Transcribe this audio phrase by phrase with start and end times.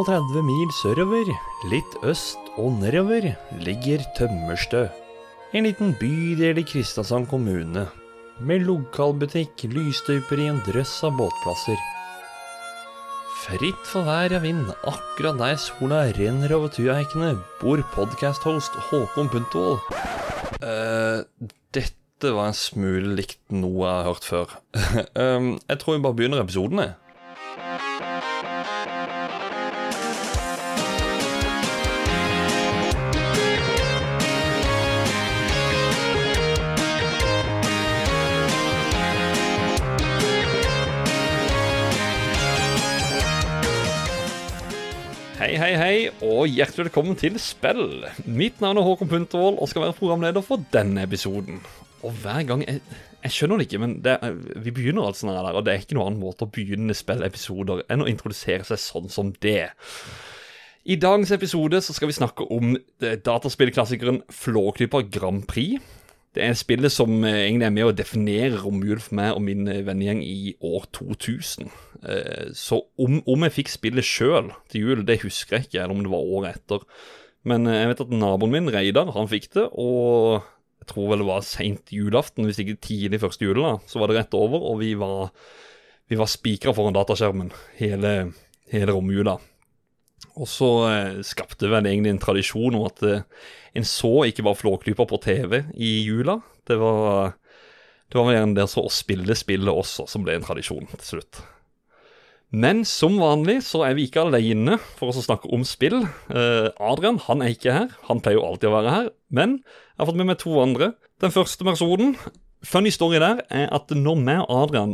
[0.00, 1.28] 130 mil sørover,
[1.68, 3.26] litt øst og nedover,
[3.60, 4.86] ligger Tømmerstø.
[5.52, 7.82] En liten bydel i Kristiansand kommune.
[8.40, 11.76] Med lokalbutikk, lysstøyper i en drøss av båtplasser.
[13.42, 19.84] Fritt for vær og vind, akkurat der sola renner over tueikene, bor podcast-host Håkon Puntervold.
[20.64, 24.58] Eh, dette var en smule likt noe jeg har hørt før.
[25.12, 26.96] um, jeg tror vi bare begynner episoden, jeg.
[45.60, 48.06] Hei, hei, og hjertelig velkommen til Spill.
[48.24, 51.58] Mitt navn er Håkon Puntervold og skal være programleder for denne episoden.
[52.00, 52.80] Og hver gang Jeg,
[53.26, 54.14] jeg skjønner det ikke, men det,
[54.56, 57.82] vi begynner altså sånn der, og det er ikke noen annen måte å begynne spillepisoder
[57.92, 59.66] enn å introdusere seg sånn som det.
[60.88, 65.76] I dagens episode så skal vi snakke om eh, dataspillklassikeren Flåklypa Grand Prix.
[66.36, 69.66] Det er spillet som eh, egentlig er med å definere romjul for meg og min
[69.70, 71.72] eh, vennegjeng i år 2000.
[72.06, 75.96] Eh, Så om, om jeg fikk spillet sjøl til jul, det husker jeg ikke, eller
[75.96, 76.86] om det var året etter.
[77.50, 80.44] Men jeg vet at naboen min, Reidar, han fikk det, og
[80.80, 84.10] jeg tror vel det var seint julaften, hvis ikke tidlig første jul da, så var
[84.10, 85.32] det rett over, og vi var,
[86.08, 88.12] vi var spikra foran dataskjermen hele,
[88.70, 89.38] hele romjula.
[90.38, 93.24] Og så eh, skapte vel egentlig en tradisjon om at eh,
[93.76, 96.38] en så ikke bare Flåklypa på TV i jula.
[96.68, 97.34] Det var,
[98.10, 101.42] det var vel gjerne så å spille spillet også som ble en tradisjon til slutt.
[102.50, 106.02] Men som vanlig så er vi ikke alene for å snakke om spill.
[106.34, 107.96] Eh, Adrian han er ikke her.
[108.08, 109.10] Han pleier jo alltid å være her.
[109.30, 110.94] Men jeg har fått med meg to andre.
[111.22, 112.16] Den første personen
[112.60, 114.90] Funny story der er at når vi og Adrian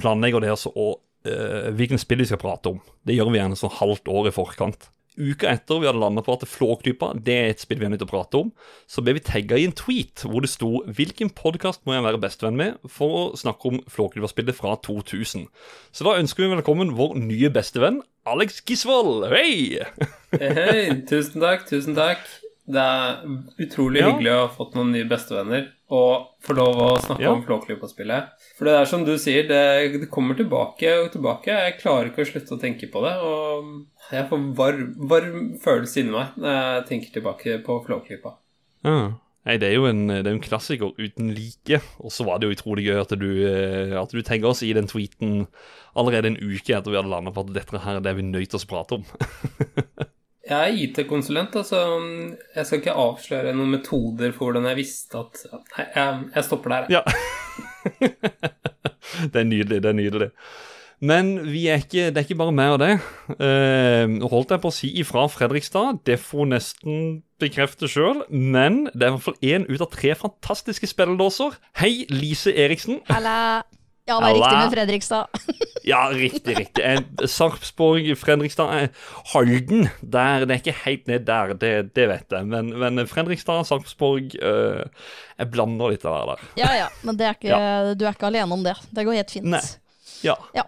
[0.00, 3.56] planlegger det altså å eh, hvilken spill vi skal prate om, det gjør vi gjerne
[3.58, 4.90] sånn halvt år i forkant.
[5.14, 8.00] Uka etter vi hadde landet på at Flåklypa det er et spill vi er nødt
[8.02, 8.48] til å prate om,
[8.90, 12.18] så ble vi tagga i en tweet hvor det sto 'Hvilken podkast må jeg være
[12.18, 15.46] bestevenn med for å snakke om Flåklypa-spillet fra 2000?'
[15.94, 19.28] Så da ønsker vi velkommen vår nye bestevenn Alex Gisvold.
[19.30, 19.78] Hei!
[20.34, 22.18] Hei, tusen takk, tusen takk.
[22.66, 23.22] Det er
[23.60, 24.10] utrolig Ja.
[24.10, 27.32] hyggelig å ha fått noen nye bestevenner og få lov å snakke Ja.
[27.34, 28.30] om Flåklypa-spillet.
[28.56, 31.52] For det er som du sier, det, det kommer tilbake og tilbake.
[31.52, 33.12] Jeg klarer ikke å slutte å tenke på det.
[33.20, 38.34] Og jeg får varm, varm følelse inni meg når jeg tenker tilbake på Flåklypa.
[38.84, 38.96] Ja.
[39.44, 41.82] Nei, det er jo en, det er en klassiker uten like.
[42.00, 44.72] Og så var det jo utrolig gøy at du, eh, at du tenker oss i
[44.72, 45.46] den tweeten
[45.94, 48.48] allerede en uke etter vi hadde landa på at dette her er det vi nødt
[48.54, 49.04] til å prate om.
[50.44, 51.78] Jeg er IT-konsulent, altså
[52.52, 56.74] jeg skal ikke avsløre noen metoder for hvordan jeg visste at Nei, jeg, jeg stopper
[56.74, 56.88] der.
[56.88, 57.00] jeg.
[57.00, 57.02] Ja.
[59.32, 60.30] det er nydelig, det er nydelig.
[61.04, 62.92] Men vi er ikke, det er ikke bare meg og det.
[63.34, 67.00] Eh, holdt jeg på å si ifra Fredrikstad, det får nesten
[67.42, 68.22] bekrefte sjøl.
[68.30, 71.56] Men det er i hvert fall én ut av tre fantastiske spilledåser.
[71.80, 73.02] Hei, Lise Eriksen.
[73.10, 73.64] Halla.
[74.04, 75.26] Ja, det er riktig med Fredrikstad.
[75.84, 77.28] Ja, riktig, riktig.
[77.28, 79.02] Sarpsborg, Fredrikstad, eh,
[79.34, 82.46] Halden der, Det er ikke helt ned der, det, det vet jeg.
[82.48, 84.80] Men, men Fredrikstad, Sarpsborg øh,
[85.36, 86.48] Jeg blander litt av det der.
[86.62, 87.60] Ja, ja, men det er ikke,
[88.00, 88.78] du er ikke alene om det.
[88.96, 89.50] Det går helt fint.
[89.52, 89.60] Nei.
[90.24, 90.38] Ja.
[90.56, 90.64] Ja.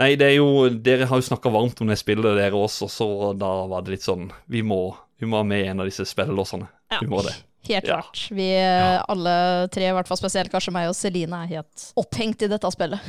[0.00, 3.08] Nei, det er jo Dere har jo snakka varmt om det spillet, dere også, så
[3.36, 6.70] da var det litt sånn Vi må, vi må ha med en av disse spillelåsene.
[6.94, 7.04] Ja.
[7.04, 7.36] Vi må det.
[7.68, 8.00] Helt Ja.
[8.00, 8.26] klart.
[8.30, 12.42] Vi eh, alle tre, i hvert fall spesielt kanskje meg og Celine, er helt opphengt
[12.44, 13.00] i dette spillet.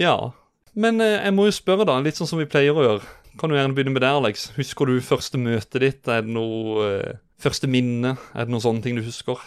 [0.00, 0.16] Ja.
[0.74, 3.12] Men eh, jeg må jo spørre, da, litt sånn som vi pleier å gjøre.
[3.38, 4.48] Kan du gjerne begynne med deg, Alex.
[4.56, 6.08] Husker du første møtet ditt?
[6.08, 8.12] Er det noe uh, Første minne?
[8.32, 9.40] Er det noen sånne ting du husker?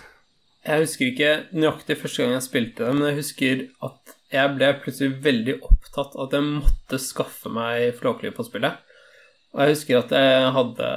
[0.68, 4.72] Jeg husker ikke nøyaktig første gang jeg spilte det, men jeg husker at jeg ble
[4.84, 8.84] plutselig veldig opptatt av at jeg måtte skaffe meg Flåklypa-spillet.
[9.58, 10.88] Og jeg husker at jeg hadde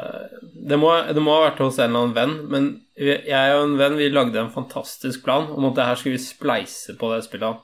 [0.69, 2.67] det må, det må ha vært hos en eller annen venn, men
[3.01, 6.23] jeg og en venn vi lagde en fantastisk plan om at det her skulle vi
[6.27, 7.63] spleise på det spillet.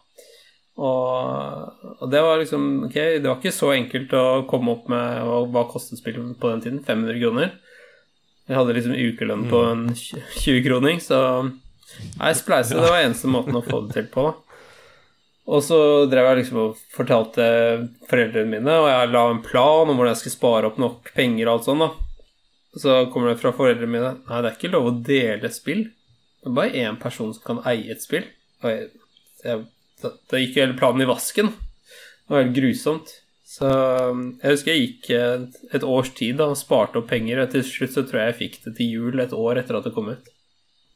[0.77, 5.23] Og, og det var liksom Ok, det var ikke så enkelt å komme opp med
[5.25, 6.83] hva, hva kostet spillet på den tiden.
[6.85, 7.55] 500 kroner.
[8.47, 11.21] Jeg hadde liksom ukelønn på en 20-kroning, så
[12.21, 14.27] Nei, spleise, det var eneste måten å få det til på.
[14.29, 14.46] da.
[15.47, 15.79] Og så
[16.11, 17.45] drev jeg liksom og fortalte
[18.11, 21.47] foreldrene mine, og jeg la en plan om hvordan jeg skulle spare opp nok penger
[21.47, 21.93] og alt sånt, da.
[22.77, 25.87] Så kommer det fra foreldrene mine Nei, det er ikke lov å dele spill.
[26.43, 28.27] Det er bare én person som kan eie et spill.
[28.65, 28.91] Og jeg,
[29.47, 29.63] jeg,
[30.03, 30.11] da,
[30.43, 31.55] gikk jo hele planen i vasken.
[31.55, 33.15] Det var helt grusomt.
[33.47, 37.55] Så jeg husker jeg gikk et, et års tid da, og sparte opp penger, og
[37.55, 39.95] til slutt så tror jeg jeg fikk det til jul et år etter at det
[39.97, 40.33] kom ut.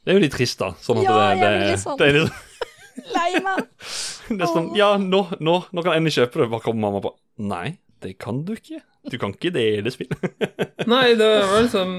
[0.05, 0.75] Det er jo litt trist, da.
[0.83, 1.97] Sånn at Ja, det, jeg det, sånn.
[2.01, 2.69] det er litt
[3.15, 3.67] Lei meg.
[4.31, 6.49] Det er sånn, ja, nå, nå, nå kan jeg kjøpe det.
[6.53, 7.11] Hva kommer mamma på
[7.51, 8.79] Nei, det kan du ikke.
[9.11, 10.27] Du kan ikke det i det spillet.
[10.93, 11.95] Nei, det var liksom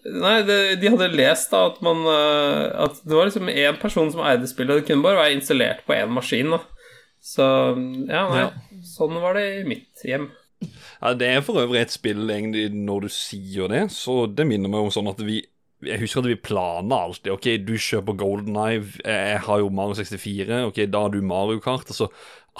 [0.00, 4.08] Nei, det, de hadde lest da at man eh, At det var liksom én person
[4.12, 6.50] som eide spillet, og det kunne bare være installert på én maskin.
[6.56, 6.60] da
[7.20, 7.46] Så
[8.08, 8.80] ja, nei, Ja.
[8.96, 10.30] sånn var det i mitt hjem.
[11.00, 14.72] Ja, Det er for øvrig et spill, egentlig, når du sier det, så det minner
[14.72, 15.42] meg om sånn at vi
[15.86, 17.32] Jeg husker at vi plana alltid.
[17.32, 20.64] OK, du kjøper Golden Eye, jeg har jo Mario 64.
[20.68, 21.88] OK, da har du Mario Kart.
[21.88, 22.08] Og så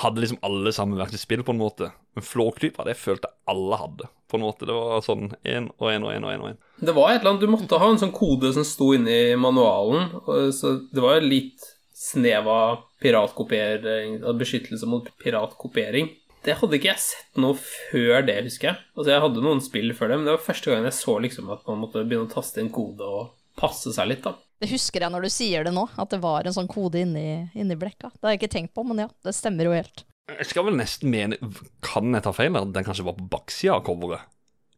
[0.00, 1.90] hadde liksom alle sammen vært i spill, på en måte.
[2.17, 4.69] Men Flåklypa, det følte alle hadde, på en måte.
[4.69, 6.62] Det var sånn én og én og én og én.
[6.81, 9.37] Det var et eller annet Du måtte ha en sånn kode som sto inne i
[9.37, 10.08] manualen,
[10.56, 11.67] så det var jo litt
[12.00, 16.08] snev av piratkopiering, beskyttelse mot piratkopiering.
[16.47, 18.81] Det hadde ikke jeg sett noe før det, husker jeg.
[18.97, 21.51] Altså, jeg hadde noen spill før det, men det var første gang jeg så liksom
[21.53, 24.37] at man måtte begynne å taste inn kode og passe seg litt, da.
[24.61, 27.51] Det husker jeg når du sier det nå, at det var en sånn kode inni,
[27.57, 28.13] inni blekka.
[28.17, 30.05] Det har jeg ikke tenkt på, men ja, det stemmer jo helt.
[30.31, 31.35] Jeg skal vel nesten mene
[31.83, 32.55] Kan jeg ta feil?
[32.55, 34.29] At Den kanskje var på baksida av coveret?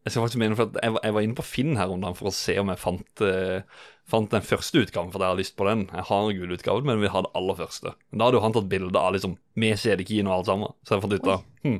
[0.02, 2.16] Jeg skal faktisk mene for at jeg, jeg var inne på Finn her om dagen
[2.18, 5.54] for å se om jeg fant, eh, fant den første utgaven, for jeg har lyst
[5.58, 5.84] på den.
[5.92, 7.94] Jeg har gullutgaven, men vi har det aller første.
[8.10, 10.74] Men Da hadde jo han tatt bilde av liksom med CD-keyen og alt sammen.
[10.82, 11.78] Så jeg fant ut av hm,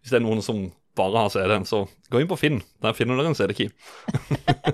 [0.00, 0.64] Hvis det er noen som
[0.98, 2.58] bare har CD-en, så gå inn på Finn.
[2.82, 3.70] Der finner dere en CD-key.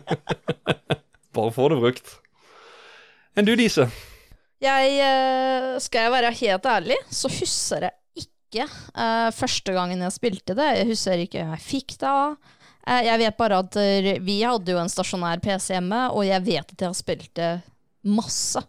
[1.36, 2.16] bare få det brukt.
[3.36, 3.90] Enn du, Dise?
[4.64, 10.14] Jeg, eh, skal jeg være helt ærlig, så husker jeg ikke eh, første gangen jeg
[10.14, 10.70] spilte det.
[10.78, 12.38] Jeg husker ikke jeg fikk det av.
[12.86, 16.44] Eh, jeg vet bare at eh, vi hadde jo en stasjonær PC hjemme, og jeg
[16.46, 17.52] vet at jeg har spilt det
[18.06, 18.62] masse.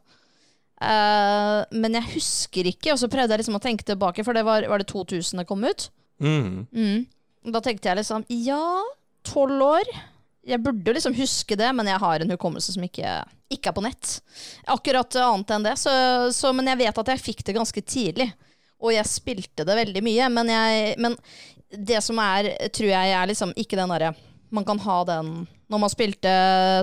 [0.81, 4.45] Eh, men jeg husker ikke, og så prøvde jeg liksom å tenke tilbake, for det
[4.47, 5.89] var, var det 2000 det kom ut.
[6.23, 6.65] Mm.
[6.73, 7.05] Mm.
[7.53, 8.61] Da tenkte jeg liksom ja,
[9.27, 9.91] tolv år.
[10.47, 13.19] Jeg burde liksom huske det, men jeg har en hukommelse som ikke,
[13.53, 14.17] ikke er på nett.
[14.71, 15.75] Akkurat annet enn det.
[15.79, 15.91] Så,
[16.35, 18.29] så, men jeg vet at jeg fikk det ganske tidlig.
[18.77, 20.29] Og jeg spilte det veldig mye.
[20.31, 21.17] Men, jeg, men
[21.71, 24.13] det som er, tror jeg er liksom ikke den derre
[24.55, 26.33] Man kan ha den når man spilte,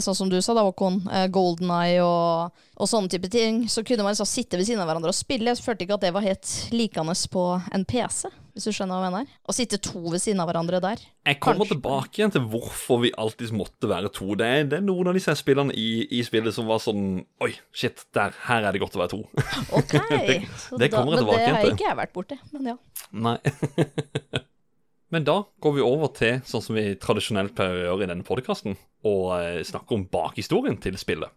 [0.05, 3.81] sånn som du sa, da, Håkon, eh, Golden Eye og, og sånne type ting, så
[3.87, 5.55] kunne man liksom sitte ved siden av hverandre og spille.
[5.55, 9.09] Jeg følte ikke at det var helt likende på en PC, hvis du skjønner hva
[9.09, 9.41] jeg mener.
[9.49, 11.01] Å sitte to ved siden av hverandre der.
[11.25, 11.79] Jeg kommer Kanskje.
[11.79, 14.29] tilbake igjen til hvorfor vi alltid måtte være to.
[14.37, 17.55] Det er, det er noen av disse spillene i, i spillet som var sånn Oi,
[17.73, 19.23] shit, der, her er det godt å være to.
[19.81, 19.97] Ok.
[20.13, 20.43] det,
[20.77, 22.43] det kommer jeg igjen til Men det har ikke jeg vært borti.
[22.53, 22.83] Men ja.
[23.17, 23.39] Nei.
[25.13, 28.27] Men da går vi over til sånn som vi tradisjonelt pleier å gjøre i denne
[28.27, 31.31] podkasten, og snakker snakke om bakhistorien til spillet.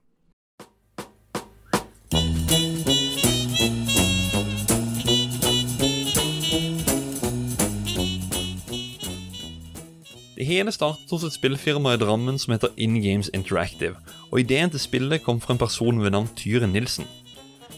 [10.38, 13.98] Det hele startet hos et spillfirma i Drammen som heter In Games Interactive,
[14.32, 17.08] og ideen til spillet kom fra en person ved navn Tyre Nilsen.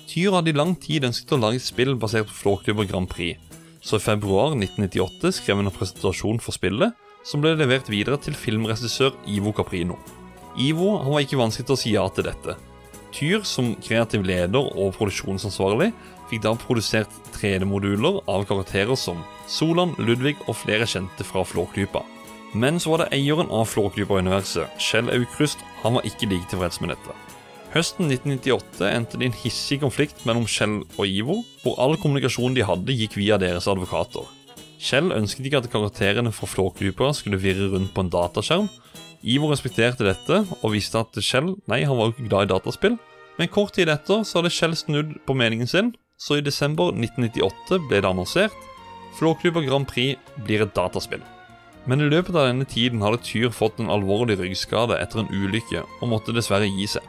[0.09, 3.39] Tyre hadde i lang tid ønsket å lage et spill basert på Flåklypa Grand Prix,
[3.81, 8.35] så i februar 1998 skrev han en presentasjon for spillet, som ble levert videre til
[8.37, 9.97] filmregissør Ivo Caprino.
[10.59, 12.55] Ivo han var ikke vanskelig til å si ja til dette.
[13.15, 15.89] Tyr, som kreativ leder og produksjonsansvarlig,
[16.29, 22.03] fikk da produsert 3D-moduler av karakterer som Solan, Ludvig og flere kjente fra Flåklypa.
[22.53, 26.93] Men så var det eieren av Flåklypa-universet, Kjell Aukrust, han var ikke like tilfreds med
[26.93, 27.17] dette.
[27.69, 32.55] Høsten 1998 endte det i en hissig konflikt mellom Kjell og Ivo, hvor all kommunikasjon
[32.57, 34.25] de hadde, gikk via deres advokater.
[34.81, 38.69] Kjell ønsket ikke at karakterene fra Flåklypa skulle virre rundt på en dataskjerm.
[39.21, 42.97] Ivo respekterte dette, og visste at Kjell nei, han var jo ikke glad i dataspill.
[43.37, 47.83] Men kort tid etter så hadde Kjell snudd på meningen sin, så i desember 1998
[47.85, 48.55] ble det annonsert
[49.19, 51.21] Flåklypa Grand Prix blir et dataspill.
[51.85, 55.85] Men i løpet av denne tiden hadde Tyr fått en alvorlig ryggskade etter en ulykke,
[56.01, 57.05] og måtte dessverre gi seg.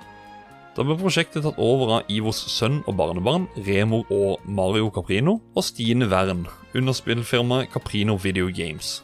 [0.81, 5.65] Da ble prosjektet tatt over av Ivos sønn og barnebarn, Remo og Mario Caprino, og
[5.67, 9.03] Stine Wern, under spillfirmaet Caprino Video Games.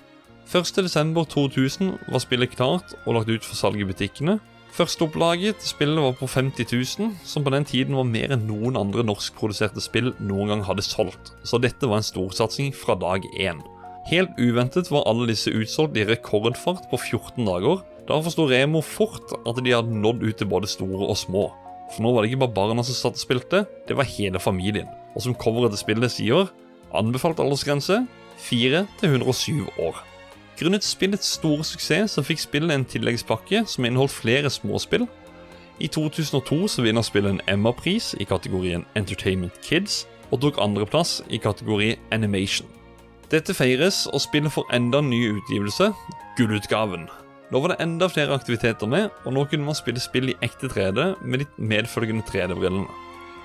[0.49, 4.39] 1.12.2000 var spillet klart og lagt ut for salg i butikkene.
[4.73, 8.81] Førsteopplaget til spillet var på 50 000, som på den tiden var mer enn noen
[8.81, 13.61] andre norskproduserte spill noen gang hadde solgt, så dette var en storsatsing fra dag én.
[14.09, 17.85] Helt uventet var alle disse utsolgt i rekordfart på 14 dager.
[18.09, 21.47] Da forsto Remo fort at de hadde nådd ut til både store og små.
[21.95, 24.89] For nå var det ikke bare barna som satt og spilte, det var hele familien.
[25.15, 26.51] Og som coveret til spillet sier,
[26.97, 28.03] anbefalt aldersgrense
[28.49, 30.03] 4 til 107 år.
[30.57, 35.05] Grunnet spillets store suksess så fikk spillet en tilleggspakke som inneholdt flere småspill.
[35.81, 41.39] I 2002 så vinner spillet en Emma-pris i kategorien Entertainment Kids, og tok andreplass i
[41.39, 42.69] kategori Animation.
[43.31, 45.93] Dette feires, og spillet får enda en ny utgivelse,
[46.39, 47.09] gullutgaven.
[47.55, 50.67] Nå var det enda flere aktiviteter med, og nå kunne man spille spill i ekte
[50.73, 52.89] 3D med de medfølgende 3D-brillene.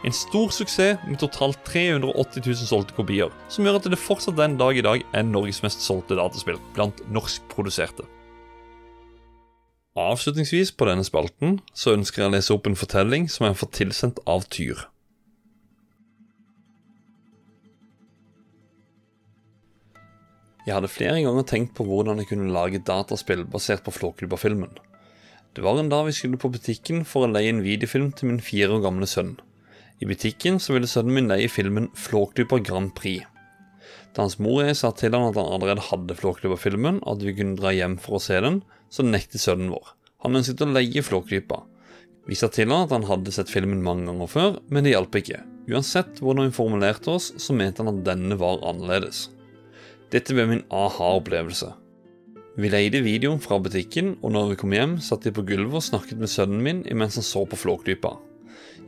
[0.01, 4.57] En stor suksess med totalt 380 000 solgte kopier, som gjør at det fortsatt den
[4.57, 8.07] dag i dag er Norges mest solgte dataspill blant norskproduserte.
[10.01, 13.61] Avslutningsvis på denne spalten så ønsker jeg å lese opp en fortelling som jeg har
[13.61, 14.87] fått tilsendt av Tyr.
[20.61, 24.75] Jeg hadde flere ganger tenkt på hvordan jeg kunne lage dataspill basert på Flåklypa-filmen.
[25.57, 28.43] Det var en dag vi skulle på butikken for å leie en videofilm til min
[28.45, 29.33] fire år gamle sønn.
[30.01, 33.25] I butikken så ville sønnen min leie filmen Flåklypa Grand Prix.
[34.13, 37.25] Da hans mor og jeg sa til han at han allerede hadde Flåklypa-filmen, og at
[37.25, 38.61] vi kunne dra hjem for å se den,
[38.93, 39.93] så nektet sønnen vår.
[40.21, 41.63] Han ønsket å leie Flåklypa.
[42.29, 45.17] Vi sa til han at han hadde sett filmen mange ganger før, men det hjalp
[45.17, 45.41] ikke.
[45.73, 49.29] Uansett hvordan vi formulerte oss, så mente han at denne var annerledes.
[50.11, 51.69] Dette ble min aha-opplevelse.
[52.59, 55.85] Vi leide videoen fra butikken, og når vi kom hjem, satt jeg på gulvet og
[55.85, 58.17] snakket med sønnen min imens han så på Flåklypa.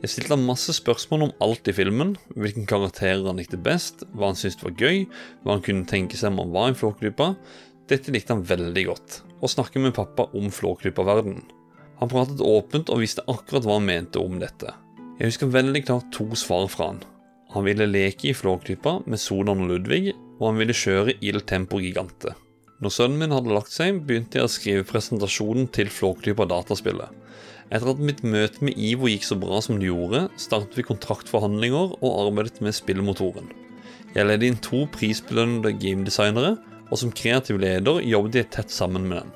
[0.02, 4.28] Jeg stilte ham masse spørsmål om alt i filmen, hvilken karakterer han likte best, hva
[4.28, 5.06] han syntes var gøy,
[5.40, 7.30] hva han kunne tenke seg om han var i Flåklypa.
[7.88, 11.48] Dette likte han veldig godt, å snakke med pappa om Flåklypa-verdenen.
[12.02, 14.76] Han pratet åpent og visste akkurat hva han mente om dette.
[15.16, 17.04] Jeg husker veldig klart to svar fra han.
[17.54, 21.78] Han ville leke i Flåklypa med Solan og Ludvig, og han ville kjøre Il Tempo
[21.78, 22.32] Gigante.
[22.82, 27.12] Når sønnen min hadde lagt seg, begynte jeg å skrive presentasjonen til Flåklypa dataspillet.
[27.70, 31.94] Etter at mitt møte med Ivo gikk så bra som det gjorde, startet vi kontraktforhandlinger
[32.00, 33.46] og arbeidet med spillmotoren.
[34.14, 36.56] Jeg ledde inn to prisbelønnede gamedesignere,
[36.90, 39.32] og som kreativ leder jobbet jeg tett sammen med dem.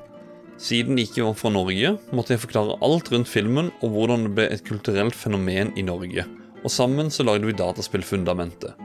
[0.59, 4.35] Siden de ikke var fra Norge, måtte jeg forklare alt rundt filmen og hvordan det
[4.35, 6.27] ble et kulturelt fenomen i Norge,
[6.69, 8.77] og sammen så lagde vi dataspillfundamentet.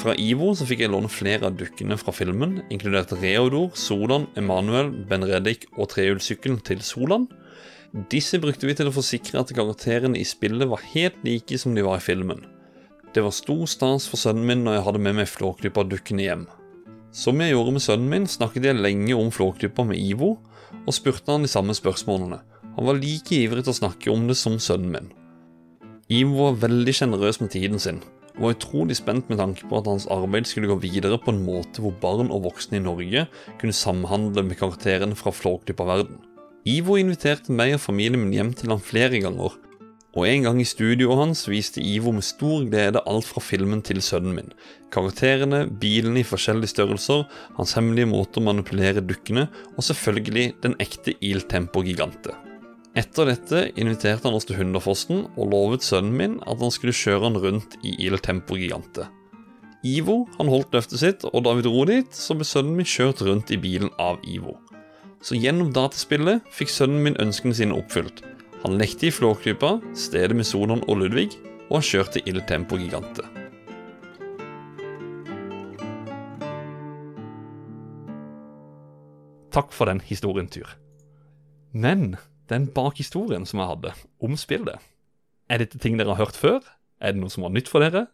[0.00, 4.88] Fra Ivo så fikk jeg låne flere av dukkene fra filmen, inkludert Reodor, Solan, Emanuel,
[5.10, 7.26] Ben Reddik og trehjulssykkelen til Solan.
[8.08, 11.84] Disse brukte vi til å forsikre at karakterene i spillet var helt like som de
[11.84, 12.46] var i filmen.
[13.12, 16.48] Det var stor stas for sønnen min når jeg hadde med meg Flåklypa-dukkene hjem.
[17.12, 20.36] Som jeg gjorde med sønnen min, snakket jeg lenge om Flåklypa med Ivo,
[20.86, 22.38] og spurte han de samme spørsmålene.
[22.78, 25.10] Han var like ivrig til å snakke om det som sønnen min.
[26.10, 28.00] Ivo var veldig sjenerøs med tiden sin,
[28.34, 31.44] og var utrolig spent med tanke på at hans arbeid skulle gå videre på en
[31.44, 33.28] måte hvor barn og voksne i Norge
[33.60, 36.18] kunne samhandle med karakterene fra Flåklypa-verden.
[36.66, 39.54] Ivo inviterte meg og familien min hjem til ham flere ganger,
[40.10, 44.02] og en gang i studioet hans viste Ivo med stor glede alt fra filmen til
[44.02, 44.52] sønnen min.
[44.90, 47.22] Karakterene, bilene i forskjellige størrelser,
[47.54, 52.34] hans hemmelige måte å manipulere dukkene, og selvfølgelig den ekte Il Tempo-gigante.
[52.98, 57.28] Etter dette inviterte han oss til Hunderfossen og lovet sønnen min at han skulle kjøre
[57.28, 59.04] han rundt i Il Tempo Gigante.
[59.86, 63.22] Ivo han holdt løftet sitt, og da vi dro dit, så ble sønnen min kjørt
[63.24, 64.56] rundt i bilen av Ivo.
[65.22, 68.24] Så gjennom dataspillet fikk sønnen min ønskene sine oppfylt.
[68.64, 71.30] Han lekte i Flåklypa, stedet med Sonon og Ludvig,
[71.70, 73.22] og han kjørte Il Tempo Gigante.
[79.54, 80.74] Takk for den historien, Tyr.
[81.72, 82.18] Men
[82.50, 84.78] den bakhistorien som jeg hadde om spillet,
[85.50, 86.62] er dette ting dere har hørt før?
[87.00, 88.06] Er det noe som var nytt for dere?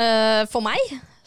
[0.00, 0.80] Uh, for meg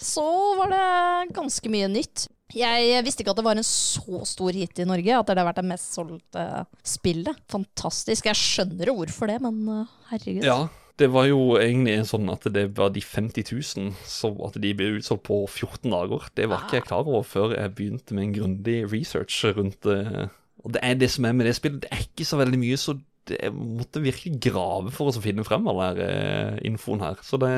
[0.03, 0.23] så
[0.59, 2.27] var det ganske mye nytt.
[2.53, 5.47] Jeg visste ikke at det var en så stor hit i Norge, at det har
[5.47, 6.45] vært det mest solgte
[6.85, 7.39] spillet.
[7.49, 8.27] Fantastisk.
[8.29, 10.45] Jeg skjønner ord hvorfor det, men eh, herregud.
[10.45, 10.59] Ja,
[11.01, 14.91] det var jo egentlig sånn at det var de 50 000, så at de ble
[14.99, 16.29] utsolgt på 14 dager.
[16.37, 20.29] Det var ikke jeg klar over før jeg begynte med en grundig research rundt det.
[20.63, 21.83] Og det er det som er med det spillet.
[21.83, 22.95] Det er ikke så veldig mye, så
[23.27, 27.21] det, jeg måtte virkelig grave for å finne frem all den eh, infoen her.
[27.25, 27.53] Så det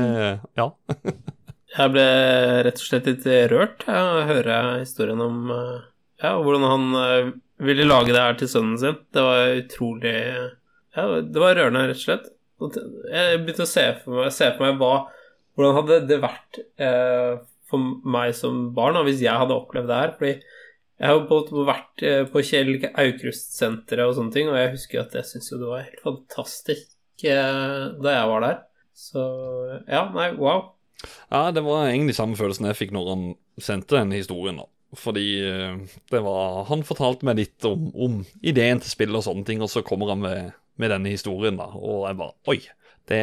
[0.58, 0.72] Ja.
[1.76, 2.04] Jeg ble
[2.64, 5.80] rett og slett litt rørt av å høre historien om eh,
[6.24, 7.34] ja, hvordan han eh,
[7.66, 9.02] ville lage det her til sønnen sin.
[9.12, 10.16] Det var utrolig
[10.96, 12.30] Ja, det var rørende, rett og slett.
[13.12, 14.94] Jeg begynte å se for meg, se for meg hva,
[15.58, 17.34] hvordan hadde det vært eh,
[17.68, 20.16] for meg som barn da, hvis jeg hadde opplevd det her.
[20.22, 20.34] Fordi
[20.96, 25.18] jeg har både vært eh, på Kjell Aukrust-senteret og sånne ting, og jeg husker at
[25.18, 28.62] jeg syntes jo det var helt fantastisk eh, da jeg var der.
[28.96, 29.26] Så
[29.92, 30.70] ja, nei, wow.
[31.28, 33.28] Ja, det var egentlig samme følelsen jeg fikk når han
[33.60, 34.62] sendte den historien.
[34.64, 34.70] da.
[34.96, 39.44] Fordi eh, det var Han fortalte meg litt om, om ideen til spillet og sånne
[39.48, 41.68] ting, og så kommer han med, med denne historien, da.
[41.76, 42.60] Og jeg bare Oi,
[43.12, 43.22] det,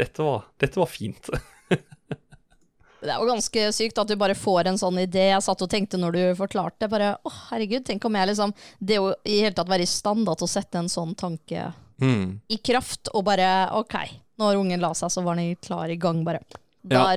[0.00, 1.30] dette, var, dette var fint.
[3.04, 5.26] Det er jo ganske sykt at du bare får en sånn idé.
[5.34, 8.96] Jeg satt og tenkte når du forklarte, bare å herregud, tenk om jeg liksom Det
[9.02, 12.40] å i hele tatt være i stand da, til å sette en sånn tanke Mm.
[12.50, 13.94] i kraft, og bare ok,
[14.42, 16.40] når ungen la seg, så var den klar i gang, bare.
[16.82, 17.12] Da, Ja.
[17.12, 17.16] er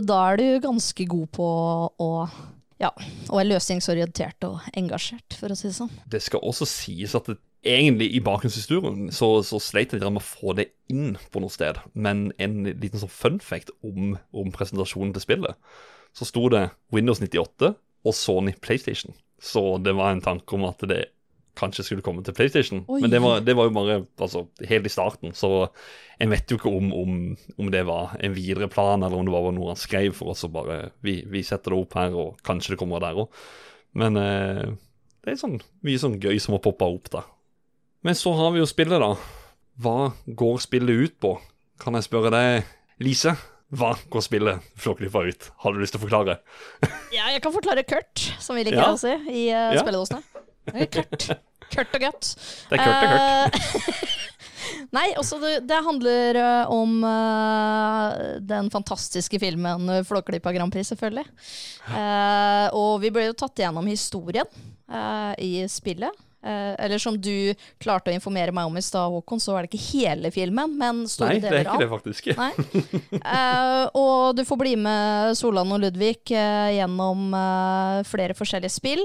[0.00, 1.48] du, da er du ganske god på
[2.00, 2.30] å
[2.80, 2.88] ja,
[3.28, 5.90] og er løsningsorientert og engasjert, for å si det sånn.
[6.08, 7.36] Det skal også sies at det
[7.68, 11.52] egentlig i bakgrunnshistorien så, så sleit jeg litt med å få det inn på noe
[11.52, 11.80] sted.
[11.94, 15.70] Men en liten sånn fun fact om, om presentasjonen til spillet,
[16.16, 17.74] så sto det Windows 98
[18.08, 19.14] og Sony PlayStation.
[19.38, 21.04] Så det var en tanke om at det
[21.58, 22.84] kanskje skulle komme til PlayStation.
[22.86, 23.00] Oi.
[23.02, 25.68] Men det var, det var jo bare altså, helt i starten, så
[26.18, 27.16] jeg vet jo ikke om, om,
[27.58, 30.46] om det var en videre plan, eller om det var noe han skrev for oss
[30.46, 33.42] og bare vi, vi setter det opp her, og kanskje det kommer der òg.
[33.98, 34.68] Men eh,
[35.24, 37.24] det er sånn, mye sånn gøy som har poppa opp, da.
[38.06, 39.14] Men så har vi jo spillet, da.
[39.82, 41.32] Hva går spillet ut på?
[41.82, 42.68] Kan jeg spørre deg,
[43.02, 43.34] Lise?
[43.68, 45.50] Hva går spillet Flåklypa ut?
[45.62, 46.38] Har du lyst til å forklare?
[47.16, 48.92] Ja, jeg kan forklare Kurt, som vi liker Ja.
[48.92, 49.82] å si i uh, Ja.
[49.82, 50.22] spilledåsene.
[50.92, 51.28] Kurt.
[51.72, 52.30] Kurt og gutt.
[52.70, 53.58] Det er Kurt, er Kurt.
[53.58, 54.14] Eh,
[54.96, 61.26] Nei, også det, det handler eh, om uh, den fantastiske filmen Flåklypa Grand Prix, selvfølgelig.
[61.90, 64.48] Uh, og vi ble jo tatt gjennom historien
[64.88, 66.24] uh, i spillet.
[66.38, 69.72] Eh, eller som du klarte å informere meg om i stad, Håkon, så er det
[69.72, 71.82] ikke hele filmen, men store Nei, det er ikke av.
[71.82, 72.28] det, faktisk.
[73.18, 79.04] Eh, og du får bli med Solan og Ludvig eh, gjennom eh, flere forskjellige spill.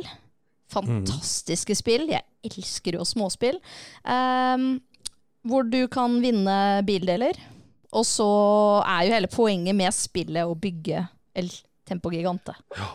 [0.74, 2.08] Fantastiske spill.
[2.14, 3.60] Jeg elsker jo småspill.
[4.06, 4.68] Eh,
[5.44, 7.38] hvor du kan vinne bildeler.
[7.94, 8.26] Og så
[8.90, 11.04] er jo hele poenget med spillet å bygge
[11.38, 11.52] El
[11.86, 12.56] Tempo Gigante.
[12.78, 12.90] Ja.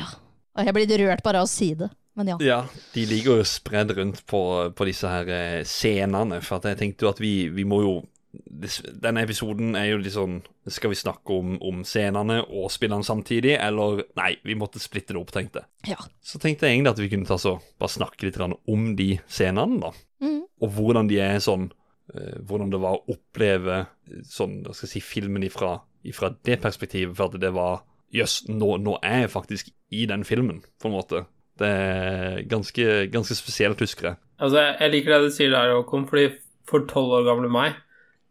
[0.00, 0.08] Ja.
[0.56, 1.88] Og jeg blir rørt bare av å si det.
[2.14, 2.36] Men ja.
[2.44, 2.58] Ja,
[2.92, 4.42] de ligger jo spredd rundt på,
[4.76, 6.42] på disse her eh, scenene.
[6.44, 8.00] For jeg tenkte jo at vi, vi må jo
[8.32, 10.38] Denne episoden er jo litt sånn
[10.72, 15.20] Skal vi snakke om, om scenene og spillene samtidig, eller Nei, vi måtte splitte det
[15.20, 15.92] opp, tenkte jeg.
[15.92, 16.06] ja.
[16.24, 19.82] Så tenkte jeg egentlig at vi kunne ta så, bare snakke litt om de scenene,
[19.84, 19.92] da.
[20.24, 20.40] Mm.
[20.64, 21.68] Og hvordan de er sånn
[22.14, 25.74] eh, Hvordan det var å oppleve eh, sånn, hva skal jeg si, filmen ifra,
[26.08, 27.16] ifra det perspektivet.
[27.18, 30.96] For at det var Jøss, nå, nå er jeg faktisk i den filmen, på en
[30.96, 31.22] måte.
[31.58, 34.16] Det er ganske, ganske spesielt, husker jeg.
[34.40, 37.74] Altså, jeg- liker det du sier der, Håkon, fordi for tolv år gamle meg,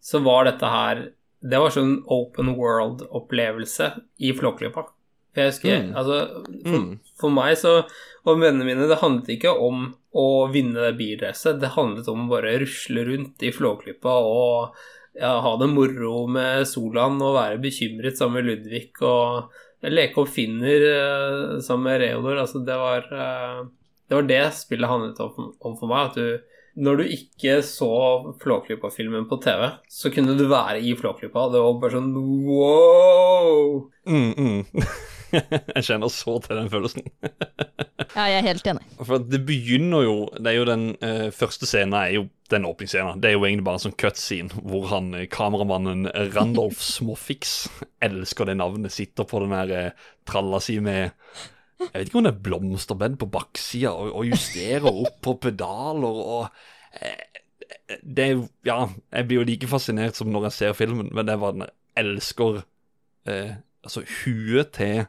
[0.02, 1.10] så var dette her
[1.44, 4.84] Det var sånn open world-opplevelse i Flåklypa.
[5.34, 5.96] For jeg husker, Mm.
[5.96, 7.00] altså for, Mm.
[7.20, 7.86] for meg så,
[8.26, 11.60] og vennene mine, det handlet ikke om å vinne det bilracet.
[11.60, 14.76] Det handlet om å bare rusle rundt i Flåklypa og
[15.20, 19.50] ja, ha det moro med Solan og være bekymret sammen med Ludvig og
[19.90, 22.42] leke oppfinner uh, sammen med Reodor.
[22.44, 23.62] Altså, det var eh,
[24.12, 26.10] det var det spillet handlet om, om for meg.
[26.10, 27.92] At du, når du ikke så
[28.42, 31.46] Flåklypa-filmen på TV, så kunne du være i Flåklypa.
[31.54, 32.10] Det var bare sånn
[32.44, 33.86] wow!
[34.04, 34.84] Mm, mm.
[35.78, 37.08] jeg kjenner så til den følelsen.
[37.24, 38.84] ja, jeg er helt enig.
[39.00, 43.22] For det begynner jo Det er jo den uh, første scenen er jo den åpningsscenen.
[43.22, 47.56] Det er jo egentlig bare en sånn cutscene hvor han eh, kameramannen Randolph Småfiks
[48.04, 51.12] elsker det navnet, sitter på den der eh, tralla si med
[51.82, 56.22] Jeg vet ikke om det er blomsterbed på baksida, og, og justerer opp på pedaler
[56.36, 56.48] og
[57.02, 57.28] eh,
[58.04, 61.40] Det er Ja, jeg blir jo like fascinert som når jeg ser filmen, men det
[61.42, 62.64] bare den elsker
[63.26, 65.06] eh, Altså huet til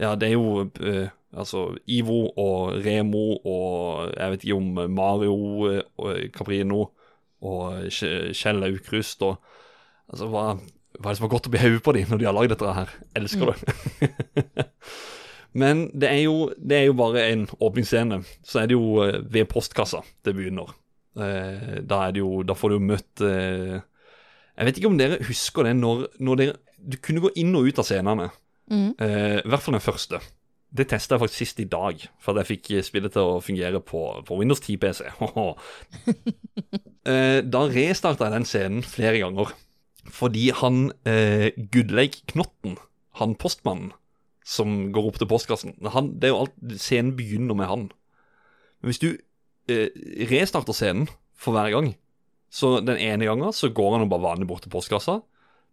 [0.00, 5.36] Ja, det er jo eh, Altså Ivo og Remo og jeg vet ikke om Mario
[5.70, 6.82] eh, og Caprino
[7.42, 9.40] og Kjell Aukrust og
[10.12, 10.42] Altså, hva,
[10.98, 12.52] hva er det som har gått opp i hodet på dem når de har lagd
[12.52, 12.90] dette her?
[13.16, 14.66] Elsker det.
[15.62, 18.22] Men det er, jo, det er jo bare en åpningsscene.
[18.44, 20.74] Så er det jo eh, ved postkassa det begynner.
[21.16, 23.74] Eh, da er det jo Da får du jo møtt eh,
[24.56, 27.68] Jeg vet ikke om dere husker det når, når dere Du kunne gå inn og
[27.68, 28.30] ut av scenene.
[28.72, 28.94] Mm.
[28.96, 30.22] Eh, I hvert fall den første.
[30.72, 33.82] Det testa jeg faktisk sist i dag, for at jeg fikk spillet til å fungere
[33.84, 35.02] på, på Windows 10 PC.
[37.12, 39.52] eh, da restarta jeg den scenen flere ganger.
[40.10, 42.78] Fordi han eh, Gudleik Knotten,
[43.20, 43.92] han postmannen
[44.42, 47.84] som går opp til postkassen han, det er jo alt, Scenen begynner med han.
[48.82, 49.10] Men hvis du
[49.70, 49.92] eh,
[50.30, 51.06] restarter scenen
[51.38, 51.92] for hver gang
[52.50, 55.20] Så den ene gangen så går han jo bare vanlig bort til postkassa.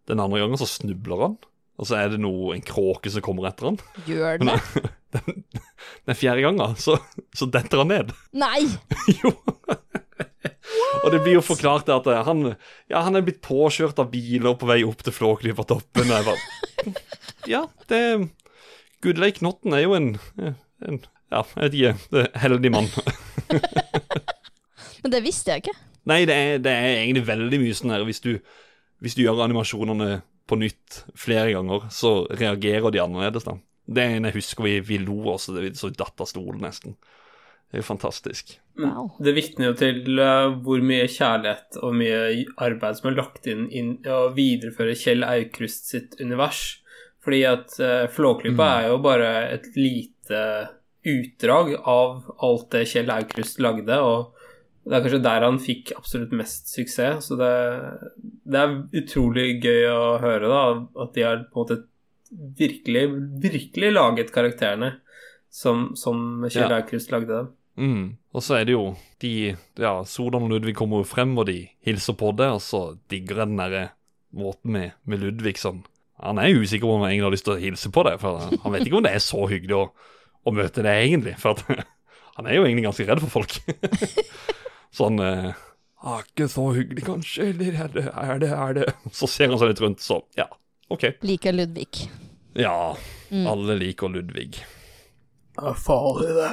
[0.08, 1.34] Den andre gangen så snubler han.
[1.80, 3.78] Og så er det noe, en kråke som kommer etter han.
[4.08, 4.56] Gjør det?
[5.10, 5.40] Den,
[6.06, 6.94] den fjerde gangen så,
[7.34, 8.12] så detter han ned.
[8.44, 8.60] Nei!
[9.24, 9.32] jo.
[11.00, 12.44] Og det blir jo forklart at eh, han,
[12.86, 16.14] ja, han er blitt påkjørt av biler på vei opp til Flåklypa-toppen.
[17.50, 17.98] Ja, det
[19.02, 21.92] Gudleik Knotten er jo en, en Ja, jeg vet ikke.
[22.14, 22.88] det Heldig mann.
[25.02, 25.74] Men det visste jeg ikke.
[26.10, 28.34] Nei, det er, det er egentlig veldig mye sånn her hvis du,
[29.02, 33.56] hvis du gjør animasjonene på nytt flere ganger, så reagerer de annerledes, da.
[33.90, 36.98] Det er en jeg husker vi, vi lo også, det så datt av stolen, nesten.
[37.70, 38.56] Det er jo fantastisk.
[38.82, 39.12] Wow.
[39.22, 42.20] Det vitner jo til eh, hvor mye kjærlighet og mye
[42.58, 46.80] arbeid som er lagt inn i å videreføre Kjell Aukrust sitt univers.
[47.20, 50.42] Fordi at uh, Flåklypa er jo bare et lite
[51.06, 54.39] utdrag av alt det Kjell Aukrust lagde, og
[54.80, 57.28] Det er kanskje der han fikk absolutt mest suksess.
[57.28, 57.52] Så det,
[58.48, 60.64] det er utrolig gøy å høre da,
[61.04, 61.80] at de har på en måte
[62.30, 63.04] virkelig,
[63.42, 64.94] virkelig laget karakterene
[65.50, 66.80] som, som Kjell Ja.
[66.80, 67.50] Aukrust lagde dem.
[67.80, 68.04] Mm.
[68.34, 71.70] Og så er det jo de Ja, Sodan og Ludvig kommer jo frem, og de
[71.86, 73.84] hilser på det, og så digger jeg den derre
[74.36, 75.80] måten med, med Ludvig sånn
[76.22, 78.42] Han er usikker på om han egentlig har lyst til å hilse på det, for
[78.52, 79.84] han vet ikke om det er så hyggelig å,
[80.44, 81.36] å møte det egentlig.
[81.40, 81.86] For at
[82.36, 83.56] han er jo egentlig ganske redd for folk.
[84.94, 85.52] sånn eh,
[86.02, 88.88] ah, Ikke så hyggelig, kanskje, eller er det, er det, er det
[89.20, 90.48] Så ser han seg litt rundt, så ja,
[90.90, 91.08] OK.
[91.22, 92.06] Liker Ludvig.
[92.58, 92.96] Ja,
[93.30, 93.44] Mm.
[93.46, 94.56] alle liker Ludvig.
[95.54, 96.48] Det er farlig, det.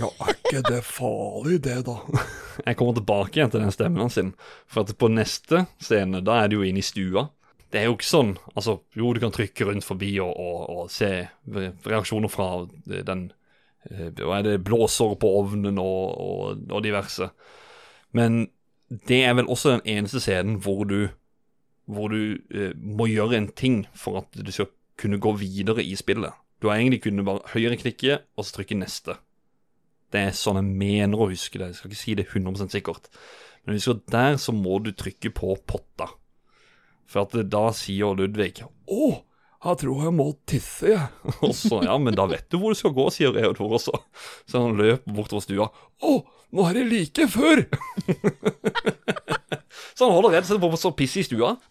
[0.00, 1.98] Ja, er ikke det farlig, det, da?
[2.66, 4.30] Jeg kommer tilbake igjen til den stemmen sin.
[4.64, 7.26] For at på neste scene, da er det jo inne i stua.
[7.68, 10.88] Det er jo ikke sånn Altså, jo, du kan trykke rundt forbi og, og, og
[10.92, 11.10] se
[11.88, 12.48] reaksjoner fra
[12.88, 13.26] den
[13.90, 17.28] eh, Hva er det, blåser på ovnen og, og, og diverse.
[18.12, 18.46] Men
[19.08, 21.08] det er vel også den eneste scenen hvor du
[21.90, 25.96] Hvor du eh, må gjøre en ting for at du skal kunne gå videre i
[25.98, 26.30] spillet.
[26.62, 29.16] Du har egentlig kunnet bare høyreklikke og så trykke neste.
[30.12, 31.72] Det er sånn jeg mener å huske det.
[31.72, 33.08] Jeg skal ikke si det 100 sikkert.
[33.64, 36.12] Men hvis du er der så må du trykke på potta.
[37.10, 39.10] For at da sier Ludvig Å,
[39.62, 41.06] jeg tror jeg må tisse, jeg.
[41.46, 43.94] Og så, ja, men da vet du hvor du skal gå, sier Reodor også.
[44.50, 45.68] Så han løper bortover stua.
[46.02, 46.16] Å,
[46.52, 47.64] nå er det like før!
[49.96, 51.54] så han holder redd seg på å pisse i stua.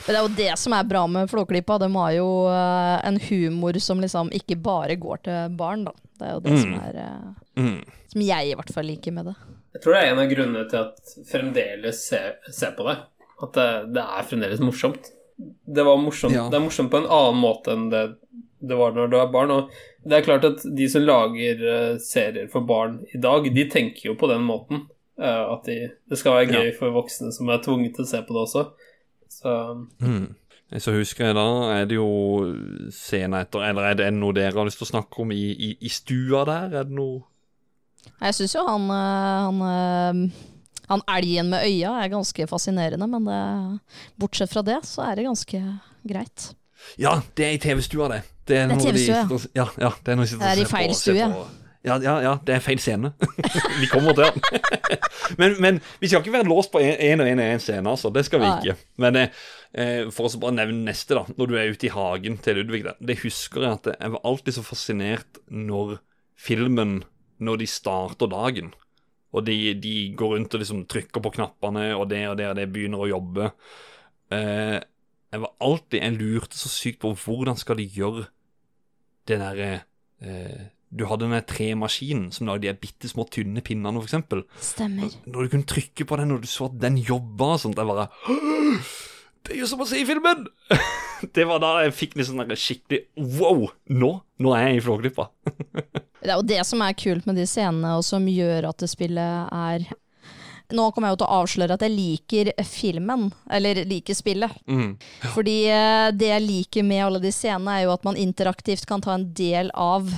[0.00, 1.76] Men det er jo det som er bra med Flåklypa.
[1.78, 5.92] De har jo eh, en humor som liksom ikke bare går til barn, da.
[6.18, 7.82] Det er jo det som er eh, Mm.
[8.08, 9.34] Som jeg i hvert fall liker med det.
[9.74, 12.94] Jeg tror det er en av grunnene til at fremdeles ser, ser på det.
[13.42, 15.10] At det, det er fremdeles morsomt.
[15.40, 16.34] Det, var morsomt.
[16.36, 16.48] Ja.
[16.52, 18.02] det er morsomt på en annen måte enn det
[18.60, 19.50] det var når du er barn.
[19.54, 19.70] Og
[20.04, 24.10] det er klart at de som lager eh, serier for barn i dag, de tenker
[24.10, 24.82] jo på den måten.
[25.16, 26.74] eh, at de, det skal være gøy Ja.
[26.76, 28.66] for voksne som er tvunget til å se på det også.
[29.32, 29.54] Så
[30.00, 30.34] Mm.
[30.78, 31.46] Så husker jeg da,
[31.80, 32.06] er det jo
[32.94, 35.70] scenen etter Eller er det noe dere har lyst til å snakke om i, i,
[35.80, 36.68] i stua der?
[36.82, 37.24] Er det noe
[38.20, 40.30] Jeg syns jo han, eh, han
[40.90, 43.42] han elgen med øya er ganske fascinerende, men det,
[44.18, 45.62] bortsett fra det, så er det ganske
[46.10, 46.50] greit.
[46.98, 48.20] Ja, det er i TV-stua, det.
[48.48, 49.66] Det er, Det er TV-stua, de, ja.
[49.78, 51.30] ja, det er noe Det er i feil stue.
[51.80, 53.12] Ja, ja, ja, det er feil scene.
[53.80, 54.66] vi kommer til den.
[55.40, 58.10] men, men vi skal ikke være låst på én og én scene, altså.
[58.12, 58.74] Det skal vi ikke.
[59.00, 59.38] Men eh,
[59.72, 61.24] eh, for å bare nevne neste, da.
[61.38, 62.98] Når du er ute i hagen til Ludvig, da.
[63.00, 65.98] det husker jeg at jeg var alltid så fascinert når
[66.40, 67.02] filmen
[67.40, 68.74] Når de starter dagen.
[69.30, 72.56] Og de, de går rundt og liksom trykker på knappene, og det og det og
[72.58, 73.52] det begynner å jobbe.
[74.34, 74.78] Eh,
[75.30, 78.24] jeg var alltid Jeg lurte så sykt på hvordan skal de gjøre
[79.30, 79.68] det derre
[80.22, 84.42] eh, Du hadde den der tremaskinen som lagde de bitte små, tynne pinnene, for eksempel.
[84.58, 85.12] Stemmer.
[85.26, 87.86] Når du kunne trykke på den, og du så at den jobba og sånt, jeg
[87.86, 88.08] bare
[89.50, 90.44] Det er jo som å se i filmen!
[91.34, 93.64] det var da jeg fikk liksom den skikkelig Wow!
[93.90, 95.26] Nå Nå er jeg i Flåklypa.
[96.22, 98.90] Det er jo det som er kult med de scenene, og som gjør at det
[98.92, 99.88] spillet er
[100.76, 104.52] Nå kommer jeg jo til å avsløre at jeg liker filmen, eller liker spillet.
[104.70, 104.92] Mm.
[105.34, 109.02] Fordi eh, det jeg liker med alle de scenene, er jo at man interaktivt kan
[109.02, 110.12] ta en del av,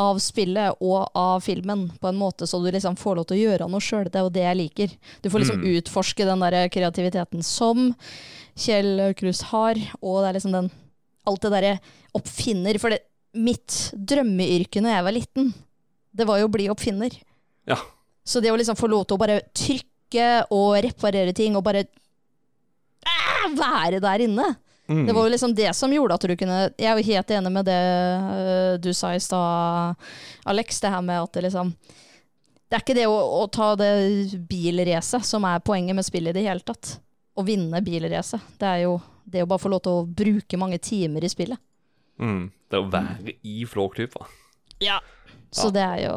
[0.00, 3.42] av spillet og av filmen på en måte så du liksom får lov til å
[3.42, 4.08] gjøre noe sjøl.
[4.08, 4.98] Det er jo det jeg liker.
[5.20, 7.90] Du får liksom utforske den der kreativiteten som
[8.58, 10.70] Kjell Aukrust har, og det er liksom den
[11.28, 11.72] Alt det derre
[12.16, 12.78] oppfinner.
[12.80, 13.02] For det,
[13.36, 15.50] mitt drømmeyrke når jeg var liten,
[16.16, 17.12] det var jo å bli oppfinner.
[17.68, 17.76] Ja.
[18.24, 21.84] Så det å liksom få lov til å bare trykke og reparere ting, og bare
[23.04, 24.48] ah, være der inne
[24.90, 25.06] Mm.
[25.06, 27.50] Det var jo liksom det som gjorde at du kunne Jeg er jo helt enig
[27.54, 29.94] med det øh, du sa i stad,
[30.50, 31.70] Alex, det her med at det liksom
[32.66, 33.92] Det er ikke det å, å ta det
[34.50, 36.96] bilracet som er poenget med spillet i det hele tatt.
[37.38, 38.42] Å vinne bilracet.
[38.58, 41.60] Det er jo det å bare få lov til å bruke mange timer i spillet.
[42.20, 42.50] Mm.
[42.70, 44.26] Det å være i Flåklypa.
[44.82, 45.00] Ja.
[45.50, 46.14] Så det er jo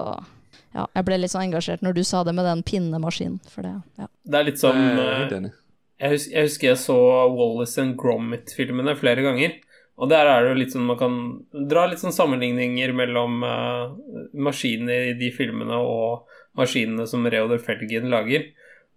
[0.73, 3.73] Ja, jeg ble litt sånn engasjert når du sa det med den pinnemaskinen, for det
[3.99, 4.08] Ja.
[4.26, 5.52] det er litt som Jeg er eh.
[5.99, 6.97] Jeg husker, jeg husker jeg så
[7.30, 9.54] Wallace and Gromit-filmene flere ganger.
[10.02, 11.17] Og der er det jo litt sånn man kan
[11.69, 13.93] dra litt sånn sammenligninger mellom uh,
[14.34, 16.26] maskinene i de filmene og
[16.58, 18.49] maskinene som Reodor Felgen lager.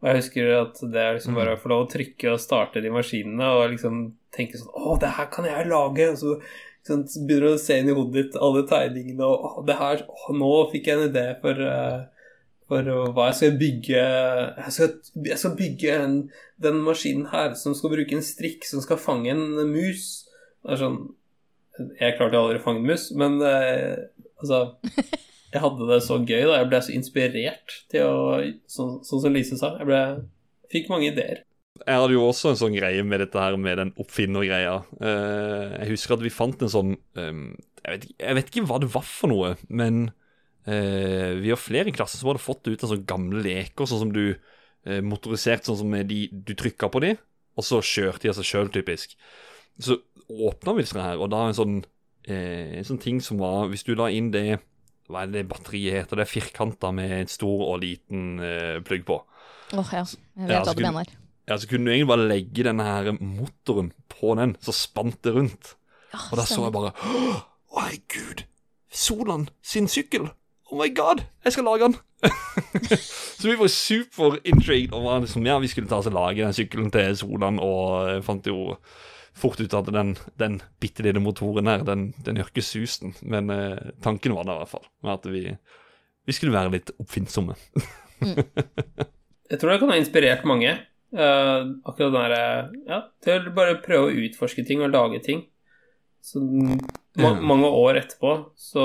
[0.03, 2.83] Og jeg husker at det er liksom bare å få lov å trykke og starte
[2.85, 4.01] de maskinene og liksom
[4.35, 6.11] tenke sånn Å, det her kan jeg lage!
[6.13, 9.65] Og så liksom, begynner du å se inn i hodet ditt alle tegningene, og å,
[9.67, 12.05] det her Å, nå fikk jeg en idé for uh,
[12.67, 14.95] for uh, hva jeg skal bygge Jeg skal,
[15.29, 16.17] jeg skal bygge en,
[16.63, 20.27] den maskinen her som skal bruke en strikk som skal fange en mus.
[20.67, 21.01] Det er sånn
[22.01, 23.97] Jeg klarte aldri å fange en mus, men uh,
[24.43, 24.65] altså
[25.57, 26.43] jeg hadde det så gøy.
[26.47, 28.17] da Jeg ble så inspirert til å
[28.71, 29.73] Sånn sånn som Lise sa.
[29.81, 30.01] Jeg ble,
[30.73, 31.43] fikk mange ideer.
[31.87, 34.79] Jeg hadde jo også en sånn greie med dette her med den oppfinnergreia.
[35.01, 37.43] Eh, jeg husker at vi fant en sånn ehm,
[37.83, 40.07] jeg, vet, ikke- jeg vet ikke hva det var for noe, men
[40.67, 44.03] eh, vi har flere i klassen som hadde fått ut en sånn gamle leker, sånn
[44.07, 44.25] som du
[44.87, 47.13] eh, motorisert sånn som de Du trykka på de,
[47.57, 49.15] og så kjørte de av seg sjøl, typisk.
[49.79, 50.01] Så
[50.33, 51.77] åpna vi disse her, og da en sånn
[52.27, 54.59] en sånn ting som var Hvis du la inn det
[55.07, 56.19] Hva er det batteriet heter?
[56.19, 59.21] Det er firkanta med en stor og liten uh, plugg på.
[59.77, 60.03] Åh, ja.
[60.03, 61.15] Jeg vet Ja, hva kunne- mener.
[61.47, 65.35] Ja, så kunne du egentlig bare legge denne her motoren på den, så spant det
[65.37, 65.77] rundt.
[66.13, 67.37] Ja, Og da så jeg bare Å,
[67.77, 68.43] herregud!
[68.91, 70.27] Solan sin sykkel!
[70.73, 71.23] Oh my god!
[71.47, 71.97] Jeg skal lage den!
[73.39, 76.57] så vi var super intrigued over liksom, ja, vi skulle ta oss og lage den
[76.57, 78.77] sykkelen til Solan, og jeg fant jo
[79.37, 83.15] fort ut at den, den bitte lille motoren her, den, den gjør ikke susen.
[83.23, 84.87] Men eh, tanken var der i hvert fall.
[85.05, 85.43] Med at vi,
[86.27, 87.57] vi skulle være litt oppfinnsomme.
[89.51, 90.73] Jeg tror det kan ha inspirert mange.
[91.15, 92.47] eh, akkurat den derre
[92.89, 95.45] Ja, til å bare prøve å utforske ting og lage ting.
[96.27, 98.83] Så ma mange år etterpå så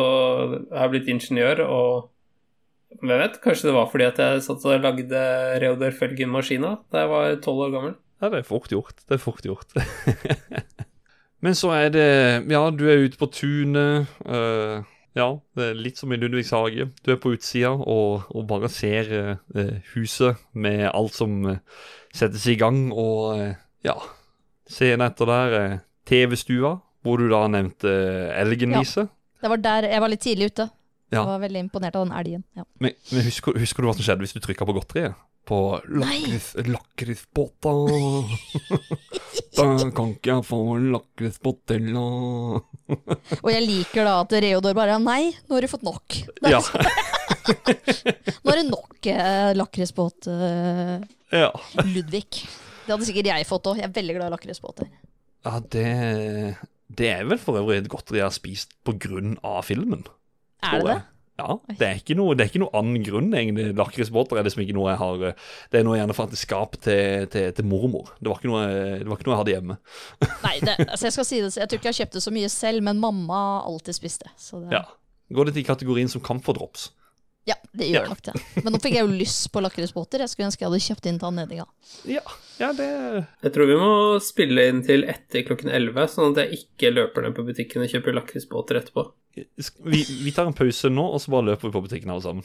[0.70, 4.84] har jeg blitt ingeniør, og hvem vet, kanskje det var fordi at jeg satt og
[4.84, 5.22] lagde
[5.64, 7.96] Reodor Felgen-maskina da jeg var tolv år gammel.
[8.22, 9.02] Ja, det er fort gjort.
[9.08, 9.74] Det er fort gjort.
[11.44, 12.10] Men så er det
[12.52, 14.12] Ja, du er ute på tunet.
[14.22, 14.86] Uh,
[15.18, 16.92] ja, det er litt som i Ludvigs hage.
[17.02, 19.10] Du er på utsida og, og bare ser
[19.50, 21.58] uh, huset med alt som uh,
[22.14, 23.56] settes i gang, og
[23.86, 23.98] ja
[24.72, 25.74] Scenen etter der er
[26.08, 27.92] TV-stua, hvor du da nevnte
[28.40, 29.08] elgen, Ja.
[29.42, 30.70] Det var der jeg var litt tidlig ute.
[31.12, 31.24] Ja.
[31.24, 32.44] Jeg var veldig imponert av den elgen.
[32.56, 32.64] Ja.
[32.80, 35.18] Men, men husker, husker du hva som skjedde hvis du trykka på godteriet?
[35.52, 37.74] På lakris, lakrisbåta
[39.58, 40.60] Da kan ikke jeg få
[40.94, 42.04] lakrisbåtella
[43.42, 46.16] Og jeg liker da at Reodor bare Nei, nå har du fått nok.
[46.48, 46.62] Er Ja.
[48.46, 51.04] Nå er det nok eh, lakrisbåt, eh,
[51.36, 51.52] ja.
[51.84, 52.44] Ludvig.
[52.86, 53.82] Det hadde sikkert jeg fått òg.
[53.82, 54.92] Jeg er veldig glad i lakrisbåter.
[55.48, 55.88] ja det,
[56.88, 60.08] det er vel for øvrig et godteri jeg har spist på grunn av filmen.
[60.64, 61.00] Er det det?
[61.42, 63.72] Ja, det er ikke noe, det er ikke noe annen grunn, egentlig.
[63.78, 66.40] Lakrisbåter er liksom ikke noe jeg har eh, Det er noe jeg gjerne fant i
[66.40, 68.14] skap til, til, til mormor.
[68.22, 68.64] Det var, ikke noe,
[69.02, 69.78] det var ikke noe jeg hadde hjemme.
[70.48, 72.54] Nei, det, altså jeg skal si det, jeg tror ikke jeg har kjøpt så mye
[72.54, 74.32] selv, men mamma alltid spiste.
[74.40, 74.86] Så det Ja.
[75.32, 76.90] Går det til kategorien som camphordrops?
[77.50, 78.10] Ja, det gjør Ja.
[78.12, 78.34] nok det.
[78.64, 80.22] Men nå fikk jeg jo lyst på lakrisbåter.
[80.22, 81.66] Jeg skulle ønske jeg hadde kjøpt inn til anledninga.
[82.06, 82.22] Ja,
[82.60, 82.90] ja det
[83.42, 87.26] Jeg tror vi må spille inn til etter klokken 11, sånn at jeg ikke løper
[87.26, 89.08] ned på butikken og kjøper lakrisbåter etterpå.
[89.88, 92.44] vi, vi tar en pause nå, og så bare løper vi på butikken alle sammen.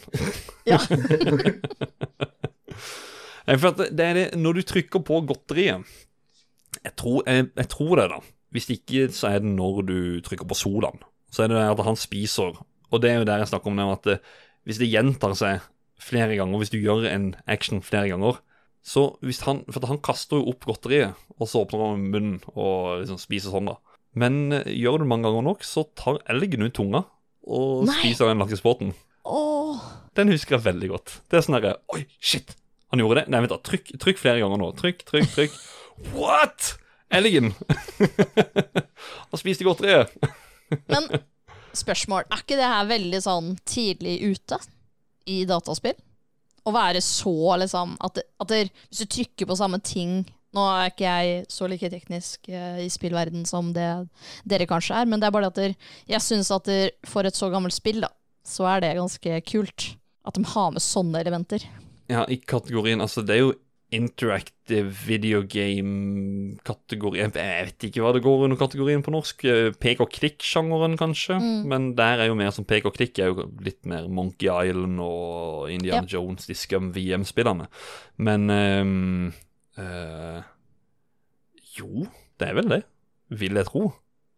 [0.65, 0.79] Ja.
[3.47, 5.85] Nei, for at det er det, når du trykker på godteriet
[6.85, 8.19] jeg tror, jeg, jeg tror det, da.
[8.55, 10.99] Hvis ikke, så er det når du trykker på Solan.
[11.33, 12.53] Så er det at han spiser
[12.93, 14.19] Og det er jo der jeg snakker om det, at det,
[14.67, 15.65] hvis det gjentar seg
[16.03, 18.43] flere ganger, hvis du gjør en action flere ganger
[18.87, 23.01] Så hvis han For han kaster jo opp godteriet, og så åpner han munnen og
[23.01, 23.79] liksom spiser sånn, da.
[24.15, 27.03] Men eh, gjør du det mange ganger nok, så tar elgen ut tunga
[27.47, 27.97] og Nei.
[27.99, 28.93] spiser den lakrisbåten.
[29.27, 29.83] Åh,
[30.19, 31.17] Den husker jeg veldig godt.
[31.31, 32.55] Det er sånn herre Oi, shit!
[32.95, 33.31] Han gjorde det?
[33.35, 33.59] Nei, vent da.
[33.67, 34.71] Trykk, trykk flere ganger nå.
[34.79, 35.57] Trykk, trykk, trykk.
[36.19, 36.77] What?!
[37.15, 37.53] Elgen!
[39.31, 40.15] Han spiste godteriet.
[40.91, 41.07] men
[41.79, 42.27] spørsmål.
[42.31, 44.59] Er ikke det her veldig sånn tidlig ute
[45.31, 45.97] i dataspill?
[46.67, 50.25] Å være så liksom at, at der, Hvis du trykker på samme ting
[50.57, 53.87] Nå er ikke jeg så like teknisk uh, i spillverden som det
[54.49, 55.75] dere kanskje er, men det er bare at der,
[56.09, 58.09] jeg syns at der, for et så gammelt spill, da,
[58.47, 59.91] så er det ganske kult.
[60.25, 61.67] At de har med sånne elementer.
[62.09, 63.53] Ja, i kategorien Altså, det er jo
[63.95, 69.45] interactive video game-kategori jeg, vet ikke hva det går under kategorien på norsk.
[69.47, 71.39] Eh, Pek og klikk-sjangeren, kanskje.
[71.71, 74.99] Men der er jo mer som pek og klikk er jo litt mer Monkey Island
[75.03, 77.69] og Indiana Jones, de Scum VM-spillerne.
[78.19, 79.31] Men um,
[79.79, 80.43] uh,
[81.77, 82.09] Jo,
[82.41, 82.83] det er vel det.
[83.31, 83.91] Vil jeg tro.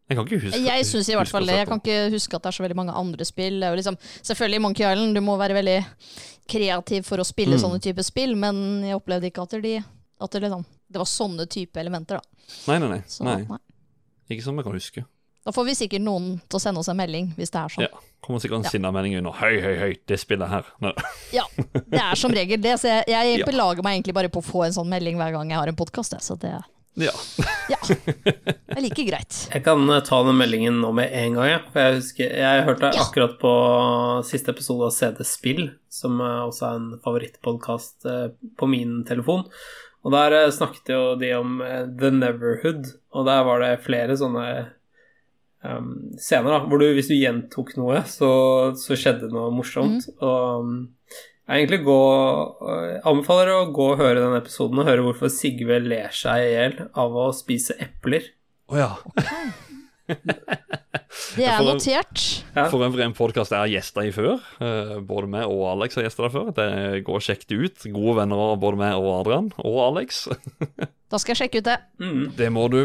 [0.08, 1.56] Jeg kan ikke huske Jeg syns i hvert fall det.
[1.58, 3.58] Jeg kan ikke huske at det er så veldig mange andre spill.
[3.60, 5.78] Liksom, selvfølgelig Monkey Island, du må være veldig
[6.48, 7.60] kreativ for å spille Mm.
[7.60, 9.74] sånne type spill, men jeg opplevde ikke at, de,
[10.20, 12.44] at det, liksom, det var sånne type elementer, da.
[12.72, 13.02] Nei, nei, nei.
[13.06, 13.42] Så, nei.
[13.44, 13.58] nei.
[14.30, 15.04] Ikke som jeg kan huske.
[15.44, 17.84] Da får vi sikkert noen til å sende oss en melding, hvis det er sånn.
[17.86, 18.00] Ja.
[18.24, 18.70] Kommer sikkert en Ja.
[18.70, 19.32] sinna melding under.
[19.32, 20.64] Høy, høy, høy, det spillet her.
[20.80, 20.92] Nei.
[21.32, 22.74] Ja, det er som regel det.
[22.80, 23.46] Så jeg, jeg Ja.
[23.46, 25.76] belager meg egentlig bare på å få en sånn melding hver gang jeg har en
[25.76, 26.16] podkast.
[26.20, 26.52] Så det
[26.98, 27.12] Ja.
[27.72, 29.40] ja, er like greit.
[29.52, 31.64] Jeg kan eh, ta den meldingen nå med en gang, jeg.
[31.72, 33.04] For jeg husker Jeg hørte Ja.
[33.06, 33.52] akkurat på
[34.26, 38.08] siste episode av CD Spill, som eh, også er en favorittpodkast
[38.58, 39.46] på min telefon.
[40.06, 44.14] Og der eh, snakket jo de om eh, The Neverhood, og der var det flere
[44.18, 44.44] sånne
[45.66, 45.88] um,
[46.20, 48.30] scener, da, hvor du, hvis du gjentok noe, så,
[48.78, 50.06] så skjedde noe morsomt.
[50.22, 50.78] Og um,
[51.48, 51.98] jeg egentlig gå,
[52.68, 56.50] jeg anbefaler å gå og høre den episoden og høre hvorfor Sigve ler seg i
[56.52, 58.26] hjel av å spise epler.
[58.68, 58.90] Å ja.
[60.08, 62.22] Det er notert.
[62.72, 64.38] For en vren podkast jeg har gjesta i før.
[64.64, 66.48] Eh, Både meg og Alex har gjesta der før.
[66.56, 66.68] Det
[67.06, 67.84] går og sjekk det ut.
[67.96, 70.24] Gode venner av både meg og Adrian og Alex.
[71.08, 71.78] Da skal jeg sjekke ut det.
[72.00, 72.24] Mm.
[72.38, 72.80] Det må du.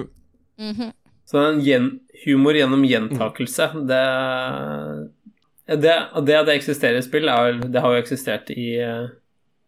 [0.62, 0.92] Mhm.
[1.28, 1.86] Så en gjen,
[2.26, 4.02] humor gjennom gjentakelse, det
[5.68, 5.94] det,
[6.28, 9.08] det at det eksisterer i spill, er, det har jo eksistert i eh,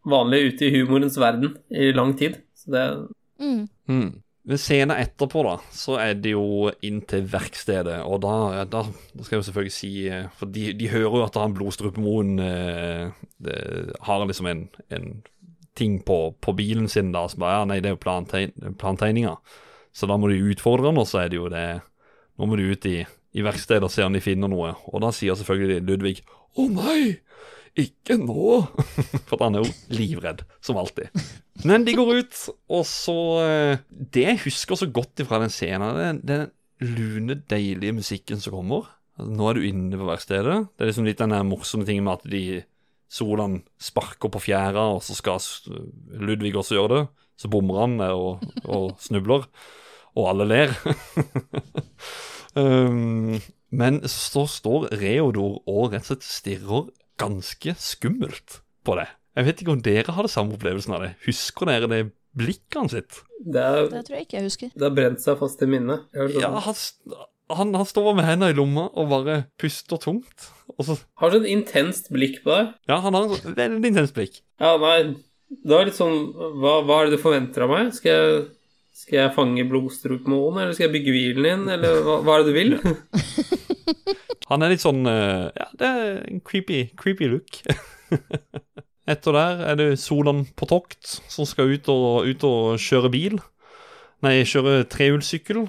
[0.05, 2.41] vanlig ute i humorens verden i lang tid.
[2.55, 2.85] Så det
[3.35, 3.65] Mm.
[3.91, 4.21] Mm.
[4.47, 7.97] Men scenen etterpå, da, så er det jo inn til verkstedet.
[8.07, 11.23] Og da, da, da skal jeg jo selvfølgelig si eh, For de, de hører jo
[11.25, 13.09] at han Blodstrupemoen eh,
[13.43, 14.61] det- har liksom en,
[14.93, 15.09] en
[15.75, 19.35] ting på, på bilen sin da som bare Ja, nei, det er jo plantegn, plantegninger.
[19.91, 21.65] Så da må de utfordre han, og så er det jo det
[22.37, 23.01] Nå må du ut i,
[23.35, 24.73] i verkstedet ser han de finner noe.
[24.91, 26.17] Og da sier selvfølgelig Ludvig
[26.55, 27.17] Å nei!
[27.75, 28.61] Ikke nå!
[29.27, 31.11] For han er jo livredd, som alltid.
[31.67, 32.37] Men de går ut,
[32.71, 36.45] og så eh, Det jeg husker så godt fra den scenen, er den
[36.83, 38.87] lune, deilige musikken som kommer.
[39.15, 40.57] Altså, Nå er du inne på verkstedet.
[40.71, 42.45] Det er liksom litt den morsomme tingen med at de
[43.11, 45.43] Solan sparker på fjæra, og så skal
[46.23, 47.03] Ludvig også gjøre det.
[47.39, 49.49] Så bommer han eh, og, og snubler,
[50.15, 50.71] og alle ler.
[52.55, 53.35] um,
[53.75, 56.89] men så står Reodor og rett og slett stirrer
[57.19, 59.07] ganske skummelt på det.
[59.35, 61.13] Jeg vet ikke om dere har det samme opplevelsen av det.
[61.25, 62.01] Husker dere det
[62.35, 63.21] blikket hans sitt?
[63.43, 64.69] Det, er, Det tror jeg ikke jeg husker.
[64.75, 66.05] det har brent seg fast i minnet.
[66.39, 66.75] Ja, han,
[67.59, 70.49] han, han står med hendene i lomma og bare puster tungt.
[70.75, 72.73] Og så, Har så et intenst blikk på deg.
[72.91, 74.39] ja, han har et veldig intenst blikk.
[74.59, 75.15] Ja, nei,
[75.51, 76.15] det var litt sånn
[76.59, 77.91] Hva, hva er det du forventer av meg?
[77.95, 78.45] Skal jeg,
[78.95, 82.51] skal jeg fange blodstrupmoen, eller skal jeg bygge hvilen din, eller hva, hva er det
[82.51, 82.75] du vil?
[84.49, 87.59] Han er litt sånn eh, Ja, det er en creepy, creepy look.
[89.11, 93.39] Etter der er det Solan på tokt, som skal ut og, ut og kjøre bil.
[94.25, 95.65] Nei, kjøre trehjulssykkel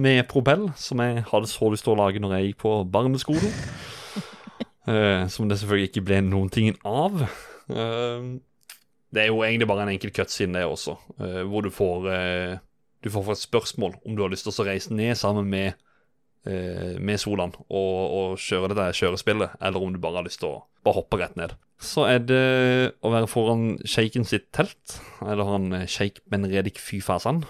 [0.00, 3.52] med propell, som jeg hadde så lyst til å lage når jeg gikk på barneskolen.
[4.84, 7.22] Eh, som det selvfølgelig ikke ble noen ting av.
[7.72, 8.26] Eh,
[9.14, 12.60] det er jo egentlig bare en enkel cutscene, det også, uh, hvor du får uh,
[13.04, 15.74] Du får et spørsmål om du har lyst til å reise ned sammen med
[16.48, 20.54] uh, med Solan og, og kjøre dette kjørespillet, eller om du bare har lyst til
[20.54, 21.54] å bare hoppe rett ned.
[21.84, 22.40] Så er det
[23.04, 27.42] å være foran sjeiken sitt telt, eller han sjeik Benredik Fyfasan.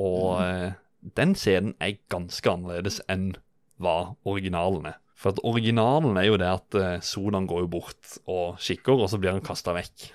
[0.00, 0.72] Og eh,
[1.16, 3.34] den scenen er ganske annerledes enn
[3.80, 4.98] hva originalen er.
[5.16, 9.20] For at originalen er jo det at Solan går jo bort og kikker, og så
[9.20, 10.08] blir han kasta vekk.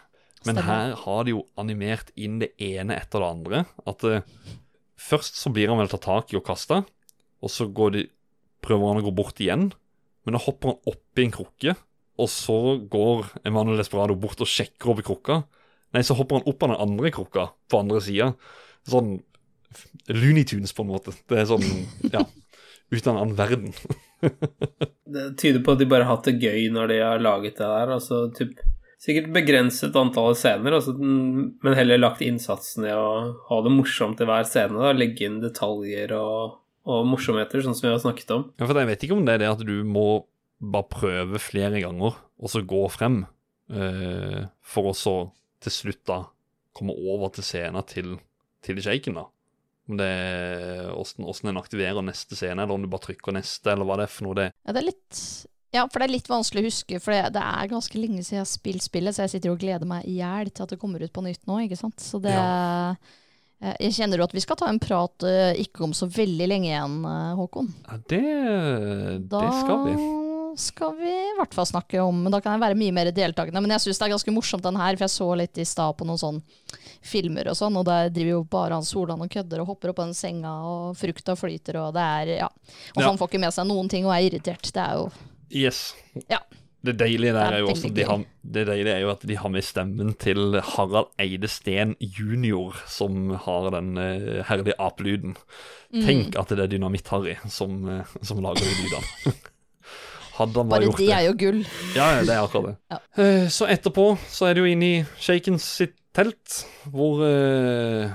[0.46, 0.68] Men Stemmer.
[0.70, 3.64] her har de jo animert inn det ene etter det andre.
[3.90, 4.22] At uh,
[5.00, 6.84] først så blir han vel tatt tak i og kasta,
[7.42, 8.06] og så går de,
[8.66, 9.72] prøver han å gå bort igjen.
[10.26, 11.76] Men da hopper han oppi en krukke,
[12.22, 15.42] og så går Emanuel Desperado bort og sjekker i krukka.
[15.96, 18.32] Nei, så hopper han opp av den andre krukka på andre sida.
[18.88, 19.18] Sånn
[20.14, 21.12] Looney Tunes, på en måte.
[21.28, 21.66] Det er sånn,
[22.14, 22.24] ja
[22.94, 23.74] Uten en annen verden.
[25.16, 27.66] Det tyder på at de bare har hatt det gøy når de har laget det
[27.66, 27.92] der.
[27.98, 28.60] Altså typ
[29.06, 33.10] Sikkert begrenset antall scener, altså, men heller lagt innsatsen i å
[33.52, 34.80] ha det morsomt i hver scene.
[34.82, 34.96] Da.
[34.98, 36.56] Legge inn detaljer og,
[36.90, 38.48] og morsomheter, sånn som vi har snakket om.
[38.58, 40.26] Ja, for Jeg vet ikke om det er det at du må
[40.58, 43.22] bare prøve flere ganger, og så gå frem,
[43.70, 45.16] eh, for å så
[45.62, 46.20] til slutt da
[46.76, 48.16] komme over til scenen til,
[48.66, 49.30] til shaken, da.
[49.86, 53.86] Om det er åssen en aktiverer neste scene, eller om du bare trykker neste, eller
[53.86, 54.40] hva det er for noe.
[54.40, 55.20] det Ja, det er litt
[55.76, 58.40] ja, for det er litt vanskelig å huske, for det, det er ganske lenge siden
[58.40, 60.80] jeg har spilt spillet, så jeg sitter og gleder meg i hjel til at det
[60.82, 62.00] kommer ut på nytt nå, ikke sant.
[62.02, 62.96] Så det ja.
[63.80, 66.68] Jeg kjenner jo at vi skal ta en prat eh, ikke om så veldig lenge
[66.70, 67.70] igjen, eh, Håkon.
[67.88, 68.20] Ja, det,
[69.32, 69.94] det skal vi.
[70.56, 73.10] Da skal vi i hvert fall snakke om Men da kan jeg være mye mer
[73.16, 73.60] deltakende.
[73.64, 75.98] Men jeg syns det er ganske morsomt den her, for jeg så litt i stad
[76.00, 76.38] på noen sånn
[77.06, 80.00] filmer og sånn, og der driver jo bare han Solan og kødder og hopper opp
[80.00, 82.50] på den senga, og frukta flyter, og det er Ja.
[82.96, 83.08] Og Ja.
[83.10, 84.64] han får ikke med seg noen ting og er irritert.
[84.72, 85.10] Det er jo
[85.54, 85.96] Yes.
[86.30, 86.40] Ja.
[86.86, 89.50] Det deilige der er jo også de har, Det deilige er jo at de har
[89.50, 95.34] med stemmen til Harald Eide Steen jr., som har den uh, herlige apelyden.
[95.94, 96.04] Mm.
[96.06, 99.34] Tenk at det er Dynamitt-Harry som, uh, som lager de lydene.
[100.38, 101.16] Hadde han bare Bare gjort de det.
[101.16, 101.60] er jo gull.
[101.96, 102.76] Ja, ja, det er akkurat det.
[102.92, 103.02] Ja.
[103.18, 106.62] Uh, Så etterpå så er det jo inne i Shakens sitt telt,
[106.94, 108.14] hvor uh,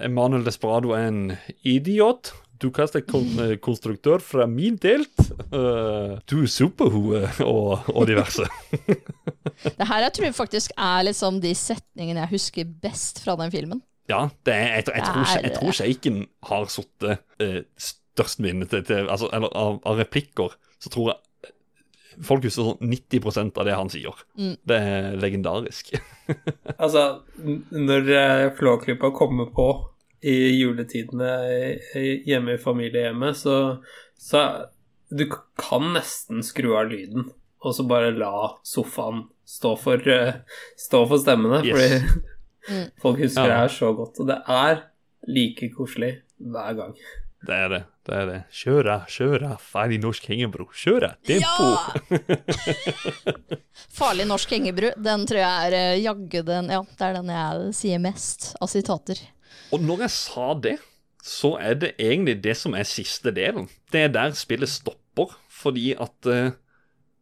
[0.00, 1.22] Emanuel Desperado er en
[1.62, 2.32] idiot.
[2.60, 5.12] Du kaster kon eh, konstruktør fra min telt.
[5.52, 8.44] Uh, du er superhue og, og diverse.
[9.78, 13.80] Det her jeg tror faktisk er liksom de setningene jeg husker best fra den filmen.
[14.10, 18.66] Ja, det er, jeg, jeg, tror, er- jeg tror sjeiken har sittet uh, størst minne
[18.68, 21.52] til, til altså, Eller av, av replikker, så tror jeg
[22.26, 24.16] folk husker sånn 90% av det han sier.
[24.36, 24.54] Mm.
[24.68, 25.94] Det er legendarisk.
[26.80, 27.00] Altså,
[27.42, 29.64] n- når eh, Flåklypa kommer på
[30.22, 31.30] i juletidene
[32.26, 33.54] hjemme i familiehjemmet, så,
[34.20, 34.42] så
[35.10, 35.24] Du
[35.58, 37.24] kan nesten skru av lyden,
[37.64, 40.34] og så bare la sofaen stå for, eh,
[40.78, 41.74] stå for stemmene, Yes.
[41.74, 42.28] fordi
[42.70, 42.90] Mm.
[43.02, 43.48] folk husker Ja.
[43.48, 44.20] det her så godt.
[44.20, 44.82] Og det er
[45.26, 46.92] like koselig hver gang.
[47.46, 47.78] Det er det.
[48.04, 48.38] det er det.
[48.52, 50.66] Kjøra, kjøra, ferdig norsk hengebro.
[50.76, 51.70] Kjøra, tempo!
[53.98, 57.74] Farlig norsk hengebru, den tror jeg er eh, jaggu den Ja, det er den jeg
[57.80, 59.18] sier mest av sitater.
[59.70, 60.76] Og når jeg sa det,
[61.22, 63.68] så er det egentlig det som er siste delen.
[63.92, 66.52] Det er der spillet stopper, fordi at uh,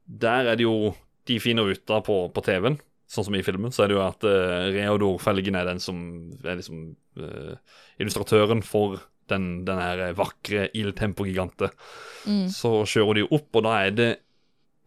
[0.06, 0.94] der er det jo
[1.28, 4.00] De finner ut av på, på TV-en, sånn som i filmen, så er det jo
[4.00, 5.98] at uh, Reodor Felgen er den som
[6.40, 7.58] er liksom uh,
[8.00, 8.96] illustratøren for
[9.28, 11.76] den, den her vakre Il Tempo-gigantet.
[12.24, 12.46] Mm.
[12.48, 14.08] Så kjører de opp, og da er det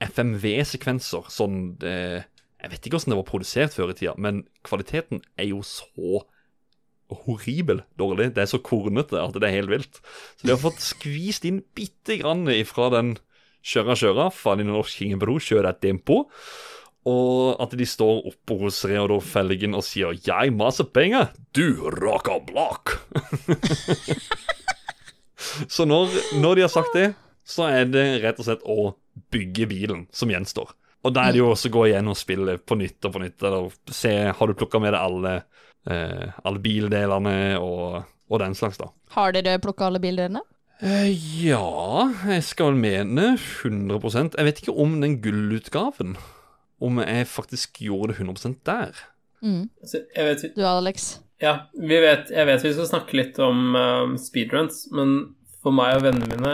[0.01, 1.30] FMV-sekvenser.
[1.30, 1.93] Sånn det,
[2.57, 6.24] Jeg vet ikke hvordan det var produsert før i tida, men kvaliteten er jo så
[7.26, 8.32] horribel dårlig.
[8.36, 10.01] Det er så kornete at det er helt vilt.
[10.38, 13.16] Så de har fått skvist inn bitte grann ifra den
[13.62, 16.24] kjøra, kjøra, faen i norsk hingebro, kjør et tempo.
[17.09, 22.45] Og at de står oppe hos Reodor Felgen og sier 'jeg maser penger, du rocker
[22.45, 22.97] block'.
[25.74, 28.93] så når, når de har sagt det, så er det rett og slett å
[29.34, 30.70] bygge bilen som gjenstår.
[31.01, 33.22] Og da er det jo også å gå igjen og spille på nytt og på
[33.24, 33.41] nytt.
[33.41, 35.34] Eller se, har du plukka med deg alle,
[35.89, 38.91] eh, alle bildelene og, og den slags, da.
[39.15, 40.43] Har dere plukka alle bildelene?
[40.82, 41.11] Eh,
[41.45, 46.15] ja, jeg skal vel mene 100% Jeg vet ikke om den gullutgaven.
[46.82, 49.03] Om jeg faktisk gjorde det 100% der.
[49.41, 49.69] Mm.
[49.86, 51.19] Så jeg vet Du, Alex?
[51.41, 55.97] Ja, vi vet, jeg vet vi skal snakke litt om um, speedruns, men for meg
[55.97, 56.53] og vennene mine,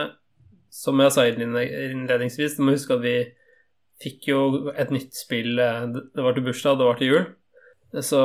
[0.72, 3.18] som jeg sa innledningsvis, du må huske at vi
[4.04, 4.40] fikk jo
[4.78, 7.24] et nytt spill eh, Det var til bursdag, det var til jul.
[8.04, 8.20] Så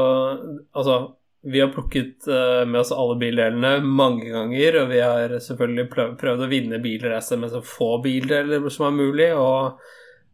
[0.73, 0.97] altså
[1.43, 5.89] Vi har plukket eh, med oss alle bildelene mange ganger, og vi har selvfølgelig
[6.20, 9.81] prøvd å vinne bilracer med så få bildeler som er mulig, og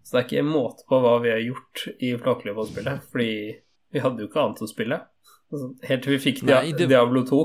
[0.05, 3.31] så det er ikke en måte på hva vi har gjort i Flåklypa-spillet, fordi
[3.93, 5.01] vi hadde jo ikke annet å spille.
[5.49, 7.41] Altså, Helt til vi fikk Nei, det- Diablo 2.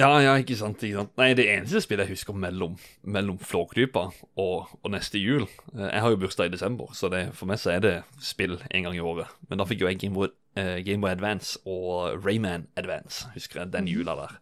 [0.00, 0.80] Ja, ja, ikke sant.
[0.80, 4.06] ikke sant Nei, Det eneste spillet jeg husker mellom, mellom Flåklypa
[4.40, 7.60] og, og neste jul eh, Jeg har jo bursdag i desember, så det, for meg
[7.60, 7.94] så er det
[8.24, 9.28] spill en gang i året.
[9.50, 13.72] Men da fikk jo jeg Gameboy uh, Game Boy Advance og Rayman Advance, husker jeg,
[13.74, 14.38] den jula der.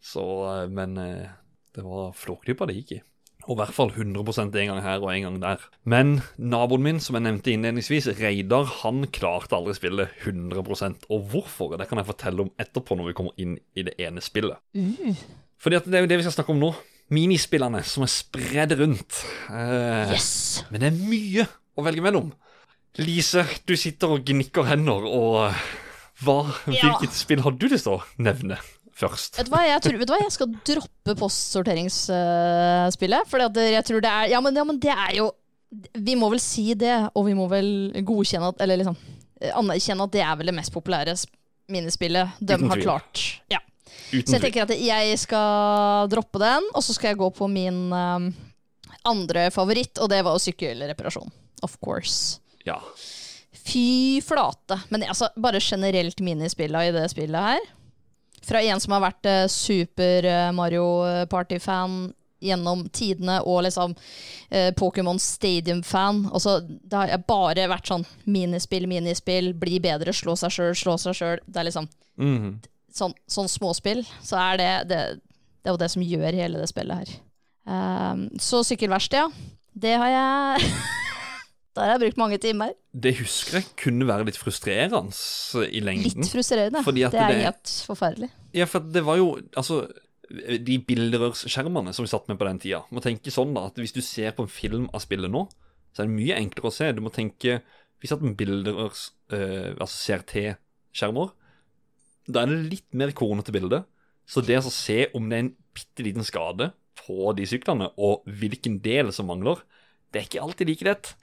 [0.00, 1.30] Så, eh, Men eh,
[1.76, 3.00] det var Flåklypa det gikk i.
[3.48, 5.62] Og i hvert fall 100% en gang her og en gang der.
[5.88, 11.76] Men naboen min, som jeg nevnte innledningsvis, Reidar, han klarte aldri spillet 100% Og hvorfor?
[11.80, 14.60] Det kan jeg fortelle om etterpå når vi kommer inn i det ene spillet.
[14.76, 15.16] Mm.
[15.60, 16.70] Fordi det er jo det vi skal snakke om nå.
[17.10, 19.22] Minispillene som er spredd rundt.
[19.50, 20.30] Eh, yes!
[20.70, 22.30] Men det er mye å velge mellom.
[23.00, 25.54] Lise, du sitter og gnikker hender, og
[26.22, 26.38] hva,
[26.68, 26.82] Ja.
[26.82, 28.58] hvilket spill har du lyst til å nevne
[29.00, 29.38] først?
[29.40, 30.18] Vet du hva, jeg, tror, du hva?
[30.22, 33.22] jeg skal droppe postsorteringsspillet.
[33.30, 35.26] For jeg tror det er ja men, ja, men det er jo
[36.02, 37.68] Vi må vel si det, og vi må vel
[38.06, 38.96] godkjenne at Eller liksom
[39.40, 41.36] eh, anerkjenne at det er vel det mest populære sp-
[41.70, 43.20] minispillet de har klart.
[43.46, 43.60] Ja.
[44.10, 47.92] Så jeg tenker at jeg skal droppe den, og så skal jeg gå på min
[47.94, 48.24] um,
[49.06, 51.30] andre favoritt, og det var jo sykkelreparasjon.
[51.62, 52.40] Of course.
[52.66, 52.80] Ja.
[53.54, 54.80] Fy flate.
[54.90, 57.62] Men altså, bare generelt minispilla i det spillet her.
[58.46, 60.86] Fra en som har vært eh, super eh, Mario
[61.30, 63.92] Party-fan gjennom tidene, og liksom
[64.48, 66.22] eh, Pokémon Stadium-fan.
[66.32, 70.94] Altså, det har jeg bare vært sånn minispill, minispill, bli bedre, slå seg sjøl, slå
[71.02, 71.42] seg sjøl.
[71.46, 71.88] Det er liksom
[72.20, 72.54] Mhm.
[72.92, 75.02] sånn, sånn småspill, så er det, det
[75.62, 77.10] Det er jo det som gjør hele det spillet her.
[77.68, 79.28] Um, så sykkelverksted, ja.
[79.76, 80.70] Det har jeg
[81.76, 82.72] Der har jeg brukt mange timer.
[82.90, 86.24] Det husker jeg kunne være litt frustrerende i lengden.
[86.24, 86.82] Litt frustrerende.
[86.82, 88.30] Det er det- helt forferdelig.
[88.52, 89.86] Ja, for det var jo Altså,
[90.30, 93.92] de bilderørsskjermene som vi satt med på den tida Må tenke sånn da, at hvis
[93.92, 95.48] du ser på en film av spillet nå,
[95.92, 96.92] så er det mye enklere å se.
[96.92, 97.62] Du må tenke
[98.00, 101.30] Vi satt med bilderørs eh, Altså CRT-skjermer.
[102.28, 103.84] Da er det litt mer kornete bilde.
[104.26, 106.72] Så det å se om det er en bitte liten skade
[107.06, 109.62] på de syklene, og hvilken del som mangler,
[110.12, 111.14] det er ikke alltid like lett.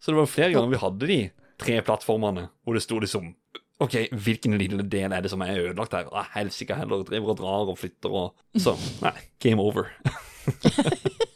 [0.00, 1.20] Så det var flere ganger vi hadde de
[1.60, 3.34] tre plattformene hvor det sto liksom
[3.80, 6.08] OK, hvilken lille del er det som er ødelagt her?
[6.12, 9.88] Ah, Helsike heller, driver og drar og flytter og Så, nei, game over.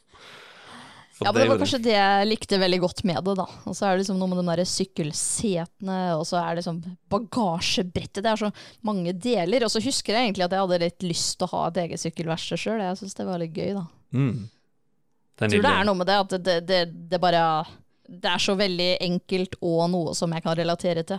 [1.23, 3.37] Ja, men Det var kanskje det jeg likte veldig godt med det.
[3.39, 3.45] da.
[3.71, 6.81] Og så er det liksom noe med de der sykkelsetene, og så er det liksom
[7.15, 8.19] bagasjebrettet.
[8.25, 8.51] Det er så
[8.85, 9.65] mange deler.
[9.65, 12.03] Og så husker jeg egentlig at jeg hadde litt lyst til å ha et eget
[12.03, 12.83] sykkelverksted sjøl.
[12.83, 13.85] Jeg syns det var litt gøy, da.
[14.11, 14.43] Mm.
[15.45, 16.83] Jeg tror det er noe med det at det, det, det,
[17.15, 17.47] det bare
[18.09, 21.19] Det er så veldig enkelt og noe som jeg kan relatere til.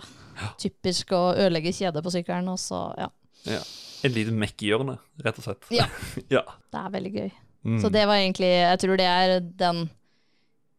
[0.62, 3.08] Typisk å ødelegge kjedet på sykkelen, og så Ja.
[3.46, 3.60] ja.
[4.04, 5.66] Et lite mekkehjørne, rett og slett.
[5.74, 5.86] Ja.
[6.36, 6.42] ja.
[6.70, 7.30] Det er veldig gøy.
[7.66, 7.80] Mm.
[7.82, 9.88] Så det var egentlig Jeg tror det er den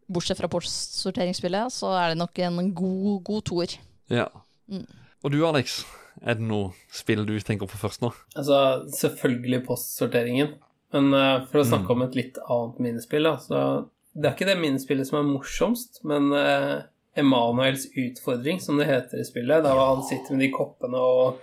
[0.08, 3.78] Bortsett fra postsorteringsspillet, så er det nok en god, god toer.
[4.10, 4.30] ja.
[4.72, 4.86] Mm.
[5.24, 5.82] Og du, Alex,
[6.22, 8.12] er det noe spill du tenker på først nå?
[8.38, 10.54] Altså, selvfølgelig postsorteringen.
[10.94, 11.96] Men uh, for å snakke Mm.
[11.98, 13.62] om et litt annet minnespill, da, så
[14.18, 16.82] Det er ikke det minnespillet som er morsomst, men uh,
[17.18, 21.40] Emanuels utfordring, som det heter i spillet, da han sitter med de koppene og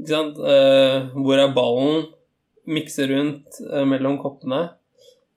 [0.00, 2.06] Ikke sant Uh, Hvor er ballen?
[2.68, 4.68] Mikser rundt uh, mellom koppene.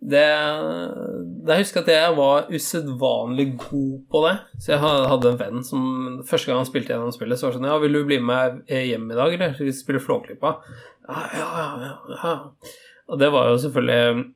[0.06, 0.22] Det,
[1.48, 4.34] Jeg husker at jeg var usedvanlig god på det.
[4.62, 5.86] Så jeg hadde en venn som
[6.28, 8.62] første gang han spilte gjennom spillet, så var det sånn Ja, vil du bli med
[8.70, 9.56] hjem i dag, eller?
[9.58, 10.58] Vi spiller Flåklypa.
[11.08, 11.48] Ja, ja,
[11.82, 12.36] ja, ja.
[13.10, 14.35] Og det var jo selvfølgelig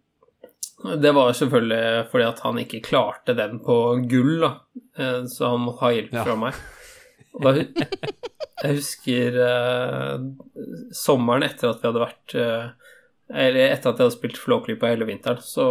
[1.02, 3.76] Det var selvfølgelig fordi at han ikke klarte den på
[4.10, 4.52] gull, da.
[4.98, 6.24] Eh, Så han måtte ha hjelp Ja.
[6.24, 6.54] fra meg.
[7.44, 7.52] Da,
[8.64, 10.16] jeg husker eh,
[10.96, 12.70] sommeren etter at vi hadde vært eh,
[13.30, 15.68] Eller etter at jeg hadde spilt Flåklypa hele vinteren, så,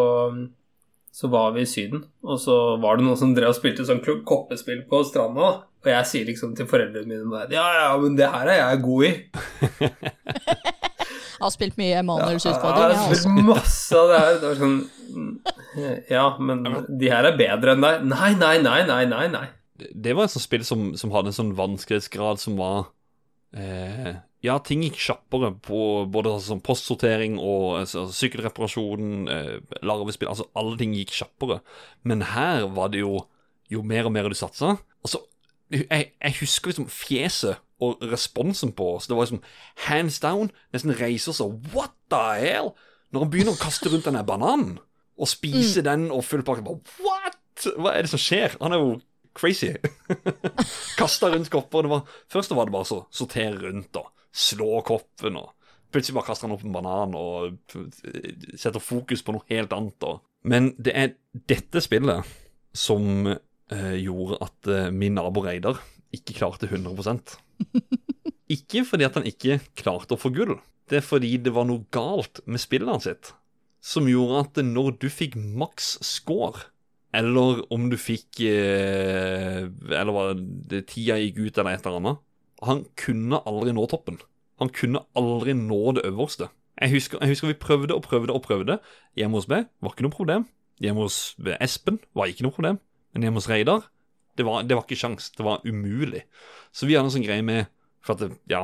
[1.13, 2.05] så var vi i Syden.
[2.23, 5.41] Og så var det noen som drev og spilte sånn koppespill på stranda.
[5.41, 5.65] da.
[5.85, 9.05] Og jeg sier liksom til foreldrene mine Ja, ja, men det her er jeg god
[9.09, 9.13] i.
[11.39, 14.39] Har spilt mye Emanuels Ja, utfordring, jeg har spilt masse av det her.
[14.39, 14.79] Det var sånn
[15.15, 15.33] mm,
[16.11, 18.07] Ja, men de her er bedre enn deg.
[18.11, 19.25] Nei, nei, nei, nei, nei.
[19.35, 19.47] nei.
[19.79, 22.89] Det var et sånt spill som, som hadde en sånn vanskelighetsgrad som var
[23.55, 25.81] eh, Ja, ting gikk kjappere på
[26.11, 31.61] både altså, sånn postsortering og altså, sykkelreparasjon, eh, larvespill Altså, alle ting gikk kjappere.
[32.03, 33.23] Men her var det jo
[33.69, 34.77] jo mer og mer du satsa.
[35.05, 35.23] Altså,
[35.71, 39.07] jeg, jeg husker liksom fjeset og responsen på oss.
[39.07, 39.43] Det var liksom
[39.87, 41.59] hands down, nesten reiser seg.
[41.75, 42.73] What the hell?
[43.15, 44.79] Når han begynner å kaste rundt den der bananen,
[45.19, 46.63] og spise den og full pakke
[47.03, 47.39] What?
[47.75, 48.55] Hva er det som skjer?
[48.61, 48.91] Han er jo
[49.39, 49.73] crazy.
[51.01, 51.87] Kasta rundt kopper.
[51.87, 55.39] Det var, først var det bare så sortere rundt og slå koppen.
[55.41, 55.55] og
[55.93, 57.59] Plutselig bare kaster han opp en banan og
[58.55, 60.07] setter fokus på noe helt annet.
[60.07, 60.23] Og.
[60.47, 61.15] Men det er
[61.49, 62.35] dette spillet
[62.77, 65.81] som uh, gjorde at uh, min nabo Reidar
[66.15, 67.37] ikke klarte 100%
[68.55, 70.55] Ikke fordi at han ikke klarte å få gull.
[70.89, 73.33] Det er fordi det var noe galt med spillet sitt.
[73.85, 76.71] Som gjorde at når du fikk maks score,
[77.13, 80.25] eller om du fikk eh, Eller hva
[80.85, 82.19] tida gikk ut, eller et eller annet
[82.67, 84.19] Han kunne aldri nå toppen.
[84.61, 86.51] Han kunne aldri nå det øverste.
[86.79, 88.79] Jeg husker, jeg husker vi prøvde og prøvde og prøvde.
[89.17, 90.49] Hjemme hos meg var ikke noe problem.
[90.83, 92.81] Hjemme hos Espen var ikke noe problem.
[93.15, 93.87] Men hjemme hos Reidar
[94.39, 95.33] det var, det var ikke sjans.
[95.35, 96.23] Det var umulig.
[96.73, 97.67] Så vi hadde en sånn greie med
[98.05, 98.63] For at ja,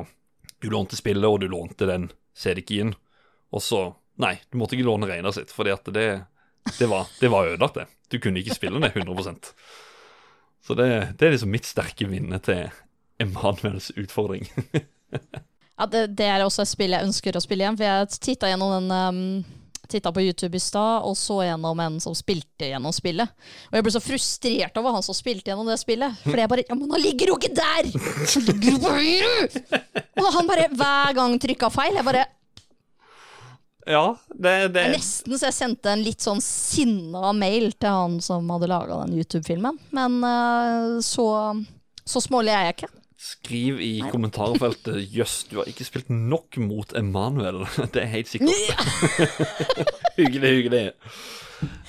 [0.63, 2.09] du lånte spillet, og du lånte den
[2.39, 2.95] CD-keyen.
[3.55, 3.85] Og så
[4.23, 6.05] Nei, du måtte ikke låne Reidar sitt, fordi at det,
[6.79, 7.89] det, var, var ødelagt, det.
[8.15, 9.49] Du kunne ikke spille det 100%
[10.63, 10.87] Så det,
[11.19, 12.69] det er liksom mitt sterke minne til
[13.19, 14.47] Emanuels utfordring.
[15.75, 17.75] Ja, det, det er også et spill jeg ønsker å spille igjen.
[17.75, 19.23] For jeg titta gjennom den um,
[19.89, 23.31] Titta på YouTube i stad og så gjennom en som spilte gjennom spillet.
[23.71, 26.17] Og jeg ble så frustrert over han som spilte gjennom det spillet.
[26.25, 27.91] For jeg bare Ja, men han ligger jo ikke der!
[28.35, 29.85] Han ligger jo på høyre!
[30.23, 31.99] Og han bare hver gang trykka feil.
[31.99, 32.25] Jeg bare
[33.85, 38.49] Ja, det, det Nesten så jeg sendte en litt sånn sinna mail til han som
[38.55, 39.79] hadde laga den YouTube-filmen.
[39.95, 41.29] Men uh, så,
[42.09, 42.93] så smålig er jeg ikke.
[43.25, 47.63] Skriv i kommentarfeltet 'Jøss, du har ikke spilt nok mot Emanuel'.
[47.95, 48.53] Det er helt sikkert.
[50.19, 50.83] hyggelig, hyggelig.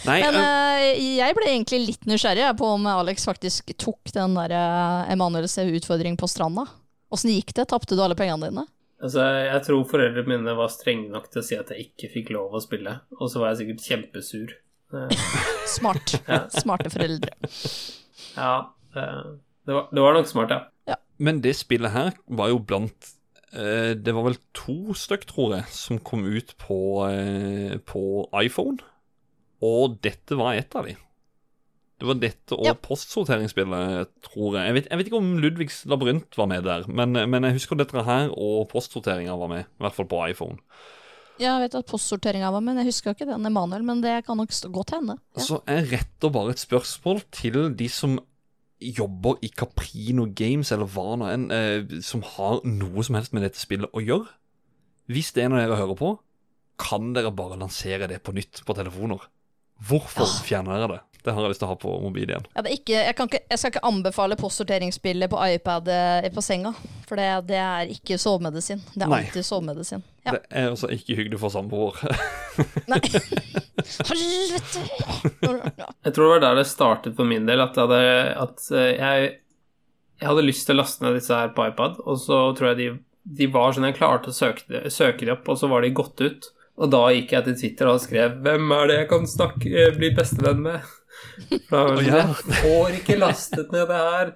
[0.06, 4.38] Nei, Men eh, eh, jeg ble egentlig litt nysgjerrig på om Alex faktisk tok den
[4.38, 6.64] der uh, Emanuels utfordring på stranda.
[7.12, 7.68] Åssen gikk det?
[7.74, 8.64] Tapte du alle pengene dine?
[9.04, 12.32] Altså, jeg tror foreldrene mine var strenge nok til å si at jeg ikke fikk
[12.38, 14.56] lov å spille, og så var jeg sikkert kjempesur.
[14.96, 15.28] Eh,
[15.76, 16.16] Smart.
[16.56, 17.36] Smarte foreldre.
[18.38, 18.54] Ja,
[18.96, 19.28] eh,
[19.68, 20.96] det var, det var nok smart, ja.
[21.20, 23.12] Men det spillet her var jo blant
[23.54, 28.02] eh, Det var vel to stykk, tror jeg, som kom ut på, eh, på
[28.44, 28.78] iPhone.
[29.64, 30.96] Og dette var et av de.
[31.96, 32.74] Det var dette og Ja.
[32.76, 34.66] postsorteringsspillet, tror jeg.
[34.68, 37.80] Jeg vet, jeg vet ikke om Ludvigs labyrint var med der, men, men jeg husker
[37.80, 39.64] dette her og postsorteringa var med.
[39.80, 40.60] I hvert fall på iPhone.
[41.40, 43.84] Jeg vet at postsorteringa var med, men jeg husker ikke den Emanuel.
[43.84, 45.18] Men det kan nok gå godt hende.
[45.36, 45.42] Ja.
[45.42, 48.20] Så jeg retter bare et spørsmål til de som
[48.94, 53.46] jobber i Caprino Games, eller hva nå enn, eh, som har noe som helst med
[53.46, 54.30] dette spillet å gjøre.
[55.12, 56.12] Hvis det er noe dere hører på,
[56.82, 59.22] kan dere bare lansere det på nytt på telefoner.
[59.88, 61.15] Hvorfor fjerner dere det?
[61.26, 62.44] Det har jeg lyst til å ha på mobil igjen.
[62.54, 66.28] Ja, det er ikke, jeg, kan ikke, jeg skal ikke anbefale postsorteringsspillet på iPad eh,
[66.36, 66.72] på senga.
[67.10, 68.84] For det, det er ikke sovemedisin.
[68.94, 69.22] Det er Nei.
[69.24, 70.04] alltid sovemedisin.
[70.28, 70.36] Ja.
[70.36, 71.98] Det er også ikke hyggelig for samboer.
[72.92, 73.02] Nei.
[74.12, 74.84] Helvete!
[76.06, 78.02] Jeg tror det var der det startet for min del, at, jeg hadde,
[78.46, 79.32] at eh, jeg,
[80.22, 82.78] jeg hadde lyst til å laste ned disse her på iPad, og så tror jeg
[82.80, 82.88] de,
[83.42, 86.22] de var sånn jeg klarte å søke, søke de opp, og så var de gått
[86.22, 86.52] ut.
[86.76, 90.12] Og da gikk jeg til Twitter og skrev 'Hvem er det jeg kan snakke, bli
[90.16, 90.94] bestevenn med?'
[91.70, 94.34] For da sånn, Jeg får ikke lastet ned det her.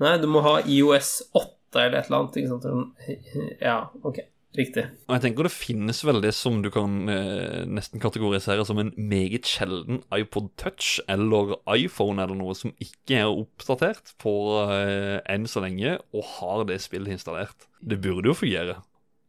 [0.00, 2.38] Nei, du må ha IOS 8 eller et eller annet.
[2.40, 2.68] Ikke sant?
[2.68, 4.22] Sånn, Ja, ok.
[4.58, 4.82] Riktig.
[5.06, 8.90] Og jeg tenker det finnes vel det som du kan eh, nesten kategorisere som en
[8.98, 14.32] meget sjelden iPod Touch eller iPhone eller noe som ikke er oppdatert på
[14.64, 17.68] eh, enn så lenge, og har det spillet installert.
[17.78, 18.80] Det burde jo fungere.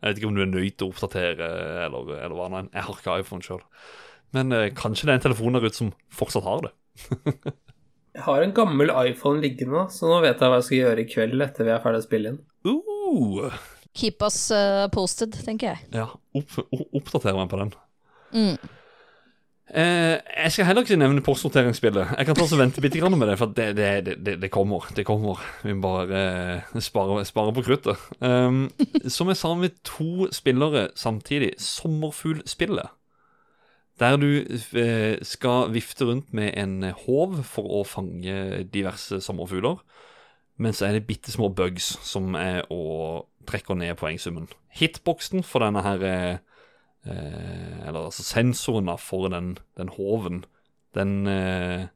[0.02, 1.50] Jeg vet ikke om du er nødt til å oppdatere
[1.86, 2.50] eller, eller hva.
[2.50, 3.62] Nei, jeg har ikke iPhone sjøl.
[4.34, 6.74] Men eh, kanskje det er en telefon der ute som fortsatt har det.
[8.12, 11.08] Jeg har en gammel iPhone liggende, så nå vet jeg hva jeg skal gjøre i
[11.08, 12.42] kveld etter vi er ferdig å spille inn.
[12.68, 13.62] Uh,
[13.96, 15.86] Keep us uh, posted, tenker jeg.
[15.96, 16.58] ja, opp,
[16.92, 17.72] oppdater meg på den.
[18.36, 18.60] Mm.
[19.72, 22.16] Eh, jeg skal heller ikke nevne postsorteringsspillet.
[22.18, 24.88] Jeg kan ta og vente bitte grann med det, for det, det, det, det, kommer.
[24.96, 25.40] Det kommer.
[25.64, 26.24] Vi må bare
[26.60, 28.02] eh, spare, spare på kruttet.
[28.20, 28.66] Um,
[29.08, 32.92] som jeg sa med to spillere samtidig, Sommerfuglspillet.
[34.02, 39.78] Der du eh, skal vifte rundt med en håv for å fange diverse sommerfugler.
[40.58, 44.50] Men så er det bitte små bugs som er å trekke ned poengsummen.
[44.74, 46.38] Hitboxen for denne her eh,
[47.06, 50.46] eh, Eller altså sensoren for den, den hoven,
[50.96, 51.88] den eh,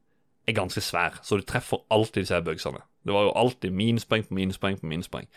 [0.47, 2.81] er ganske svær, så du treffer alltid disse bugsene.
[3.05, 5.27] Det var jo alltid minuspoeng på minuspoeng på minuspoeng.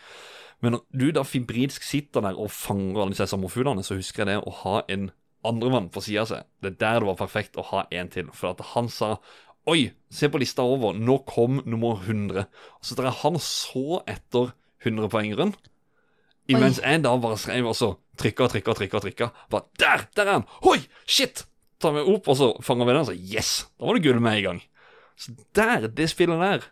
[0.61, 4.33] Men når du da fibrilsk sitter der og fanger alle disse sommerfuglene, så husker jeg
[4.33, 5.09] det å ha en
[5.47, 6.47] andremann på sida av seg.
[6.61, 8.31] Det er der det var perfekt å ha en til.
[8.35, 9.17] For at han sa
[9.69, 10.95] Oi, se på lista over.
[10.97, 12.47] Nå kom nummer 100.
[12.79, 15.51] Og så er han så etter 100-poengeren.
[16.49, 19.01] Imens jeg da bare skrev og så trykka og trykka og trykka.
[19.03, 19.29] trykka.
[19.51, 20.07] Bare Der!
[20.15, 20.47] Der er han!
[20.65, 20.79] Oi!
[21.05, 21.45] Shit!
[21.79, 23.51] Tar vi opp, og så fanger vi den, og så yes!
[23.77, 24.63] Da var det gull med en gang.
[25.19, 26.65] Så der, det spillet der,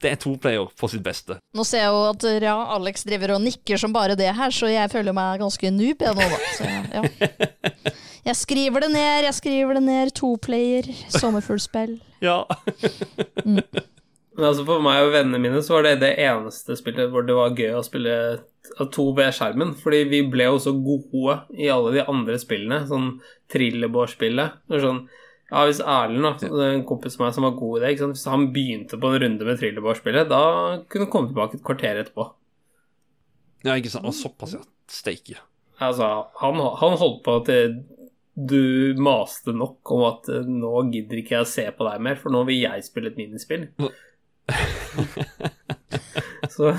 [0.00, 1.36] det er to player på sitt beste.
[1.56, 4.70] Nå ser jeg jo at ja, Alex driver og nikker som bare det her, så
[4.72, 6.40] jeg føler meg ganske noob jeg nå, da.
[6.56, 7.96] Så, ja.
[8.20, 10.10] Jeg skriver det ned, jeg skriver det ned.
[10.18, 11.94] To player, sommerfuglspill.
[12.20, 12.42] Ja.
[13.46, 17.36] Men altså For meg og vennene mine så var det det eneste spillet hvor det
[17.36, 18.14] var gøy å spille
[18.92, 19.72] to ved skjermen.
[19.80, 22.82] Fordi vi ble jo så gode i alle de andre spillene.
[22.90, 23.14] Sånn
[23.52, 24.60] trillebårspillet.
[24.84, 25.02] Sånn,
[25.50, 28.50] ja, Hvis Erlend, da, en kompis av meg som var god i det, hvis han
[28.54, 30.42] begynte på en runde med trillebårspillet, da
[30.86, 32.28] kunne han komme tilbake et kvarter etterpå.
[33.66, 34.06] ja, ikke sant.
[34.06, 34.62] Og såpass, ja.
[34.90, 35.40] Steike.
[35.80, 36.06] Altså,
[36.42, 37.80] han, han holdt på til
[38.40, 42.18] du maste nok om at eh, nå gidder ikke jeg å se på deg mer,
[42.20, 43.66] for nå vil jeg spille et minispill.
[46.54, 46.70] Så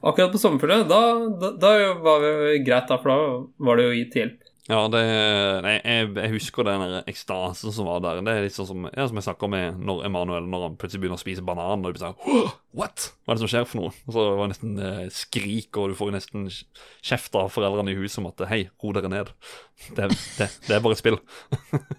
[0.00, 1.00] akkurat på sommerfuglet, da,
[1.42, 3.18] da, da var det greit, da, for da
[3.66, 4.39] var det jo gitt hjelp.
[4.70, 5.00] Ja, det
[5.64, 8.20] Nei, jeg, jeg husker den ekstasen som var der.
[8.22, 11.02] Det er litt sånn som, ja, som jeg snakker med når Emanuel Når han plutselig
[11.02, 13.08] begynner å spise banan, og det blir sånn «Åh, What?
[13.24, 13.94] Hva er det som skjer for noe?
[14.06, 16.44] Og så var det nesten eh, skrik, og du får nesten
[17.02, 19.32] kjeft av foreldrene i huset om at Hei, ro dere ned.
[19.96, 20.06] Det,
[20.38, 21.18] det, det er bare et spill.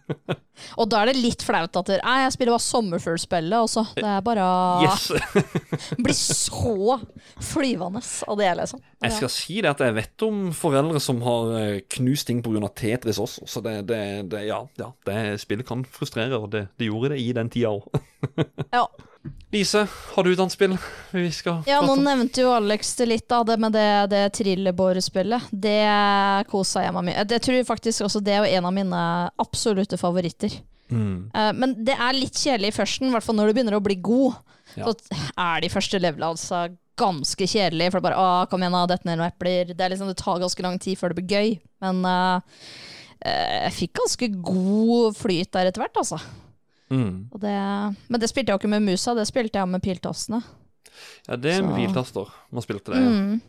[0.80, 3.84] Og da er det litt flaut at Nei, jeg spiller bare sommerfuglspillet, også.
[3.98, 4.48] Det er bare
[4.86, 5.10] Yes!
[6.06, 7.00] Blir så
[7.52, 8.84] flyvende av det, liksom.
[9.02, 12.64] Jeg skal si det at jeg vet om foreldre som har eh, knust ting pga.
[12.72, 14.02] Tetris også, så det, det,
[14.32, 17.74] det Ja, ja det spillet kan frustrere, og det, det gjorde det i den tida
[17.76, 17.90] òg.
[18.72, 18.86] Ja.
[19.52, 19.84] Lise,
[20.16, 20.78] har du et spill
[21.12, 22.06] vi skal Ja, nå prate om?
[22.08, 25.50] nevnte jo Alex det litt, da, det med det, det trillebårspillet.
[25.52, 25.78] Det
[26.50, 27.26] kosa jeg meg mye.
[27.28, 29.02] Det tror jeg faktisk også det er en av mine
[29.44, 30.56] absolutte favoritter.
[30.92, 31.32] Mm.
[31.36, 33.84] Eh, men det er litt kjedelig i førsten, i hvert fall når du begynner å
[33.84, 34.40] bli god.
[34.80, 34.88] Ja.
[34.88, 36.70] Så er de første levelene altså
[37.02, 39.74] ganske kjedelige, for det er bare å, kom igjen, da, dette ned noen epler.
[39.74, 41.54] Det, er liksom, det tar ganske lang tid før det blir gøy.
[41.84, 42.64] Men eh,
[43.26, 46.22] eh, jeg fikk ganske god flyt der etter hvert, altså.
[46.92, 47.30] Mm.
[47.40, 47.56] Det,
[48.12, 50.42] men det spilte jeg jo ikke med musa, det spilte jeg med piltastene.
[51.28, 53.02] Ja, det er med Så- man spilte det.
[53.02, 53.10] Ja.
[53.10, 53.42] Mm.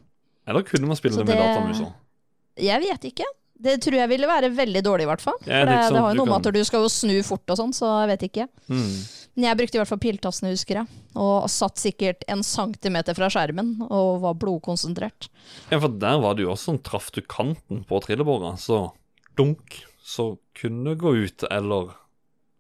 [0.47, 1.93] Eller kunne man spille Så det med datamusa?
[2.57, 3.24] Jeg vet ikke.
[3.62, 5.36] Det tror jeg ville være veldig dårlig, i hvert fall.
[5.47, 7.59] Ja, det det, det har jo noe med at du skal jo snu fort og
[7.61, 8.47] sånn, så jeg vet ikke.
[8.68, 8.97] Mm.
[9.36, 10.86] Men jeg brukte i hvert fall piltassene, husker jeg.
[11.14, 15.28] Og satt sikkert en centimeter fra skjermen og var blodkonsentrert.
[15.70, 18.90] Ja, for der var det jo også sånn traff du kanten på trillebåra, så
[19.38, 21.95] dunk, så kunne det gå ut eller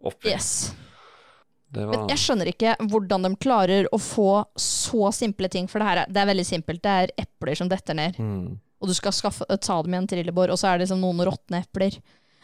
[0.02, 0.24] opp.
[0.26, 0.72] Yes.
[1.72, 5.88] Det Men jeg skjønner ikke hvordan de klarer å få så simple ting, for det
[5.88, 6.82] her er, det er veldig simpelt.
[6.84, 8.42] Det er epler som detter ned, mm.
[8.82, 11.24] og du skal skaffe, ta dem i en trillebår, og så er det liksom noen
[11.30, 11.96] råtne epler.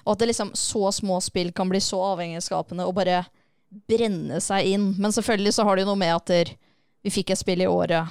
[0.07, 3.27] Og at det liksom så små spill kan bli så avhengighetsskapende og bare
[3.91, 4.89] brenne seg inn.
[4.97, 6.55] Men selvfølgelig så har det jo noe med at der,
[7.05, 8.09] vi fikk et spill i året.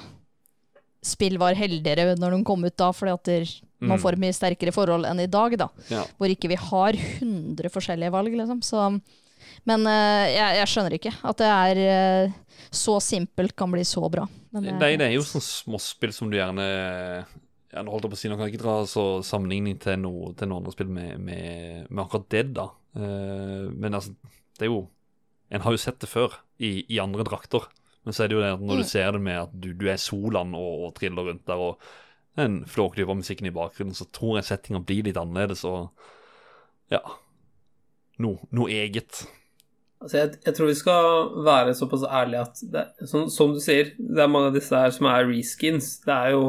[1.04, 4.36] Spill var heldigere når de kom ut da, fordi at der, man får får mye
[4.36, 5.68] sterkere forhold enn i dag, da.
[5.90, 6.04] Ja.
[6.18, 8.62] Hvor ikke vi har 100 forskjellige valg, liksom.
[8.66, 8.86] Så,
[9.66, 12.36] men eh, jeg, jeg skjønner ikke at det er eh,
[12.74, 14.26] så simpelt kan bli så bra.
[14.52, 18.12] Men, eh, Nei, det er jo sånne småspill som du gjerne ja, Nå holdt jeg
[18.12, 20.72] på å si, nå kan jeg ikke dra så sammenligning til noe, til noen andre
[20.72, 22.68] spill med, med, med akkurat det, da.
[22.96, 24.14] Uh, men altså,
[24.58, 24.78] det er jo
[25.52, 27.68] En har jo sett det før, i, i andre drakter.
[28.04, 28.88] Men så er det jo det at når du Mm.
[28.88, 32.58] ser det med at du, du er Solan og, og triller rundt der, og en
[32.68, 35.88] flåklypa musikken i bakgrunnen, så tror jeg settinga blir litt annerledes, og
[36.92, 37.00] ja
[38.18, 39.22] Noe, noe eget.
[39.98, 43.90] Altså jeg, jeg tror vi skal være såpass ærlige at det, som, som du sier,
[43.98, 45.96] det er mange av disse her som er reskins.
[46.06, 46.42] Det er jo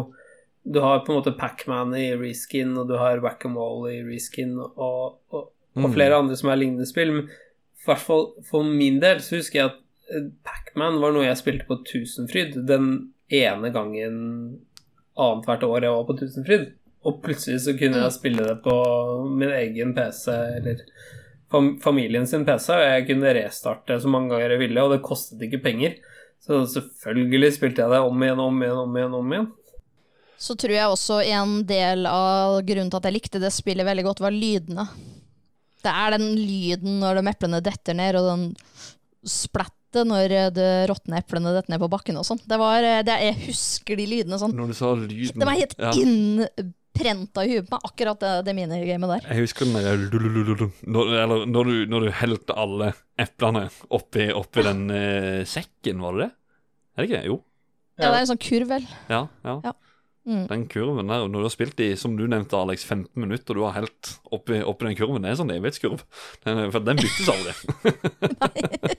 [0.69, 5.17] Du har på en måte Pacman i reskin, og du har Whack-a-Mole i reskin, og,
[5.31, 5.93] og, og Mm.
[5.93, 7.11] flere andre som er lignende spill.
[7.15, 9.77] Men i hvert fall for min del så husker jeg at
[10.13, 12.89] eh, Pacman var noe jeg spilte på Tusenfryd den
[13.31, 14.17] ene gangen
[15.17, 16.67] annethvert år jeg var på Tusenfryd.
[17.07, 18.75] Og plutselig så kunne jeg spille det på
[19.39, 20.27] min egen PC,
[20.59, 20.83] eller
[21.49, 25.41] familien sin PC, og jeg kunne restarte så mange ganger jeg ville, og det kostet
[25.47, 25.95] ikke penger.
[26.43, 29.15] Så selvfølgelig spilte jeg det om igjen, om igjen, om igjen.
[29.17, 29.49] om igjen.
[30.39, 34.05] Så tror jeg også en del av grunnen til at jeg likte det spillet veldig
[34.07, 34.85] godt, var lydene.
[35.83, 38.45] Det er den lyden når de eplene detter ned, og den
[39.27, 42.39] splattet når de råtne eplene detter ned på bakken og sånn.
[42.47, 44.55] Det var, det, jeg husker de lydene sånn.
[44.55, 45.91] Når du sa lyden Det var helt ja.
[46.99, 49.27] Innprenta i huet på meg, akkurat det, det minigamet der.
[49.31, 54.65] Jeg husker den der når, Eller når du, når du helte alle eplene oppi, oppi
[54.65, 56.31] den eh, sekken, var det det?
[56.95, 57.21] Er det ikke?
[57.21, 57.29] det?
[57.29, 57.37] Jo.
[57.99, 58.89] Ja, det er en sånn kurv, vel.
[59.11, 59.25] Ja.
[59.43, 59.55] ja.
[59.65, 59.73] Ja.
[60.29, 60.45] Mm.
[60.45, 63.59] Den kurven der, når du har spilt i, som du nevnte, Alex, 15 minutter, og
[63.59, 66.03] du har helt oppi, oppi den kurven, det er en sånn evighetskurv.
[66.45, 67.55] Den, for den byttes aldri.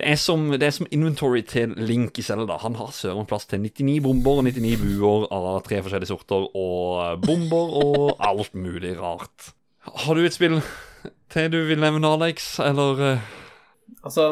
[0.00, 2.56] det, er som, det er som inventory til Link i Zelda.
[2.62, 7.20] Han har søren plass til 99 bomber og 99 buer av tre forskjellige sorter, og
[7.26, 9.52] bomber og alt mulig rart.
[9.84, 10.60] Har du et spill
[11.32, 13.30] til du vil nevne, Alex, eller eh,
[14.00, 14.26] Altså,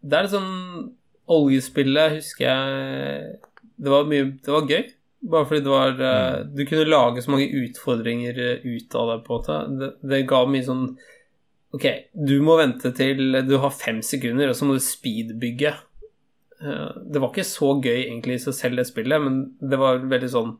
[0.00, 0.92] det er litt sånn
[1.34, 3.32] Oljespillet husker jeg
[3.80, 4.84] Det var mye Det var gøy.
[5.32, 9.18] Bare fordi det var eh, Du kunne lage så mange utfordringer eh, ut av det,
[9.26, 9.58] på en måte.
[9.80, 10.86] Det, det ga mye sånn
[11.74, 15.72] Ok, du må vente til du har fem sekunder, og så må du speedbygge.
[16.62, 19.98] Eh, Det var ikke så gøy egentlig i seg selv, det spillet, men det var
[19.98, 20.52] veldig sånn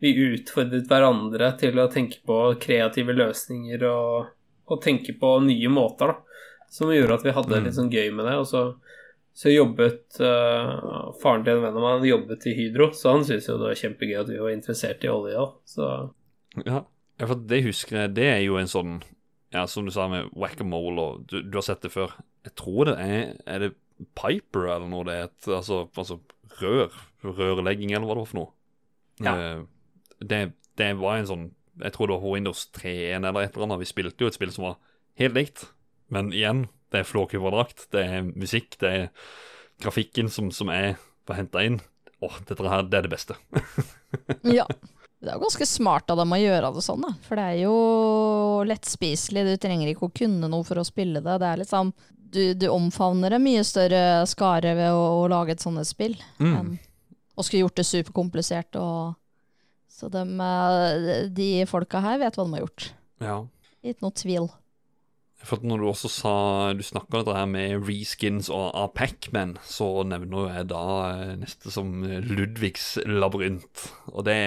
[0.00, 4.28] Vi utfordret hverandre til å tenke på kreative løsninger og,
[4.70, 6.44] og tenke på nye måter, da.
[6.70, 7.64] Som gjorde at vi hadde det Mm.
[7.66, 8.34] litt sånn gøy med det.
[8.38, 8.62] Og så,
[9.34, 13.24] så jobbet uh, faren til en venn av meg han jobbet i Hydro, så han
[13.26, 15.54] syntes jo det var kjempegøy at vi var interessert i olje òg.
[15.66, 15.88] Så
[16.64, 16.84] Ja,
[17.18, 18.14] ja, for det husker jeg.
[18.14, 19.00] Det er jo en sånn
[19.54, 22.12] Ja, som du sa med whack-a-mole, og du, du har sett det før.
[22.44, 23.70] Jeg tror det er Er det
[24.14, 25.48] Piper eller noe det het?
[25.48, 26.18] Altså, altså
[26.60, 26.92] rør?
[27.24, 28.52] Rørlegging, eller hva det var for noe?
[29.24, 29.32] Ja.
[29.34, 29.64] Eh,
[30.20, 30.40] Det,
[30.78, 31.44] det var en sånn
[31.82, 33.80] Jeg tror det var Windows 3 eller et eller annet.
[33.84, 34.76] Vi spilte jo et spill som var
[35.18, 35.64] helt likt,
[36.10, 39.04] men igjen, det er flåkuverdrakt, det er musikk, det er
[39.82, 40.96] grafikken som, som er
[41.30, 41.80] henta inn.
[42.24, 43.36] Åh, dette her, det er det beste.
[44.58, 44.64] Ja.
[45.18, 47.10] Det er jo ganske smart av dem å gjøre det sånn, da.
[47.26, 47.72] For det er jo
[48.68, 49.42] lettspiselig.
[49.48, 51.38] Du trenger ikke å kunne noe for å spille det.
[51.42, 51.92] Det er liksom
[52.28, 56.54] Du, du omfavner en mye større skare ved å, å lage et sånt spill Mm.
[56.58, 56.74] enn
[57.38, 59.14] å skulle gjort det superkomplisert og
[59.88, 62.90] Så dem, eh, de folka her vet hva de har gjort.
[63.24, 63.38] Ja.
[63.82, 64.50] Ikke noe tvil.
[65.44, 66.32] For at når du også sa
[66.74, 71.70] Du snakka dette her med reskins og av Pac-Man, så nevner jeg da eh, neste
[71.70, 73.84] som Ludvigs labyrint.
[74.12, 74.38] Og det,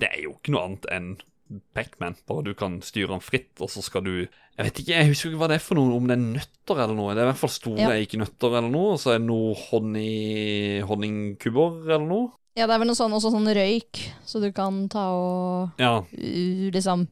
[0.00, 1.08] det er jo ikke noe annet enn
[1.76, 2.16] Pac-Man.
[2.26, 5.30] Bare du kan styre han fritt, og så skal du Jeg vet ikke, jeg husker
[5.30, 7.12] ikke hva det er for noe, om det er nøtter eller noe.
[7.14, 7.90] Det er i hvert fall store Ja.
[7.98, 12.30] eikenøtter eller noe, og så er det noe honning, honningkubber eller noe.
[12.56, 15.98] Ja, det er vel noe sånn, også sånn røyk, så du kan ta og Ja,
[16.72, 17.08] liksom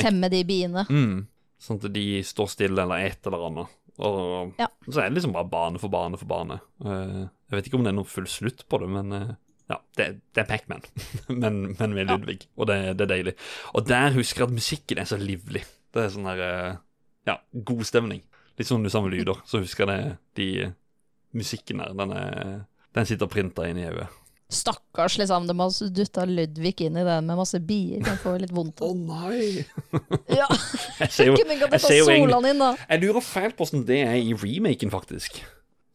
[0.00, 0.86] temme de biene.
[0.88, 1.26] Mm.
[1.58, 3.74] Sånn at de står stille eller et eller annet.
[3.98, 4.68] Og Ja.
[4.86, 6.60] så er det liksom bare bane for bane for bane.
[6.84, 9.32] Eh, jeg vet ikke om det er noe full slutt på det, men eh,
[9.68, 10.82] ja, det, det er Pac-Man.
[11.42, 12.14] men, men med Ja.
[12.16, 13.34] Ludvig, og det, det er deilig.
[13.74, 15.64] Og der husker jeg at musikken er så livlig.
[15.92, 16.76] Det er sånn her eh,
[17.26, 18.22] Ja, god stemning.
[18.58, 20.72] Litt sånn du sa med lyder, så husker jeg det, de
[21.38, 21.92] musikken der.
[21.98, 22.54] Den, er,
[22.96, 24.08] den sitter printa inn i øyet.
[24.48, 25.46] Stakkars, liksom.
[25.46, 28.00] De har dutta Ludvig inn i den med masse bier.
[28.04, 28.80] Den får litt vondt.
[28.80, 29.64] Å nei!
[30.38, 30.46] Ja,
[31.00, 32.72] Jeg ser jo, jeg ser jo egentlig inn, da.
[32.88, 35.40] Jeg lurer fælt på åssen det er i remaken, faktisk.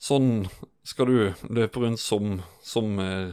[0.04, 0.48] Sånn
[0.84, 3.32] skal du løpe rundt som, som uh,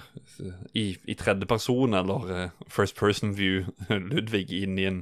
[0.76, 5.00] i, i tredje person, eller uh, first person view, Ludvig inn i en,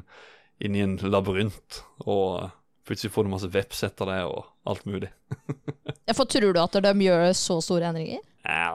[0.64, 2.48] inn i en labyrint, og
[2.88, 5.12] plutselig får du masse veps etter det, og alt mulig.
[6.08, 8.22] Ja, for tror du at de gjør så store endringer?
[8.48, 8.70] Ja,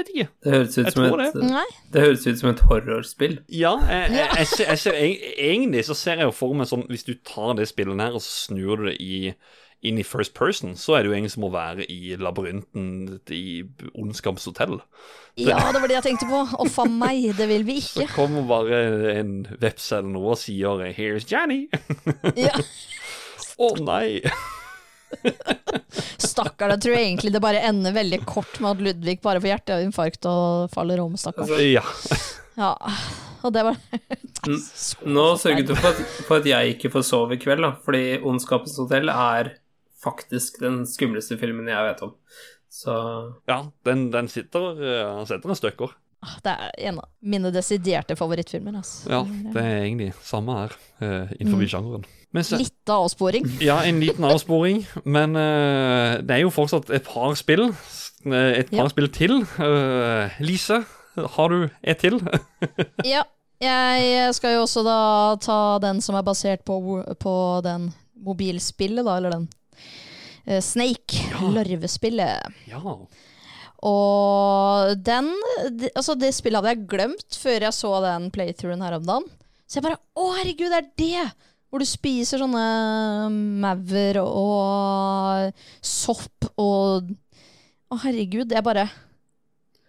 [0.00, 0.28] jeg vet ikke.
[0.44, 1.64] Det høres ut som et, det.
[1.92, 3.38] Det høres ut som et horrorspill.
[3.52, 4.28] Ja, jeg, jeg,
[4.64, 7.68] jeg, ser, jeg egentlig så ser jeg jo for meg sånn Hvis du tar det
[7.70, 9.32] spillet her og så snur du det i,
[9.86, 13.44] inn i first person, så er det jo egentlig som å være i labyrinten i
[13.94, 14.78] Ondskapshotell.
[15.40, 16.44] Ja, det var det jeg tenkte på.
[16.64, 18.14] Uff a meg, det vil vi Så ikke.
[18.18, 18.80] kommer bare
[19.16, 21.68] en veps eller noe og sier 'Here's Johnny'.
[22.36, 22.56] Ja.
[23.62, 24.20] oh, nei!
[26.30, 29.52] Stakkar, Da tror jeg egentlig det bare ender veldig kort med at Ludvig bare får
[29.54, 31.50] hjerteinfarkt og faller om, stakkar.
[31.64, 31.84] Ja.
[32.58, 32.74] Ja,
[33.46, 33.78] og det var
[35.08, 38.20] Nå sørget du for at, for at jeg ikke får sove i kveld, da, fordi
[38.26, 39.54] Ondskapens hotell er
[40.00, 42.14] faktisk den skumleste filmen jeg vet om.
[42.70, 42.94] Så
[43.50, 45.96] ja den, den sitter eh, Han setter en stykker.
[46.44, 48.76] Det er en av mine desiderte favorittfilmer.
[48.82, 49.08] Altså.
[49.08, 52.04] Ja, det er egentlig samme her, uh, innenfor sjangeren.
[52.30, 53.46] Så, Litt avsporing.
[53.68, 57.64] ja, en liten avsporing, men uh, det er jo fortsatt et par spill.
[58.24, 58.88] eh, Et par Ja.
[58.92, 59.40] spill til.
[59.58, 60.84] Uh, Lise,
[61.16, 62.20] har du et til?
[63.04, 63.24] Ja,
[63.60, 64.98] jeg skal jo også da
[65.42, 66.78] ta den som er basert på,
[67.18, 67.34] på
[67.66, 67.90] den
[68.22, 69.48] mobilspillet, da, eller den
[70.62, 71.18] Snake,
[71.52, 72.46] larvespillet.
[72.70, 72.80] ja.
[73.82, 75.28] Og den
[75.96, 79.28] Altså, det spillet hadde jeg glemt før jeg så den playthroughen her om dagen.
[79.66, 81.28] Så jeg bare Å, herregud, det er det!
[81.70, 82.64] Hvor du spiser sånne
[83.62, 85.52] maur og
[85.86, 87.12] sopp og
[87.90, 88.88] Å, herregud, jeg bare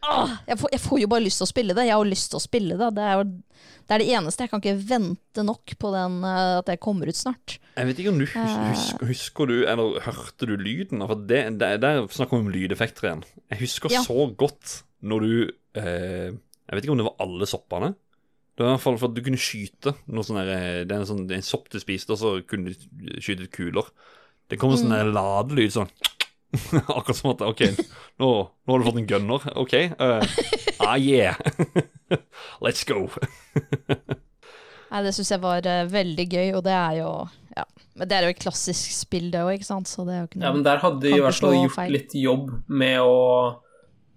[0.01, 1.84] Åh, jeg, får, jeg får jo bare lyst til å spille det.
[1.86, 2.88] Jeg har lyst til å spille det.
[2.97, 4.41] Det er jo det, er det eneste.
[4.47, 7.59] Jeg kan ikke vente nok på den, eh, at det kommer ut snart.
[7.77, 8.71] Jeg vet ikke om du Eh.
[8.71, 11.05] husker, husker du, eller hørte du lyden?
[11.05, 13.23] For det, det, Der snakker vi om lydeffekter igjen.
[13.53, 14.01] Jeg husker Ja.
[14.01, 17.93] så godt når du eh, Jeg vet ikke om det var alle soppene.
[18.52, 20.95] Det var i hvert fall for at du kunne skyte noe sånn der, eh, Det
[20.95, 23.54] er en, sånn, det er en sopp du spiste, og så kunne du skyte ut
[23.56, 23.91] kuler.
[24.52, 25.14] Det kom en sånn mm.
[25.16, 25.91] ladelyd sånn
[26.97, 27.62] Akkurat som at OK,
[28.20, 29.45] nå, nå har du fått en gunner.
[29.56, 29.76] OK.
[29.95, 30.20] Uh,
[30.84, 31.39] ah, yeah.
[32.64, 33.08] Let's go.
[34.91, 37.12] Nei, Det syns jeg var uh, veldig gøy, og det er jo
[37.56, 37.66] ja.
[37.99, 39.88] Men det er jo et klassisk spill, det òg, ikke sant?
[39.88, 41.78] Så det er jo ikke noe Ja, men der hadde de i hvert fall gjort
[41.78, 41.95] feil.
[41.95, 43.16] litt jobb med å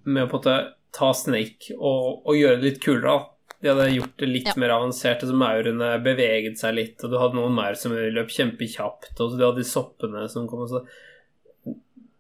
[0.07, 0.59] Med å på en måte
[0.95, 3.15] ta Snake og, og gjøre det litt kulere.
[3.15, 3.34] da.
[3.65, 4.55] De hadde gjort det litt Ja.
[4.61, 9.15] mer avansert, så maurene beveget seg litt, og du hadde noen maur som løp kjempekjapt,
[9.17, 10.83] og så du hadde de soppene som kom og så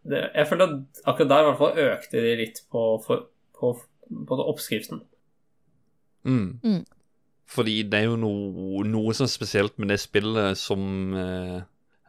[0.08, 3.26] det, Jeg følte at akkurat der i hvert fall økte de litt på, for,
[3.56, 3.74] på,
[4.28, 5.02] på oppskriften.
[6.24, 6.60] Mm.
[6.64, 6.82] Mm.
[7.54, 11.60] Fordi det er jo noe, noe som er spesielt med det spillet som eh,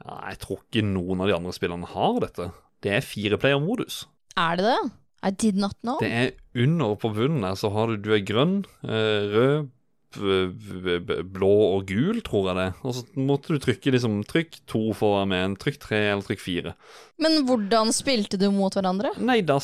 [0.05, 2.49] Jeg tror ikke noen av de andre spillerne har dette.
[2.83, 4.05] Det er fireplayer-modus.
[4.39, 4.79] Er det det?
[5.25, 5.97] I did not know.
[5.99, 9.71] Det er under på bunnen her, så har du Du er grønn, eh, rød,
[10.15, 12.67] blå og gul, tror jeg det.
[12.87, 15.99] Og så måtte du trykke liksom Trykk to for å være med, en trykk tre
[16.13, 16.75] eller trykk fire.
[17.19, 19.11] Men hvordan spilte du mot hverandre?
[19.19, 19.59] Nei, da,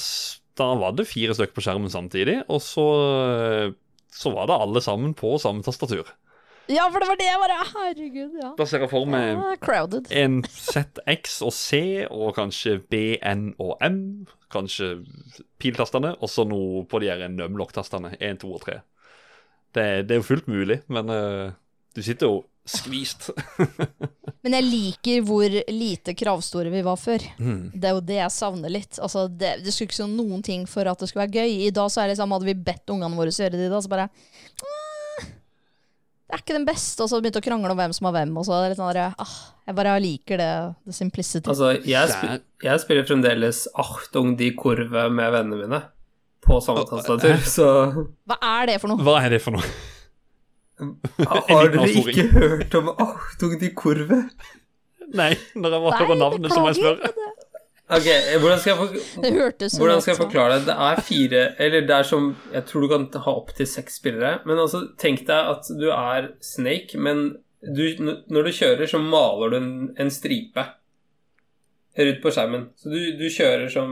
[0.60, 2.88] da var det fire stykker på skjermen samtidig, og så
[3.38, 3.78] eh,
[4.12, 6.10] så var det alle sammen på samme tastatur.
[6.72, 8.52] Ja, for det var det jeg bare Herregud, ja.
[8.58, 10.12] Da ser jeg for meg Ah, crowded.
[10.12, 14.00] en ZX og C, og kanskje B, N og M.
[14.52, 14.94] Kanskje
[15.62, 18.16] piltastene, og så noe på de her numlock-tastene.
[18.20, 18.80] 1, 2 og 3.
[19.76, 21.54] Det, det er jo fullt mulig, men uh,
[21.96, 23.30] du sitter jo skvist.
[24.42, 27.22] Men jeg liker hvor lite kravstore vi var før.
[27.38, 27.72] Mm.
[27.78, 28.98] Det er jo det jeg savner litt.
[29.02, 31.58] Altså, det, det skulle ikke så noen ting for at det skulle være gøy.
[31.68, 33.84] I dag så er det liksom, hadde vi bedt ungene våre gjøre det, i dag,
[33.86, 34.81] så bare «Ah,
[36.32, 37.04] Det er ikke den beste.
[37.04, 38.30] Og så begynte å krangle om hvem som har hvem.
[38.40, 39.34] Og så er det litt sånn der, ah,
[39.68, 40.52] Jeg bare liker det,
[40.88, 41.44] det simplicity.
[41.52, 45.82] Altså, jeg, sp jeg spiller fremdeles Achtung de Kurve med vennene mine
[46.42, 47.68] på samme tastatur, så
[48.26, 49.04] Hva er det for noe?
[49.06, 49.74] Hva er det for noe?
[51.52, 54.24] Har dere ikke hørt om Achtung de Kurve?
[55.12, 57.12] Nei, når jeg bare hører navnet, så må jeg spørre.
[57.92, 58.06] Ok,
[58.40, 60.68] hvordan skal jeg, for Det hørtes hvordan skal jeg forklare det?
[60.70, 64.38] Det er fire Eller det er som Jeg tror du kan ha opptil seks spillere.
[64.48, 67.84] Men altså, tenk deg at du er Snake, men du,
[68.32, 70.64] når du kjører, så maler du en, en stripe
[72.00, 72.70] rundt på skjermen.
[72.80, 73.92] Så du, du kjører som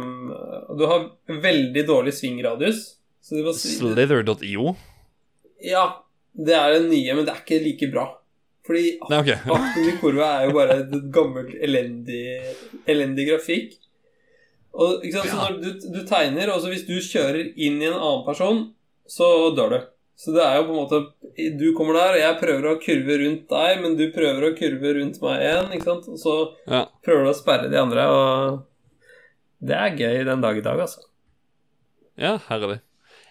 [0.80, 1.10] du har
[1.44, 2.86] veldig dårlig svingradius.
[3.22, 4.74] Slither.io.
[5.62, 5.84] Ja,
[6.34, 8.08] det er det nye, men det er ikke like bra.
[8.70, 9.38] Fordi Nei, okay.
[9.50, 12.24] Akten i kurva er jo bare et gammelt, elendig,
[12.90, 13.76] elendig grafikk.
[14.80, 17.88] Og ikke sant, så når du, du tegner, og så hvis du kjører inn i
[17.90, 18.62] en annen person,
[19.10, 19.28] så
[19.58, 19.80] dør du.
[20.20, 20.98] Så det er jo på en måte
[21.60, 24.92] Du kommer der, og jeg prøver å kurve rundt deg, men du prøver å kurve
[24.98, 26.10] rundt meg igjen, ikke sant.
[26.12, 26.36] Og så
[26.68, 26.82] Ja.
[27.06, 28.66] prøver du å sperre de andre, og
[29.64, 31.06] det er gøy den dag i dag, altså.
[32.20, 32.80] Ja, her er det.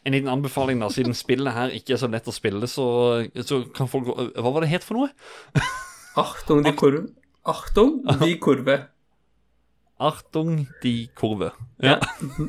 [0.07, 0.89] En liten anbefaling, da.
[0.89, 2.87] Siden spillet her ikke er så lett å spille, så,
[3.45, 5.11] så kan folk Hva var det het for noe?
[6.17, 7.09] Achtung die kurve.
[7.49, 8.79] Achtung, de kurve.
[9.99, 11.51] Artung di kurve.
[11.83, 11.99] Ja.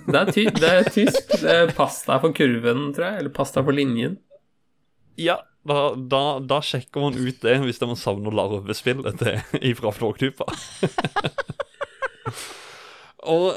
[0.06, 1.32] Det er, ty det er tysk.
[1.42, 3.24] Det er pasta for kurven, tror jeg.
[3.24, 4.20] Eller pasta for linjen.
[5.20, 10.48] ja da, da, da sjekker man ut det hvis man savner larvespillet til fra Flåklypa.
[13.30, 13.52] Og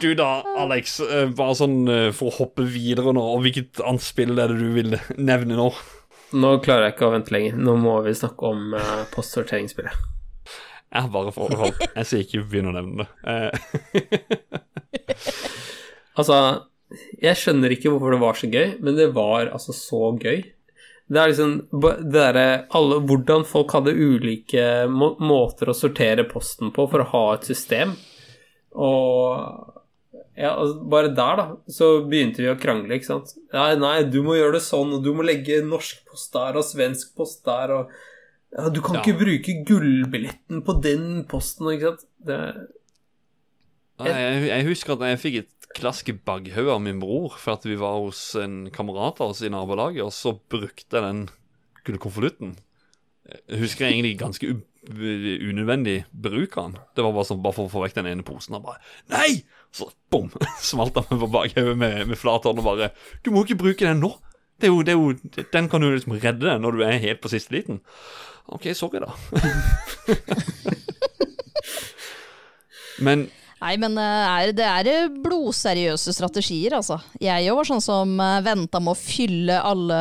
[0.00, 0.28] du da,
[0.62, 4.52] Alex, eh, bare sånn eh, for å hoppe videre nå, og hvilket annet spill er
[4.52, 5.66] det du vil nevne nå?
[6.30, 7.58] Nå klarer jeg ikke å vente lenger.
[7.58, 10.19] Nå må vi snakke om uh, postsorteringsspillet.
[10.90, 11.76] Jeg har bare forhold.
[11.94, 13.10] Jeg skal ikke begynne å nevne det.
[13.30, 13.50] Eh,
[16.20, 16.36] Altså,
[17.22, 20.42] jeg skjønner ikke hvorfor det var så gøy, men det var altså så gøy.
[21.10, 22.44] Det er liksom det derre
[22.76, 27.48] alle Hvordan folk hadde ulike må måter å sortere posten på for å ha et
[27.48, 27.96] system.
[28.78, 29.72] Og
[30.38, 33.34] ja, altså, bare der, da, så begynte vi å krangle, ikke sant.
[33.54, 36.66] Nei, nei, du må gjøre det sånn, og du må legge norsk post der og
[36.66, 37.90] svensk post der, og
[38.56, 39.02] ja, Du kan Ja.
[39.02, 42.06] ikke bruke gullbilletten på den posten, ikke sant.
[42.26, 42.38] Det,
[44.00, 47.66] jeg, jeg husker at jeg fikk et klask i baghauget av min bror for at
[47.68, 51.20] vi var hos en kamerat av oss i nabolaget, og så brukte jeg den
[51.86, 52.56] gullkonvolutten.
[53.50, 54.48] Jeg husker jeg egentlig ganske
[54.90, 56.78] unødvendig bruk av den.
[56.96, 58.56] Det var bare, sånn, bare for å få vekk den ene posen.
[58.58, 58.80] Og bare
[59.12, 59.42] Nei!
[59.70, 60.32] Så bom!
[60.70, 62.88] Smalt han meg på bakhauget med, med flat hånd og bare
[63.22, 64.16] Du må ikke bruke den nå!
[64.60, 67.22] Det er jo, det er jo, den kan du liksom redde når du er helt
[67.22, 67.78] på siste liten.
[68.46, 69.10] OK, sorry, da.
[73.04, 73.30] Men
[73.60, 76.96] Nei, men eh, det er eh, blodseriøse strategier, altså.
[77.20, 79.98] Jeg òg var sånn som uh, venta med å fylle alle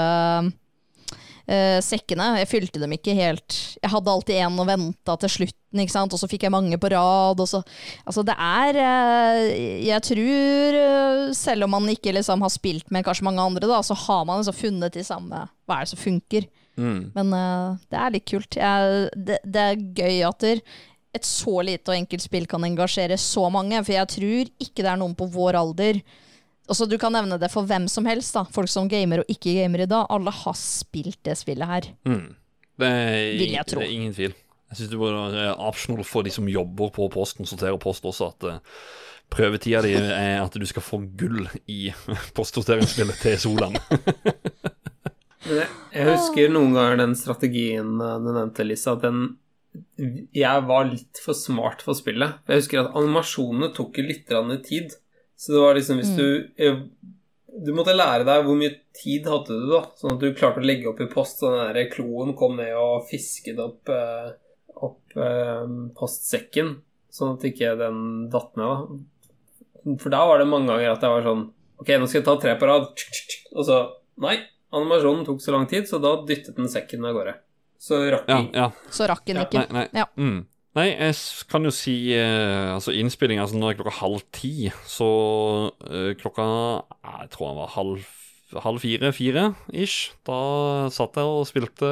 [0.47, 2.37] uh, sekkene.
[2.39, 3.57] Jeg fylte dem ikke helt.
[3.81, 6.15] Jeg hadde alltid en og venta til slutten, ikke sant?
[6.15, 7.43] og så fikk jeg mange på rad.
[7.43, 7.59] Og så.
[8.07, 9.43] Altså, det er uh,
[9.89, 13.83] Jeg tror, uh, selv om man ikke liksom har spilt med kanskje mange andre, da,
[13.83, 16.47] så har man liksom funnet de samme Hva er det som funker?
[16.79, 18.57] Mm, Men uh, det er litt kult.
[18.59, 23.47] Jeg, det, det er gøy at et så lite og enkelt spill kan engasjere så
[23.53, 26.01] mange, for jeg tror ikke det er noen på vår alder
[26.69, 28.45] Også Du kan nevne det for hvem som helst, da.
[28.53, 30.05] folk som gamer og ikke gamer i dag.
[30.13, 31.89] Alle har spilt det spillet her.
[32.05, 32.27] mm,
[32.77, 33.81] det, er, Vil jeg tro.
[33.81, 34.35] det er ingen tvil.
[34.69, 38.45] Jeg syns det er optional for de som jobber på Posten, sorterer post også, at
[38.45, 38.59] eh,
[39.33, 41.89] prøvetida di er at du skal få gull i
[42.37, 43.79] postsorteringsspillet til Solan.
[45.49, 49.37] Jeg, husker noen ganger den strategien eh, du nevnte, Lisa, at den
[50.35, 52.41] Jeg var litt for smart for spillet.
[52.49, 54.29] Jeg husker at animasjonene tok jo litt
[54.67, 54.97] tid.
[55.39, 56.25] Så det var liksom hvis du
[56.59, 56.81] eh,
[57.59, 59.83] Du måtte lære deg hvor mye tid hadde du, da.
[59.99, 61.41] Sånn at du klarte å legge opp i post.
[61.41, 64.33] Så den der kloen kom ned og fisket opp, eh,
[64.79, 65.17] opp
[65.97, 66.77] postsekken.
[67.13, 69.95] Sånn at ikke den datt ned, da.
[69.99, 71.47] For da var det mange ganger at jeg var sånn
[71.79, 72.89] Ok, nå skal jeg ta tre på rad.
[73.55, 73.77] Og så
[74.19, 74.33] Nei,
[74.75, 77.35] animasjonen tok så lang tid, så da dyttet den sekken av gårde.
[77.79, 78.71] Så rakk Ja, ja.
[78.91, 79.65] Så rakk den Ja, ikke.
[79.71, 80.01] Nei, nei.
[80.01, 80.05] Ja.
[80.19, 80.43] Mm.
[80.77, 81.15] Nei, jeg
[81.49, 85.09] kan jo si eh, Altså, innspillinga altså, Nå er klokka halv ti, så
[85.87, 86.45] eh, klokka
[87.01, 88.09] Jeg tror han var halv,
[88.65, 90.11] halv fire, fire ish.
[90.27, 91.91] Da satt jeg og spilte,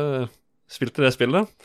[0.70, 1.56] spilte det spillet.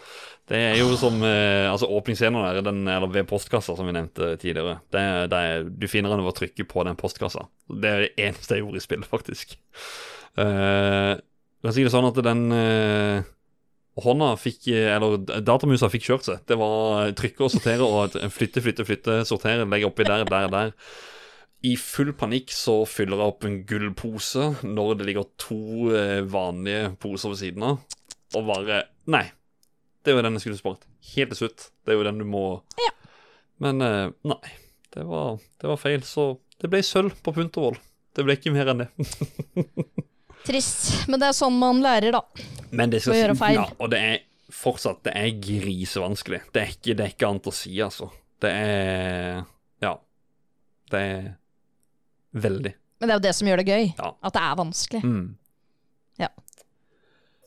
[0.49, 4.35] Det er jo som eh, Altså, åpningsscenen der, den, eller ved postkassa, som vi nevnte
[4.41, 4.79] tidligere.
[4.93, 7.47] Det, det er, du finner den ved å trykke på den postkassa.
[7.69, 9.59] Det er det eneste jeg gjorde i spillet, faktisk.
[10.39, 11.15] Uh,
[11.63, 13.23] kan si det sånn at den uh,
[14.01, 16.45] hånda fikk Eller datamusa fikk kjørt seg.
[16.49, 20.73] Det var trykke og sortere og flytte, flytte, flytte, sortere, legge oppi der, der, der.
[21.63, 26.89] I full panikk så fyller jeg opp en gullpose når det ligger to eh, vanlige
[27.03, 28.01] poser ved siden av,
[28.35, 28.81] og bare
[29.13, 29.29] Nei.
[30.03, 30.87] Det er jo den jeg skulle spart.
[31.13, 31.69] Helt til slutt.
[31.83, 32.63] Det er jo den du må
[33.63, 34.57] Men eh, nei.
[34.93, 36.03] Det var, det var feil.
[36.03, 36.25] Så
[36.61, 37.79] det ble sølv på Puntervoll.
[38.13, 38.91] Det ble ikke mer enn det.
[40.47, 41.09] Trist.
[41.09, 42.23] Men det er sånn man lærer, da.
[42.73, 43.59] Men det skal Å gjøre feil.
[43.61, 44.21] ja, og det er
[44.53, 46.41] fortsatt Det er grisevanskelig.
[46.53, 48.11] Det er ikke, det er ikke annet å si, altså.
[48.43, 49.45] Det er
[49.83, 49.97] Ja.
[50.91, 51.31] Det er
[52.35, 52.75] veldig.
[53.01, 53.87] Men det er jo det som gjør det gøy.
[53.99, 54.11] Ja.
[54.23, 55.05] At det er vanskelig.
[55.05, 55.31] Mm.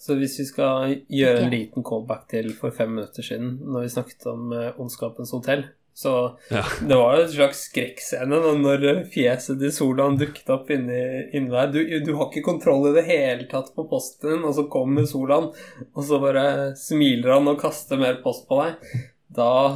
[0.05, 3.93] Så hvis vi skal gjøre en liten callback til for fem minutter siden, når vi
[3.93, 5.63] snakket om eh, Ondskapens hotell,
[5.95, 6.13] så
[6.51, 6.63] Ja.
[6.89, 11.71] det var jo en slags skrekkscene når fjeset til Solan dukket opp inni, inni der.
[11.71, 15.51] Du, du har ikke kontroll i det hele tatt på posten og så kommer Solan,
[15.95, 18.95] og så bare smiler han og kaster mer post på deg.
[19.35, 19.51] Da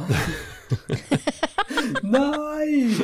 [2.14, 2.94] Nei!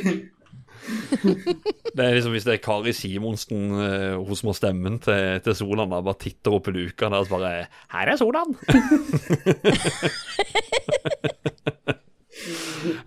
[0.87, 5.91] Det er liksom Hvis det er Kari Simonsen, uh, som har stemmen til, til Solan,
[5.91, 8.55] da bare titter opp i luka der og bare 'Her er Solan!'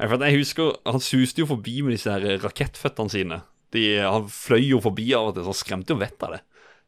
[0.00, 3.42] Jeg husker Han suste jo forbi med disse her rakettføttene sine.
[3.74, 6.40] De, han fløy jo forbi av og til, så han skremte jo vettet av det.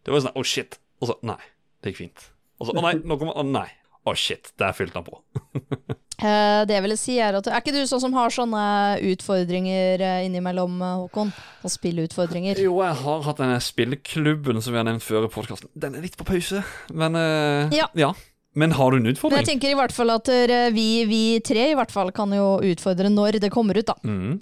[0.02, 0.78] Det var sånn 'Å, shit'.
[1.02, 1.38] Og så 'Nei,
[1.82, 2.24] det gikk fint'.
[2.58, 3.70] Og så 'Å nei, nå kommer Å nei'.
[4.02, 4.50] Å, shit.
[4.58, 5.20] Der fylte han på.
[6.22, 9.98] Eh, det jeg ville si er at Er ikke du sånn som har sånne utfordringer
[10.06, 11.32] eh, innimellom, eh, Håkon?
[11.64, 12.60] Sånn spillutfordringer?
[12.62, 15.72] Jo, jeg har hatt denne spilleklubben som vi har nevnt før i podkasten.
[15.74, 16.62] Den er litt på pause,
[16.94, 18.12] men eh, Ja.
[18.54, 19.40] Men har du en Men utfordring?
[19.40, 22.58] jeg tenker i hvert fall at eh, vi, vi tre i hvert fall kan jo
[22.72, 23.96] utfordre når det kommer ut, da.
[24.04, 24.40] Mm.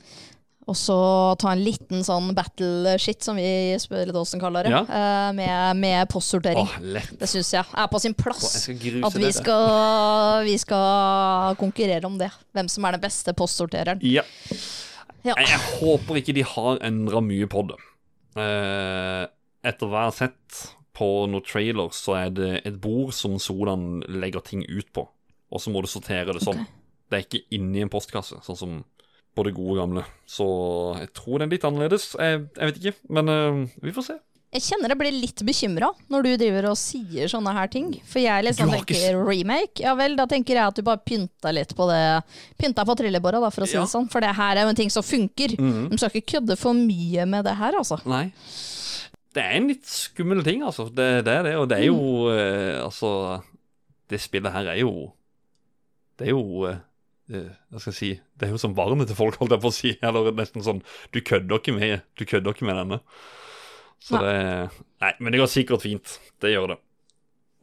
[0.71, 0.97] Og så
[1.41, 3.43] ta en liten sånn battle-shit, som vi
[3.73, 4.83] i Spilledåsen kaller det, Ja.
[4.87, 6.69] eh, med, med postsortering.
[6.69, 7.09] Åh.
[7.19, 8.69] Det syns jeg er på sin plass.
[8.71, 12.31] Åh, At vi skal, vi skal konkurrere om det.
[12.55, 13.99] Hvem som er den beste postsortereren.
[14.07, 14.23] Ja.
[15.25, 15.35] Ja.
[15.37, 17.77] Jeg, jeg håper ikke de har endra mye på det.
[18.39, 19.27] Uh,
[19.67, 20.61] etter hva jeg har sett
[21.01, 25.07] på noen trailers, så er det et bord som Solan legger ting ut på.
[25.51, 26.63] Og så må du sortere det sånn.
[27.11, 28.81] Det er ikke inni en postkasse, sånn som
[29.35, 30.03] på det gode gamle.
[30.29, 30.47] Så
[30.99, 32.11] jeg tror det er litt annerledes.
[32.19, 34.17] Jeg, jeg vet ikke, men uh, vi får se.
[34.51, 37.93] Jeg kjenner jeg blir litt bekymra når du driver og sier sånne her ting.
[38.11, 39.85] For jeg liksom tenker remake.
[39.85, 42.01] Ja vel, da tenker jeg at du bare pynta litt på det.
[42.59, 43.85] Pynta på trillebåra, da, for å si Ja.
[43.87, 44.11] det sånn.
[44.11, 45.55] For det her er jo en ting som funker.
[45.55, 45.87] Mhm.
[45.93, 48.01] De skal ikke kødde for mye med det her, altså.
[48.11, 48.33] Nei.
[49.31, 50.89] Det er en litt skummel ting, altså.
[50.91, 53.11] Det, det er det, og det er jo uh, Altså,
[54.11, 54.93] det spillet her er jo
[56.19, 56.81] Det er jo eh,
[57.71, 59.77] Hva skal jeg si Det er jo som barnet til folk, holdt jeg på å
[59.77, 59.93] si.
[60.03, 60.83] Eller nesten sånn
[61.15, 63.01] Du kødder ikke med Du kødder ikke med denne.
[64.03, 64.23] Så ja.
[64.27, 66.19] det Nei, men det går sikkert fint.
[66.45, 66.83] Det gjør det.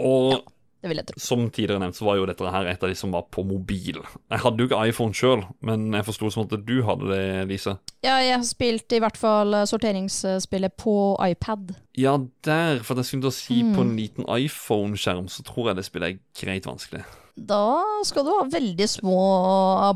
[0.02, 0.40] Og
[0.88, 1.20] Det vil jeg tro.
[1.20, 4.00] som tidligere nevnt, så var jo dette her et av de som var på mobil.
[4.32, 7.22] Jeg hadde jo ikke iPhone sjøl, men jeg forsto som at du hadde det,
[7.52, 7.76] Lise.
[8.06, 10.96] Ja, jeg har spilt i hvert fall eh, sorteringsspillet på
[11.28, 11.76] iPad.
[12.00, 12.16] Ja,
[12.48, 13.90] der, for jeg skulle til å si på Mm.
[13.90, 17.04] en liten iPhone-skjerm, så tror jeg det spillet er greit vanskelig.
[17.38, 19.18] Da skal du ha veldig små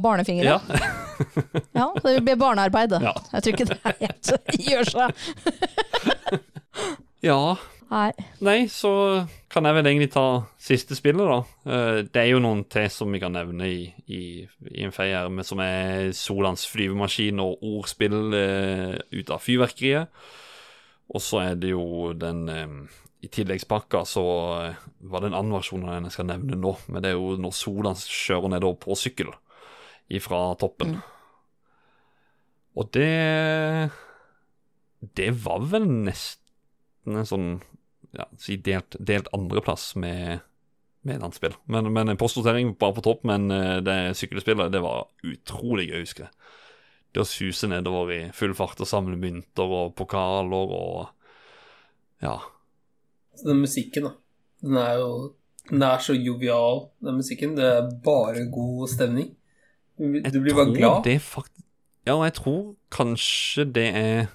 [0.04, 0.44] barnefingre.
[0.46, 0.60] Ja,
[1.80, 2.90] Ja, det blir barnearbeid.
[2.94, 3.00] det.
[3.02, 3.14] Ja.
[3.34, 4.32] Jeg tror ikke det er helt
[4.70, 6.42] gjør seg.
[7.22, 7.40] ja.
[7.92, 8.12] Nei.
[8.40, 8.92] Nei, så
[9.52, 10.24] kan jeg vel egentlig ta
[10.62, 11.40] siste spillet, da.
[11.68, 14.22] Eh, Det er jo noen til som vi kan nevne i, i,
[14.72, 20.08] i en feie her, som er Solans flyvemaskin og ordspill uh, ut av fyrverkeriet.
[21.12, 22.78] Og så er det jo den eh,
[23.22, 24.24] I tilleggspakka så
[25.12, 26.72] var det en annen versjon av den jeg skal nevne nå.
[26.88, 29.34] Men det er jo når Solan kjører nedover på sykkel
[30.12, 30.96] ifra toppen.
[32.80, 33.92] Og det
[35.02, 37.52] Det var vel nesten en sånn
[38.18, 40.42] ja, si delt, delt andreplass med,
[41.06, 41.56] med et annet spill.
[41.72, 46.02] Men, men en postsortering bare på topp, men eh, det sykkelspillet det var utrolig gøy,
[46.04, 46.34] husker jeg.
[47.12, 51.10] Det å suse nedover i full fart og samle mynter og pokaler og
[52.24, 52.38] Ja.
[53.36, 54.12] Så den musikken, da.
[54.62, 55.12] Den er jo
[55.70, 57.56] Den er så jovial, den musikken.
[57.56, 59.36] Det er bare god stemning.
[59.98, 61.04] Du, Jeg bare glad bare tror.
[61.06, 61.62] Det faktisk
[62.08, 64.32] ja, og jeg tror kanskje det er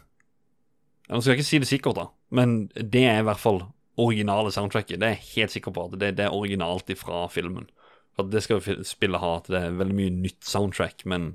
[1.09, 3.63] Nå skal jeg ikke si det sikkert, da, men det er i hvert fall
[3.97, 4.99] originale soundtracket.
[5.01, 7.69] Det er jeg helt sikker på at det, det er originalt fra filmen.
[8.17, 11.35] For Det skal spillet ha, at det er veldig mye nytt soundtrack, men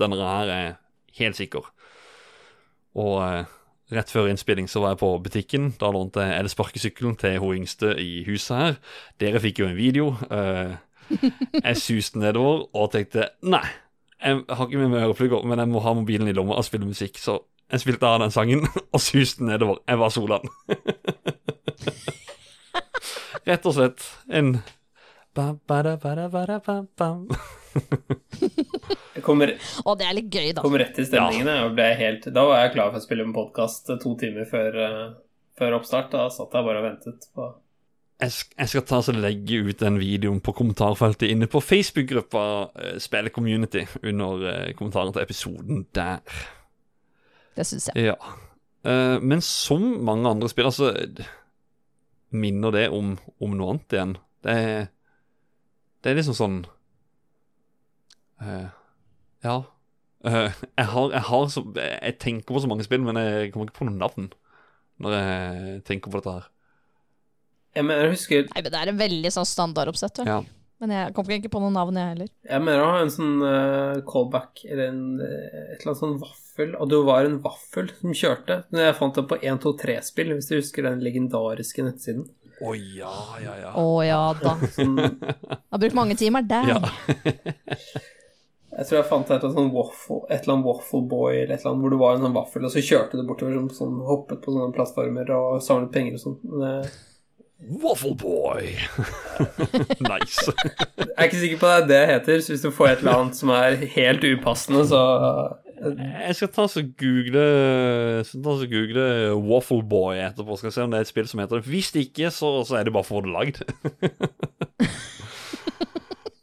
[0.00, 0.70] denne her er
[1.18, 1.66] helt sikker.
[2.98, 3.50] Og eh,
[3.96, 5.70] rett før innspilling så var jeg på butikken.
[5.80, 8.80] Da lånte jeg elsparkesykkelen til hun yngste i huset her.
[9.22, 10.12] Dere fikk jo en video.
[10.30, 10.76] eh,
[11.62, 13.64] jeg suste nedover og tenkte nei,
[14.22, 16.86] jeg har ikke med meg øreplugger, men jeg må ha mobilen i lomma og spille
[16.86, 17.18] musikk.
[17.18, 17.40] Så
[17.72, 19.80] jeg spilte av den sangen og suste nedover.
[19.88, 20.44] Jeg var Solan.
[23.48, 24.54] Rett og slett en
[25.34, 27.08] ba, ba, da, ba, da, ba, da, ba,
[29.24, 29.54] kommer,
[29.86, 30.62] Og det er litt gøy, da.
[30.64, 31.48] kom rett i stemningen.
[31.48, 34.78] jeg ble helt, da var jeg klar for å spille en podkast to timer før,
[34.84, 35.10] eh,
[35.58, 36.12] før oppstart.
[36.12, 37.50] Da satt jeg bare og ventet på
[38.22, 42.98] Jeg, jeg skal ta og legge ut den videoen på kommentarfeltet inne på Facebook-gruppa uh,
[43.02, 46.20] Spille Community under eh, kommentaren til episoden der.
[47.56, 48.12] Det syns jeg.
[48.12, 48.16] Ja.
[48.86, 50.90] Uh, men som mange andre spill, altså
[52.32, 53.12] Minner det om,
[53.44, 54.14] om noe annet igjen?
[54.42, 54.86] Det er,
[56.02, 56.56] det er liksom sånn
[58.42, 58.72] uh,
[59.44, 59.58] Ja.
[60.22, 60.48] Uh,
[60.78, 63.82] jeg har, jeg har så Jeg tenker på så mange spill, men jeg kommer ikke
[63.82, 64.32] på noe navn
[65.02, 66.44] når jeg tenker på dette her.
[67.74, 70.20] Jeg mener, jeg husker Nei, men Det er en veldig sånn standardoppsett.
[70.28, 70.42] Ja.
[70.82, 72.30] Men jeg kommer ikke på noe navn, jeg heller.
[72.42, 76.16] Jeg mener å ha en sånn uh, callback eller en, eh, et eller annet sånn
[76.18, 78.56] vaffel Og det var en vaffel som kjørte.
[78.74, 82.26] Når jeg fant det på 123-spill, hvis du husker den legendariske nettsiden.
[82.62, 83.14] Å ja,
[83.44, 83.70] ja, ja.
[83.78, 84.56] Å ja da.
[84.74, 86.74] Sånn, Jeg har brukt mange timer der.
[86.74, 86.82] Ja.
[88.80, 91.54] jeg tror jeg fant et eller annet sånn waffle, et eller annet waffle boy eller
[91.54, 93.72] et eller annet hvor det var en sånn vaffel, og så kjørte du bortover sånn,
[93.78, 96.38] sånn hoppet på sånne plattformer og samlet penger og sånn.
[97.62, 98.62] Waffle Boy.
[100.12, 100.52] nice.
[100.98, 103.18] Jeg er ikke sikker på det er det heter, så hvis du får et eller
[103.18, 105.02] annet som er helt upassende, så
[105.82, 107.46] Jeg skal ta og google
[108.70, 110.56] google Waffle Boy etterpå.
[110.56, 111.66] Skal se om det er et spill som heter det.
[111.66, 113.62] Hvis det ikke, så, så er det bare for å få det lagd.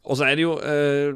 [0.09, 1.13] Og så er det jo eh,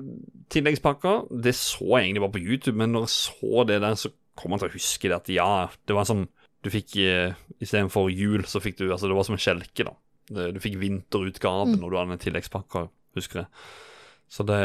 [0.53, 1.13] tilleggspakka.
[1.43, 4.53] Det så jeg egentlig bare på YouTube, men når jeg så det der, så kom
[4.53, 5.51] jeg til å huske det at ja,
[5.87, 6.27] det var sånn
[6.63, 7.33] Du fikk eh,
[7.63, 9.95] istedenfor jul, så fikk du Altså, det var som en skjelke, da.
[10.55, 12.85] Du fikk vinterutgave når du hadde en tilleggspakke,
[13.17, 13.47] husker jeg.
[14.31, 14.59] Så det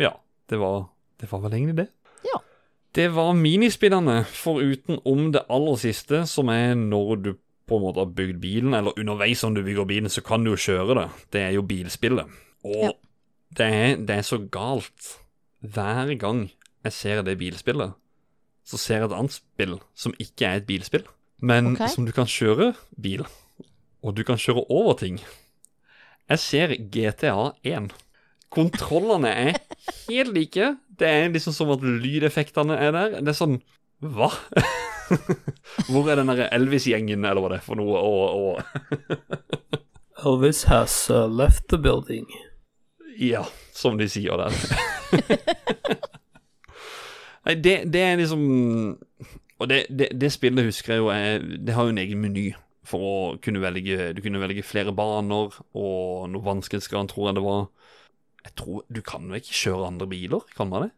[0.00, 0.14] Ja,
[0.48, 0.86] det var,
[1.20, 1.88] det var vel egentlig det.
[2.24, 2.40] Ja.
[2.96, 7.30] Det var minispillene, foruten om det aller siste, som er når du
[7.70, 10.50] på en måte har bygd bilen, eller underveis om du bygger bilen, så kan du
[10.50, 11.04] jo kjøre det.
[11.30, 12.32] Det er jo bilspillet.
[12.66, 12.90] Og Ja.
[13.60, 15.12] det, er, det er så galt.
[15.62, 16.48] Hver gang
[16.82, 17.92] jeg ser det bilspillet,
[18.70, 21.06] så ser jeg et annet spill som ikke er et bilspill,
[21.42, 21.90] men okay.
[21.90, 23.24] som du kan kjøre bil.
[24.06, 25.18] Og du kan kjøre over ting.
[26.30, 27.90] Jeg ser GTA 1.
[28.54, 29.58] Kontrollene er
[30.06, 30.74] helt like.
[30.86, 33.18] Det er liksom som at lydeffektene er der.
[33.20, 33.58] Det er sånn
[34.00, 34.30] Hva?
[35.90, 37.98] Hvor er den derre Elvis-gjengen, eller hva det er for noe?
[37.98, 39.80] Og, og
[40.24, 42.30] Elvis has uh, left the building.
[43.18, 43.42] Ja,
[43.74, 44.54] som de sier der.
[47.50, 48.42] Nei, det, det er liksom
[49.58, 52.50] Og det, det, det spillet husker jeg jo er Det har jo en egen meny
[52.86, 57.44] for å kunne velge Du kunne velge flere baner, og noe vanskelighetsgrad, tror jeg det
[57.44, 57.68] var.
[58.46, 60.90] Jeg tror Du kan jo ikke kjøre andre biler, kan man det?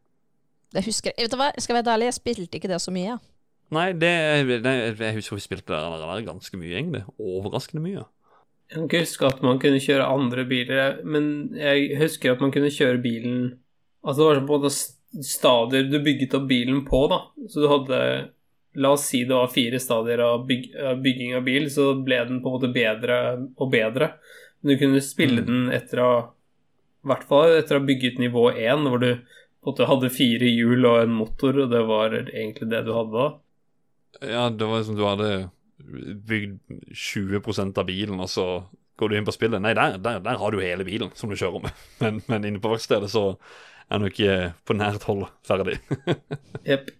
[0.73, 1.27] Det husker jeg.
[1.27, 3.11] Vet du hva, jeg skal være ærlig, jeg spilte ikke det så mye.
[3.11, 3.19] jeg.
[3.73, 4.13] Nei, det,
[4.65, 7.03] det jeg husker vi spilte det der, der ganske mye, egentlig.
[7.21, 8.07] Overraskende mye.
[8.71, 11.27] Jeg kan ikke huske at man kunne kjøre andre biler, men
[11.59, 13.37] jeg husker at man kunne kjøre bilen
[14.03, 14.71] Altså det var sånn på en måte
[15.21, 17.21] stadier du bygget opp bilen på, da.
[17.49, 17.99] Så du hadde
[18.75, 20.71] La oss si det var fire stadier av byg,
[21.05, 23.17] bygging av bil, så ble den på en måte bedre
[23.61, 24.15] og bedre.
[24.63, 25.47] Men du kunne spille Mm.
[25.47, 26.13] den etter å
[27.05, 29.19] I hvert fall etter å ha bygget nivå 1, hvor du
[29.67, 33.29] måte hadde fire hjul og en motor, og det var egentlig det du hadde da.
[34.23, 35.51] Ja, det var liksom du hadde
[36.31, 36.61] bygd
[36.95, 38.65] 20% av bilen, og så
[38.97, 39.61] går du inn på spillet.
[39.61, 41.73] Nei, der, der, der har du hele bilen som du kjører med.
[42.01, 43.37] Men, men inne på verkstedet så
[43.93, 44.37] er nok ikke
[44.69, 45.79] på nært hold ferdig.
[46.71, 46.91] yep.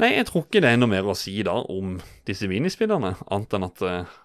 [0.00, 1.98] Nei, jeg tror ikke det er noe mer å si da om
[2.28, 4.16] disse minispillerne, annet enn at eh,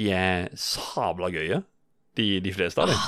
[0.00, 1.60] de er sabla gøye,
[2.18, 3.04] de, de fleste av dem.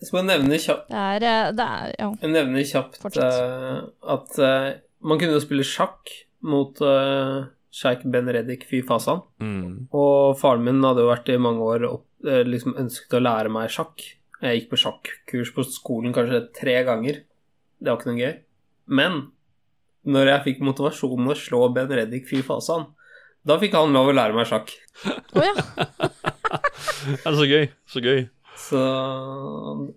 [0.00, 2.10] Jeg skal bare nevne kjapt Det er, eh, det er ja.
[2.22, 3.80] Jeg nevner kjapt eh,
[4.14, 4.68] at uh,
[5.04, 6.12] man kunne jo spille sjakk
[6.48, 9.22] mot uh, sjeik Ben Reddik Fy Fasan.
[9.42, 9.90] Mm.
[9.96, 13.52] Og faren min hadde jo vært i mange år opp, eh, liksom ønsket å lære
[13.52, 14.02] meg sjakk.
[14.40, 17.22] Jeg gikk på sjakkurs på skolen kanskje tre ganger.
[17.80, 18.34] Det var ikke noe gøy.
[18.90, 19.20] Men
[20.10, 22.88] når jeg fikk motivasjonen å slå Ben Reddik Fy Fasan,
[23.46, 24.72] da fikk han lov å lære meg sjakk.
[25.32, 25.54] Oh, ja.
[27.00, 28.22] Det er så gøy, så gøy.
[28.60, 28.80] Så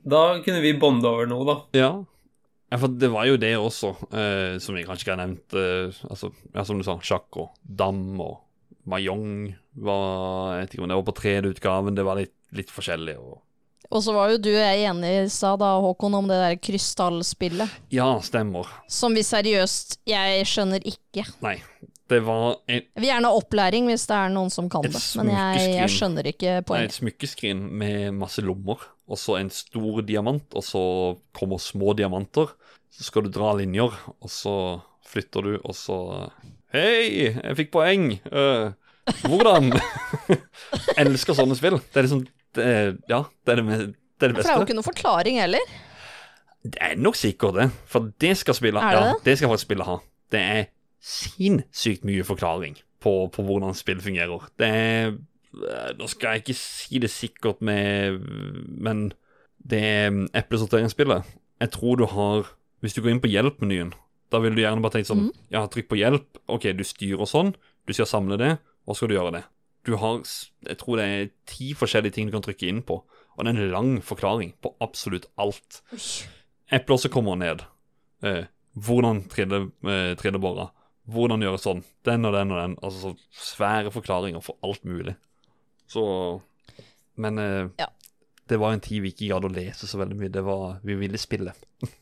[0.07, 1.55] da kunne vi bonde over noe, da.
[1.76, 1.89] Ja.
[2.72, 5.57] ja, for det var jo det også, eh, som jeg kanskje ikke har nevnt.
[5.60, 8.39] Eh, altså, ja, som du sa, sjakk og dam og
[8.89, 9.53] mahjong
[9.84, 13.18] var Jeg vet ikke om det var på 3D-utgaven, det var litt, litt forskjellig.
[13.19, 13.41] Og...
[13.91, 17.80] Og så var jo du og jeg enig sa da, Håkon, om det der krystallspillet.
[17.93, 18.69] Ja, stemmer.
[18.89, 21.26] Som vi seriøst Jeg skjønner ikke.
[21.43, 21.57] Nei,
[22.11, 24.93] det var en, Jeg vil gjerne ha opplæring hvis det er noen som kan det,
[25.19, 26.73] men jeg, jeg skjønner ikke poenget.
[26.73, 30.84] nei, et smykkeskrin med masse lommer, og så en stor diamant, og så
[31.35, 32.53] kommer små diamanter.
[32.93, 34.55] Så skal du dra linjer, og så
[35.10, 35.99] flytter du, og så
[36.73, 38.15] Hei, jeg fikk poeng!
[38.34, 38.73] Uh,
[39.27, 39.76] hvordan?
[41.03, 41.77] Elsker sånne spill.
[41.93, 42.23] Det er liksom
[42.55, 44.88] det er, Ja, det er det, det, er det For det er jo ikke noen
[44.88, 45.73] forklaring heller.
[46.63, 49.38] Det er nok sikkert det, for det skal spillet Er det ja, det?
[49.38, 49.97] skal faktisk spillet ha.
[50.31, 50.63] Det er
[51.03, 54.47] sinnssykt mye forklaring på, på hvordan spill fungerer.
[54.59, 58.23] Det er eh, Nå skal jeg ikke si det sikkert med
[58.80, 59.09] Men
[59.59, 59.84] det
[60.35, 61.27] eplesorteringsspillet
[61.61, 62.47] Jeg tror du har
[62.84, 63.93] Hvis du går inn på hjelp-menyen,
[64.31, 66.39] da vil du gjerne bare tenke sånn Ja, trykk på hjelp.
[66.51, 67.53] OK, du styrer sånn.
[67.88, 68.55] Du skal samle det,
[68.88, 69.43] og så skal du gjøre det.
[69.84, 70.22] Du har
[70.68, 73.60] Jeg tror det er ti forskjellige ting du kan trykke inn på, og det er
[73.65, 75.81] en lang forklaring på absolutt alt.
[76.72, 77.65] Epler som kommer ned.
[78.23, 78.45] Eh,
[78.80, 80.69] hvordan trille, eh, trillebåra.
[81.11, 81.84] Hvordan gjøre sånn.
[82.07, 82.77] Den og den og den.
[82.81, 83.18] Altså så
[83.57, 85.15] svære forklaringer for alt mulig.
[85.91, 86.41] Så
[87.18, 87.88] Men eh, Ja.
[88.47, 90.31] det var en tid vi ikke gadd å lese så veldig mye.
[90.31, 91.53] Det var Vi ville spille.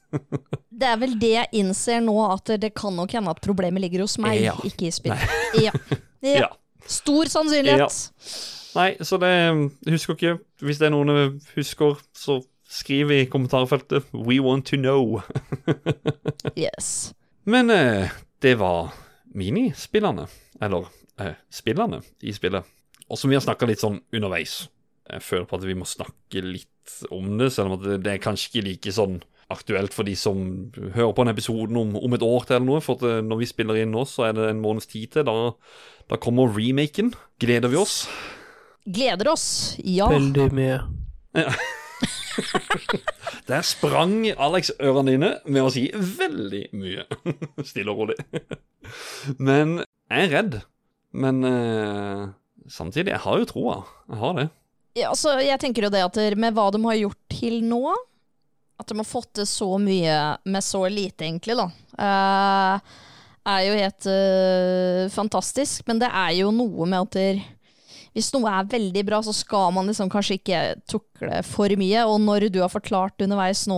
[0.81, 4.01] Det er vel det jeg innser nå, at det kan nok hende at problemet ligger
[4.01, 4.53] hos meg, Ja.
[4.63, 5.29] ikke i spillet.
[5.65, 5.71] Ja.
[6.21, 6.47] ja.
[6.81, 6.89] Ja.
[6.91, 7.99] Stor sannsynlighet.
[8.75, 9.31] Nei, så det
[9.89, 10.37] Husker ikke.
[10.63, 12.39] Hvis det er noen som husker, så
[12.71, 15.21] skriv i kommentarfeltet 'We want to know'.
[16.57, 17.13] Yes.
[17.43, 18.93] Men eh, det var
[19.33, 20.27] minispillene.
[20.61, 20.87] Eller
[21.19, 22.63] eh, spillene i spillet.
[23.09, 24.69] Og som vi har snakka litt sånn underveis.
[25.11, 26.67] Jeg føler på at vi må snakke litt
[27.11, 29.19] om det, selv om det, det er kanskje ikke like sånn
[29.51, 30.37] aktuelt for de som
[30.95, 32.81] hører på en episoden om, om et år til eller noe.
[32.83, 35.27] For at eh, når vi spiller inn nå, så er det en måneds tid til.
[35.27, 35.53] Da,
[36.11, 37.13] da kommer remaken.
[37.41, 38.05] Gleder vi oss?
[38.87, 39.47] Gleder oss.
[39.83, 40.09] Ja.
[40.11, 40.81] Veldig mye.
[43.49, 47.05] Der sprang Alex ørene dine med å si veldig mye.
[47.69, 48.17] Stille og rolig.
[49.37, 50.61] Men jeg er redd.
[51.11, 52.23] Men eh,
[52.71, 53.77] samtidig, jeg har jo troa.
[54.07, 54.47] Jeg har det.
[54.97, 57.83] Ja, altså, jeg tenker jo det at med hva de har gjort til nå
[58.81, 60.17] At de har fått til så mye
[60.49, 61.69] med så lite, egentlig, da.
[62.01, 62.99] Uh,
[63.51, 65.85] er jo helt uh, fantastisk.
[65.87, 67.43] Men det er jo noe med at der,
[68.15, 72.07] hvis noe er veldig bra, så skal man liksom kanskje ikke tukle for mye.
[72.09, 73.77] Og når du har forklart underveis nå,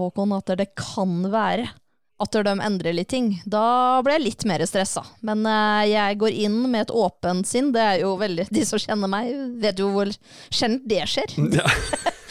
[0.00, 1.68] Håkon, at det kan være
[2.18, 5.04] at de endrer litt ting, da blir jeg litt mer stressa.
[5.22, 7.70] Men uh, jeg går inn med et åpent sinn.
[7.74, 9.30] Det er jo veldig De som kjenner meg,
[9.62, 10.10] vet jo hvor
[10.50, 11.36] sjelden det skjer.
[11.60, 11.68] Ja.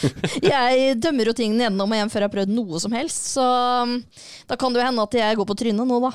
[0.52, 3.46] Jeg dømmer jo ting gjennom og hjem før jeg har prøvd noe som helst, så
[3.84, 3.98] um,
[4.50, 6.12] da kan det jo hende at jeg går på trynet nå, da.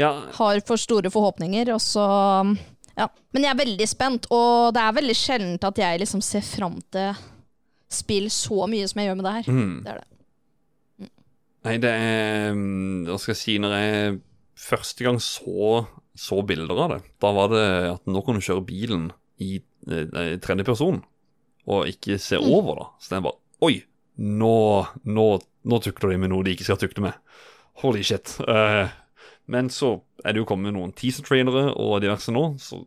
[0.00, 2.04] ja, Har for store forhåpninger, og så
[2.42, 2.56] um,
[2.98, 3.06] Ja.
[3.30, 6.80] Men jeg er veldig spent, og det er veldig sjeldent at jeg liksom ser fram
[6.94, 7.20] til
[7.88, 9.52] spill så mye som jeg gjør med det her.
[9.54, 9.76] Mm.
[9.84, 11.12] Det er det.
[11.68, 14.18] Nei, det er mm, Hva skal jeg si Når jeg
[14.58, 15.80] første gang så,
[16.18, 19.08] så bilder av det, da var det at nå kan du kjøre bilen
[19.42, 20.98] i i tredje person,
[21.68, 22.48] og ikke se Mm.
[22.56, 22.86] over, da.
[23.04, 23.38] Så er bare
[23.68, 23.82] Oi!
[24.18, 24.54] Nå,
[25.06, 25.24] nå,
[25.68, 27.18] nå tukler de med noe de ikke skal tukle med.
[27.84, 28.32] Holy shit.
[28.42, 28.88] Uh,
[29.46, 32.80] men så er det jo kommet noen teaser-trailere og diverse nå, så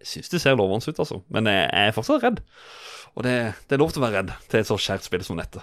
[0.00, 1.20] jeg syns det ser lovende ut, altså.
[1.30, 2.40] Men jeg er fortsatt redd.
[3.14, 3.36] Og det,
[3.68, 5.62] det er lov til å være redd til et så kjært spill som dette.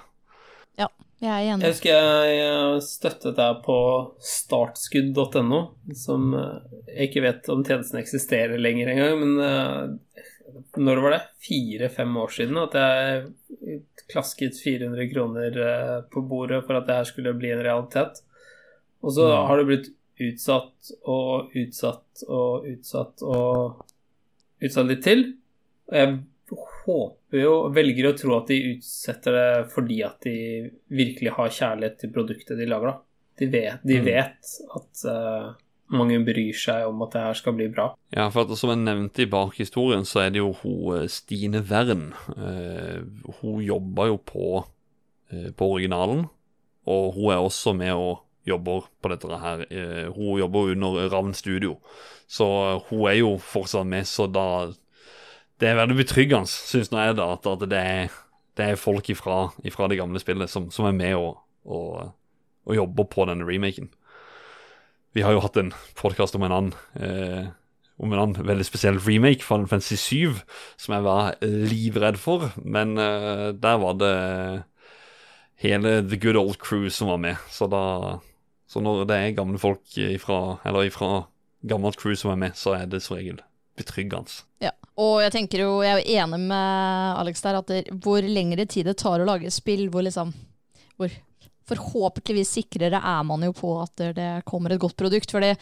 [0.79, 0.87] Ja,
[1.19, 1.65] jeg er enig.
[1.67, 3.75] Jeg husker jeg støttet deg på
[4.23, 5.59] startskudd.no,
[5.97, 10.23] som eh, jeg ikke vet om tjenesten eksisterer lenger engang, men eh,
[10.77, 11.21] når var det?
[11.45, 13.79] Fire-fem år siden at jeg
[14.11, 18.21] klasket 400 kroner eh, på bordet for at det her skulle bli en realitet.
[19.01, 19.89] Og så har det blitt
[20.21, 23.79] utsatt og utsatt og utsatt og
[24.61, 25.23] utsatt litt til.
[25.89, 26.19] Og jeg
[26.83, 30.35] håper jo, velger å tro at de utsetter det fordi at de
[30.91, 32.97] virkelig har kjærlighet til produktet de lager, da.
[33.41, 34.05] De vet, de Mm.
[34.05, 35.51] vet at eh,
[35.95, 37.91] mange bryr seg om at det her skal bli bra.
[38.15, 41.63] Ja, for at, som jeg nevnte i bakhistorien, så er det jo hun eh, Stine
[41.67, 42.11] Wern.
[42.31, 43.03] Uh,
[43.41, 44.49] hun jobber jo på,
[45.33, 46.25] uh, på originalen,
[46.89, 49.65] og hun er også med og jobber på dette her.
[49.69, 51.77] Uh, hun jobber under Ravn Studio,
[52.27, 52.47] så
[52.89, 54.71] hun er jo fortsatt med, så da
[55.61, 58.13] Det er veldig betryggende, syns nå jeg, da, at, at det, er,
[58.57, 61.35] det er folk ifra, ifra det gamle spillet som, som er med og,
[61.69, 62.15] og,
[62.65, 63.91] og jobber på denne remaken.
[65.11, 67.49] Vi har jo hatt en podkast om en annen eh,
[68.01, 70.39] om en annen veldig spesiell remake, Final Fantasy 7,
[70.79, 72.47] som jeg var livredd for.
[72.57, 74.15] Men uh, der var det
[75.61, 77.37] hele The Good Old Crew som var med.
[77.53, 78.19] Så da
[78.71, 81.25] Så når det er gamle folk ifra, eller ifra
[81.67, 83.41] gammelt crew som er med, så er det som regel
[83.77, 84.45] betryggende.
[84.63, 84.71] Ja.
[84.95, 88.87] Og jeg tenker jo, jeg er enig med Alex der, at det, hvor lengre tid
[88.87, 90.33] det tar å lage spill, hvor liksom
[90.95, 91.11] hvor
[91.69, 95.31] Forhåpentligvis sikrere er man jo på at det- kommer et godt produkt.
[95.31, 95.57] For det,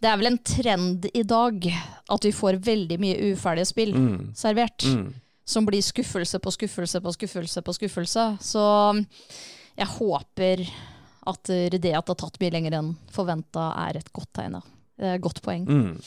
[0.00, 1.66] det er vel en trend i dag
[2.08, 4.34] at vi får veldig mye uferdige spill Mm.
[4.34, 4.84] servert.
[4.84, 5.14] Mm.
[5.44, 8.38] Som blir skuffelse på skuffelse på skuffelse på skuffelse.
[8.40, 9.04] Så
[9.76, 10.66] jeg håper
[11.26, 14.62] at det at det har tatt mye lenger enn forventa, er et godt tegn.
[14.98, 15.66] Det er godt poeng.
[15.66, 16.00] Mm.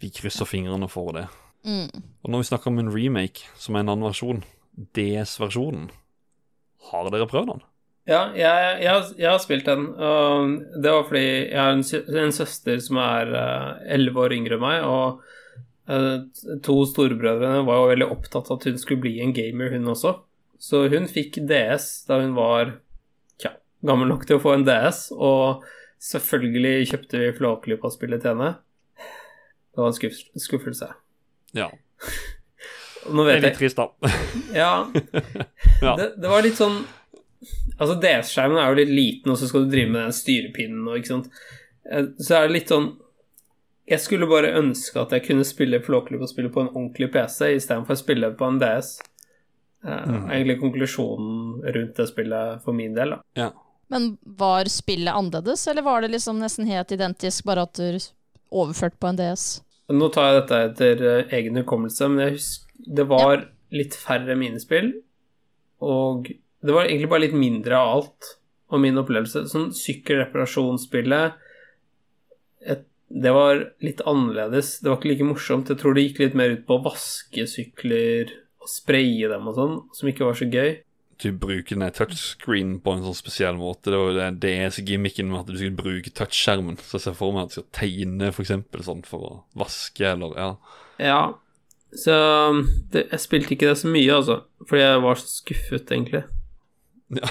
[0.00, 1.28] Vi krysser fingrene for det.
[1.64, 1.90] Mm.
[2.24, 4.42] Og når vi snakker om en remake, som er en annen versjon,
[4.94, 5.90] DS-versjonen,
[6.90, 7.62] har dere prøvd den?
[8.08, 9.84] Ja, jeg, jeg, har- jeg har spilt den.
[10.82, 11.84] Det var fordi jeg har en,
[12.24, 13.30] en søster som er
[13.94, 15.20] elleve år yngre enn meg, og
[15.86, 19.86] eh, to storebrødrene var jo veldig opptatt av at hun skulle bli en gamer, hun
[19.94, 20.16] også.
[20.62, 22.72] Så hun fikk DS da hun var
[23.42, 23.54] tja,
[23.86, 25.62] gammel nok til å få en DS, og
[26.02, 28.50] selvfølgelig kjøpte vi Flåklypa-spillet til henne.
[29.72, 30.88] Det var en skuff, skuffelse.
[31.56, 31.68] Ja.
[33.10, 34.10] Nå vet litt jeg trist, da.
[34.54, 34.72] Ja,
[35.86, 35.94] Ja.
[35.98, 36.82] det, det var litt sånn
[37.78, 40.98] Altså, DS-skjermen er jo litt liten, og så skal du drive med den styrepinnen og
[41.00, 41.30] ikke sant.
[41.90, 42.92] Eh, Så er det litt sånn
[43.90, 47.96] Jeg skulle bare ønske at jeg kunne spille Flåklypa spille på en ordentlig PC istedenfor
[47.96, 48.92] å spille på en DS.
[49.84, 50.30] Eh, Mm.
[50.30, 53.20] Egentlig konklusjonen rundt det spillet for min del, da.
[53.34, 53.50] Ja.
[53.90, 57.98] Men var spillet annerledes, eller var det liksom nesten helt identisk, bare at du
[58.52, 59.60] overført på en DS?
[59.90, 64.34] Nå tar jeg dette etter eh, egen hukommelse, men jeg husker det var litt færre
[64.38, 64.92] minispill,
[65.82, 66.30] og
[66.62, 68.30] det var egentlig bare litt mindre av alt,
[68.72, 69.44] og min opplevelse.
[69.50, 71.40] Sånn sykkelreparasjonsspillet
[72.72, 74.78] et, Det var litt annerledes.
[74.80, 75.68] Det var ikke like morsomt.
[75.68, 78.30] Jeg tror det gikk litt mer ut på å vaske sykler
[78.62, 80.78] og spraye dem og sånn, som ikke var så gøy.
[81.20, 83.92] Du bruker den touchscreen på en sånn spesiell måte.
[83.92, 86.80] Det var jo det DS-gimmicken med at du skulle bruke touchskjermen.
[86.80, 90.06] Så jeg ser for meg at du skal tegne for eksempel sånn for å vaske,
[90.14, 90.50] eller ja.
[91.02, 91.22] Ja,
[91.92, 92.14] så
[92.92, 96.22] det, jeg spilte ikke det så mye, altså, fordi jeg var så skuffet, egentlig.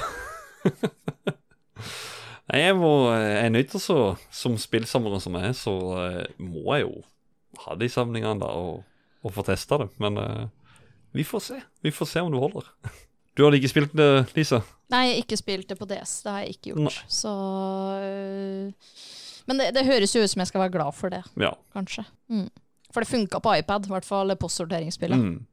[2.52, 4.00] Nei, jeg, må, jeg er nødt til å
[4.36, 7.04] Som spillsamler som jeg er, så eh, må jeg jo
[7.66, 8.82] ha de samlingene da og,
[9.24, 9.90] og få testa det.
[10.02, 10.48] Men uh,
[11.16, 11.58] vi får se.
[11.84, 12.70] Vi får se om det holder.
[13.32, 14.06] Du har ikke spilt det,
[14.36, 14.58] Lisa?
[14.92, 16.18] Nei, jeg har ikke spilt det på DS.
[16.26, 16.82] Det har jeg ikke gjort.
[16.84, 17.12] Nei.
[17.16, 17.32] Så
[18.04, 18.98] øh,
[19.48, 21.54] Men det, det høres jo ut som jeg skal være glad for det, Ja.
[21.72, 22.04] kanskje.
[22.28, 22.50] Mm.
[22.92, 25.16] For det funka på iPad, i hvert fall postsorteringsspillet.
[25.24, 25.46] Mm.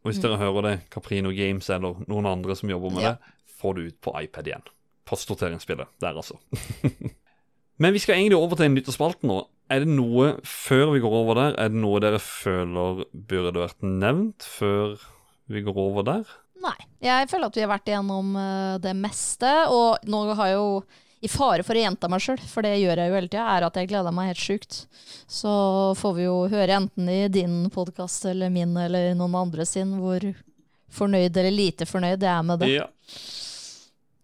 [0.00, 3.12] Og hvis dere hører det, Caprino Games eller noen andre som jobber med Ja.
[3.12, 4.66] det, få du ut på iPad igjen.
[5.06, 6.38] Postsorteringsspillet der, altså.
[7.82, 9.42] Men vi skal egentlig over til nyttårsspalten nå.
[9.72, 13.82] Er det noe, før vi går over der, er det noe dere føler burde vært
[13.82, 14.94] nevnt før
[15.50, 16.36] vi går over der?
[16.62, 16.76] Nei.
[17.04, 20.68] Jeg føler at vi har vært igjennom øh, det meste, og nå har jo
[21.24, 23.66] i fare for å gjenta meg sjøl, for det gjør jeg jo hele tida, er
[23.66, 24.80] at jeg gleder meg helt sjukt.
[25.26, 25.52] Så
[25.98, 30.26] får vi jo høre enten i din podkast eller min eller noen andre sin hvor
[30.92, 32.70] fornøyd eller lite fornøyd jeg er med det.
[32.74, 32.86] Ja.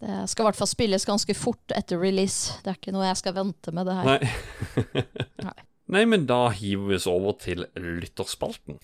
[0.02, 2.56] Det skal i hvert fall spilles ganske fort etter release.
[2.64, 4.09] Det er ikke noe jeg skal vente med det her.
[4.09, 5.05] Nei.
[5.47, 5.59] Nei.
[5.93, 8.78] Nei, men da hiver vi oss over til lytterspalten.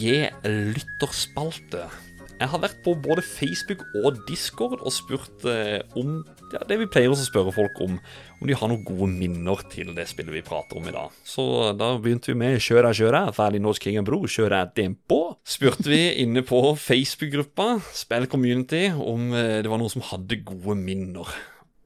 [0.00, 0.16] Gi
[0.46, 1.84] lytterspalte.
[2.40, 6.22] Jeg har vært på både Facebook og Discord og spurt eh, om
[6.54, 7.98] ja, det vi pleier å spørre folk om.
[8.40, 11.12] Om de har noen gode minner til det spillet vi prater om i dag.
[11.20, 11.44] Så
[11.76, 15.18] da begynte vi med Kjøra, kjøra, ferdig norsk King Bro, kjøra dempo.
[15.44, 20.78] Spurte vi inne på Facebook-gruppa, Spill Community, om eh, det var noen som hadde gode
[20.80, 21.28] minner.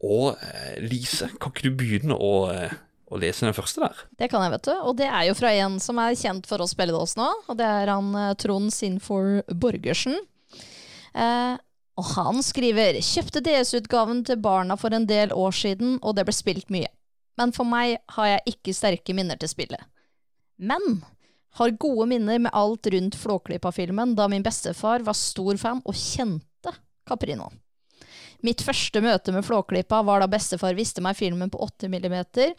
[0.06, 2.76] Og eh, Lise, kan ikke du begynne å, eh,
[3.10, 4.04] å lese den første der?
[4.22, 4.76] Det kan jeg, vet du.
[4.86, 7.26] Og det er jo fra en som er kjent for å spille det oss nå.
[7.48, 10.20] Og det er han eh, Trond Sinfor Borgersen.
[11.14, 11.54] Eh,
[11.94, 16.34] og han skriver Kjøpte DS-utgaven til barna for en del år siden, og det ble
[16.34, 16.90] spilt mye.
[17.38, 19.82] Men for meg har jeg ikke sterke minner til spillet.
[20.58, 21.02] Men
[21.58, 26.74] har gode minner med alt rundt Flåklypa-filmen, da min bestefar var stor fan og kjente
[27.06, 27.50] Caprino.
[28.44, 32.52] Mitt første møte med Flåklypa var da bestefar viste meg filmen på 8 millimeter,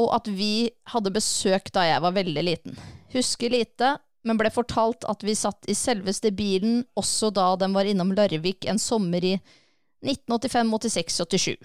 [0.00, 2.80] og at vi hadde besøk da jeg var veldig liten.
[3.12, 7.88] Husker lite, men ble fortalt at vi satt i selveste bilen også da den var
[7.88, 9.34] innom Larvik en sommer i
[10.04, 11.56] 1985, 86, 87.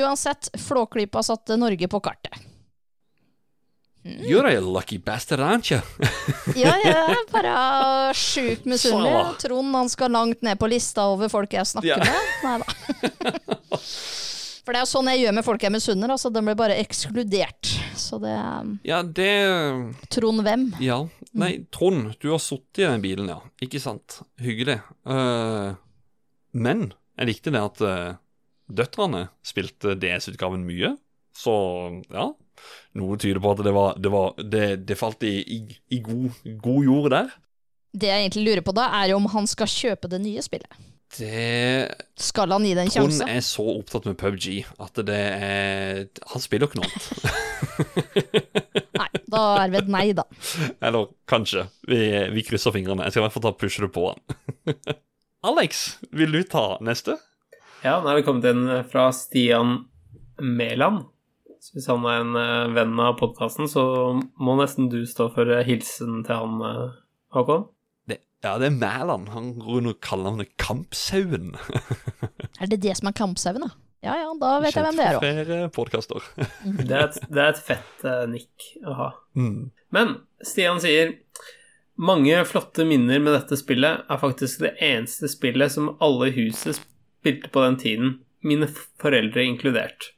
[0.00, 2.40] Uansett, Flåklypa satte Norge på kartet.
[4.04, 5.80] You're a lucky bastard, aren't you?
[6.60, 9.38] Ja, jeg er bare sjukt misunnelig.
[9.40, 12.04] Trond han skal langt ned på lista over folk jeg snakker Ja.
[12.04, 12.12] med.
[12.44, 13.78] Nei da.
[14.64, 16.12] For det er jo sånn jeg gjør med folk jeg misunner.
[16.14, 17.70] Altså, de blir bare ekskludert.
[18.00, 19.30] Så det er Ja, det
[20.14, 20.70] Trond hvem?
[20.82, 21.02] Ja.
[21.36, 23.40] Nei, Trond, du har sittet i den bilen, ja.
[23.64, 24.22] Ikke sant?
[24.40, 24.78] Hyggelig.
[25.04, 25.76] Uh,
[26.56, 26.88] men
[27.18, 28.16] jeg likte det at uh,
[28.72, 30.94] døtrene spilte DS-utgaven mye.
[31.36, 31.54] Så
[32.08, 32.30] ja.
[32.96, 35.60] Noe tyder på at det var Det, var, det, det falt i, i,
[35.92, 37.32] i god, god jord der.
[37.94, 40.80] Det jeg egentlig lurer på da, er jo om han skal kjøpe det nye spillet.
[41.14, 45.20] Det Skal han gi det en Trond Hun er så opptatt med PubG at det
[45.20, 46.00] er
[46.32, 47.04] Han spiller ikke noe annet.
[48.98, 50.24] Nei, da er det et nei, da.
[50.84, 51.66] Eller kanskje.
[51.90, 52.00] Vi,
[52.34, 53.06] vi krysser fingrene.
[53.06, 54.76] Jeg skal i hvert fall ta pushe det på han.
[55.50, 55.84] Alex,
[56.14, 57.18] vil du ta neste?
[57.84, 59.82] Ja, nå er det kommet en fra Stian
[60.40, 61.04] Mæland.
[61.64, 63.82] Så hvis han er en eh, venn av podkasten, så
[64.36, 66.96] må nesten du stå for eh, hilsen til han, eh,
[67.32, 67.64] Håkon.
[68.44, 69.28] Det, ja, det er Mæland.
[69.32, 71.54] Han går under kallenavnet Kampsauen.
[72.60, 73.70] Er det det som er kampsauen, da?
[74.04, 75.22] Ja ja, da vet jeg hvem det er òg.
[75.24, 76.26] Kjent for flere podkaster.
[76.76, 79.06] Det er et, det er et fett uh, nikk å ha.
[79.32, 79.70] Mm.
[79.96, 80.12] Men
[80.44, 81.14] Stian sier
[81.96, 86.76] mange flotte minner med dette spillet er faktisk det eneste spillet som alle i huset
[86.76, 88.12] spilte på den tiden,
[88.44, 88.68] mine
[89.00, 90.10] foreldre inkludert.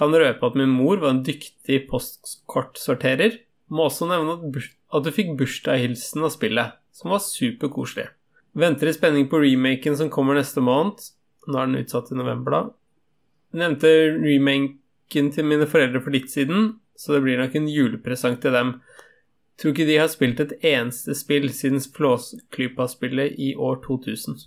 [0.00, 3.42] Kan røpe at min mor var en dyktig postkortsorterer.
[3.68, 8.06] Må også nevne at, at du fikk bursdagshilsen av spillet, som var superkoselig.
[8.54, 11.02] Venter i spenning på remaken som kommer neste måned.
[11.50, 12.62] Nå er den utsatt i november, da.
[13.64, 13.90] Nevnte
[14.22, 18.76] remaken til mine foreldre for litt siden, så det blir nok en julepresang til dem.
[19.58, 24.46] Tror ikke de har spilt et eneste spill siden Flåsklypa-spillet i år 2000.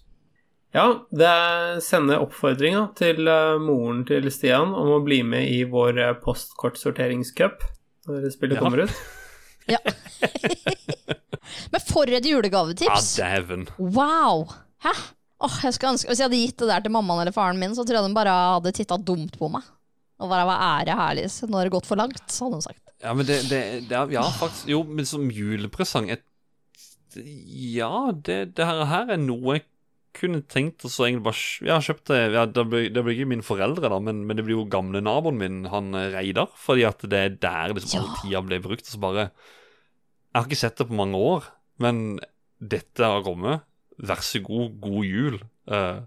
[0.76, 5.62] Ja, det sender sende oppfordringa til eh, moren til Stian om å bli med i
[5.70, 7.64] vår uh, postkortsorteringscup
[8.08, 8.64] når spillet Ja.
[8.66, 8.98] kommer ut.
[9.68, 9.80] Ja.
[11.74, 13.14] Men for et Ja, julegavetips!
[13.20, 13.68] dæven.
[13.80, 14.48] Wow!
[14.84, 14.94] Hæ?
[15.46, 17.76] Åh, jeg skulle ønske, Hvis jeg hadde gitt det der til mammaen eller faren min,
[17.78, 19.66] så tror jeg de bare hadde titta dumt på meg.
[20.18, 21.52] Og bare hva er det her, liksom?
[21.54, 22.82] Nå har det gått for langt, så hadde de sagt.
[23.04, 23.60] Ja, men det, det,
[23.92, 26.24] det er, Ja, faktisk Jo, men som julepresang et,
[27.22, 29.66] Ja, det, det her, er noe jeg
[30.18, 33.04] kunne tenkt oss å egentlig bare kj- Jeg har kjøpt det ja, Det blir, det
[33.06, 36.50] blir ikke mine foreldre, da, men, men det blir jo gamle naboen min, han Reidar.
[36.58, 38.08] Fordi at det er der liksom Ja.
[38.08, 38.90] all tida ble brukt.
[38.90, 39.28] Og så bare
[40.38, 41.46] Jeg har ikke sett det på mange år,
[41.82, 42.20] men
[42.62, 43.64] dette har kommet.
[43.98, 45.38] Vær så god, god jul.
[45.66, 46.04] Uh,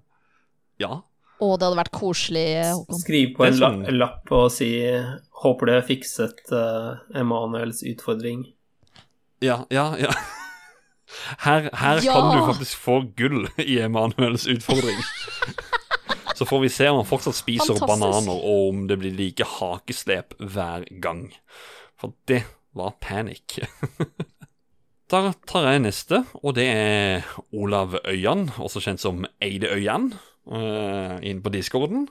[0.79, 1.01] ja.
[1.41, 3.01] Å, det hadde vært koselig, Håkon.
[3.01, 4.69] Skriv på en sånn- la lapp og si
[5.43, 8.45] 'Håper du har fikset uh, Emanuels utfordring'.
[9.43, 10.13] Ja, ja, ja.
[11.43, 12.13] Her, her Ja!
[12.15, 15.01] kan du faktisk få gull i Emanuels utfordring.
[16.37, 17.89] Så får vi se om han fortsatt spiser Fantastisk.
[17.89, 21.33] bananer, og om det blir like hakeslep hver gang.
[21.99, 22.45] For det
[22.75, 23.59] var panic.
[25.11, 30.13] Da tar jeg neste, og det er Olav Øyan, også kjent som Eide Øyan,
[30.47, 32.05] uh, inne på discorden.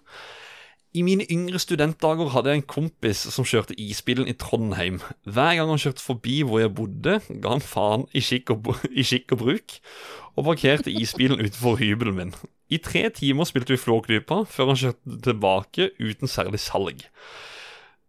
[0.93, 4.97] I mine yngre studentdager hadde jeg en kompis som kjørte isbilen i Trondheim.
[5.23, 9.05] Hver gang han kjørte forbi hvor jeg bodde, ga han faen i skikk og, i
[9.05, 9.77] skikk og bruk,
[10.35, 12.35] og parkerte isbilen utenfor hybelen min.
[12.67, 17.07] I tre timer spilte vi Flåklypa, før han kjørte tilbake uten særlig salg.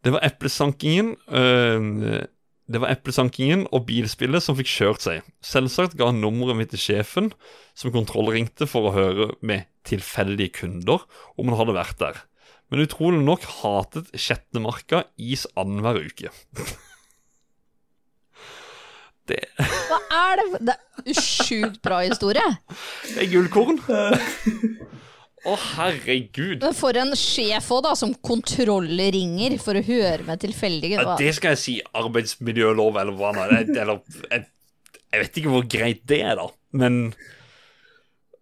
[0.02, 2.24] Det var eplesankingen øh,
[2.70, 5.24] Det var eplesankingen og bilspillet som fikk kjørt seg.
[5.42, 7.32] Selvsagt ga han nummeret mitt til sjefen,
[7.74, 11.02] som kontrollringte for å høre med tilfeldige kunder
[11.34, 12.20] om han hadde vært der.
[12.70, 16.30] Men utrolig nok hatet Skjetnemarka is annenhver uke.
[19.30, 20.62] Det Hva er det?
[20.70, 22.46] Det er sjukt bra historie.
[23.12, 23.78] Det er gullkorn.
[25.48, 26.60] Å, herregud.
[26.60, 31.16] Men for en sjef òg, da, som kontroller ringer for å høre med tilfeldige Ja,
[31.16, 31.76] det skal jeg si.
[31.96, 34.42] Arbeidsmiljølov, eller hva nå jeg, jeg,
[35.10, 36.50] jeg vet ikke hvor greit det er, da.
[36.76, 37.06] Men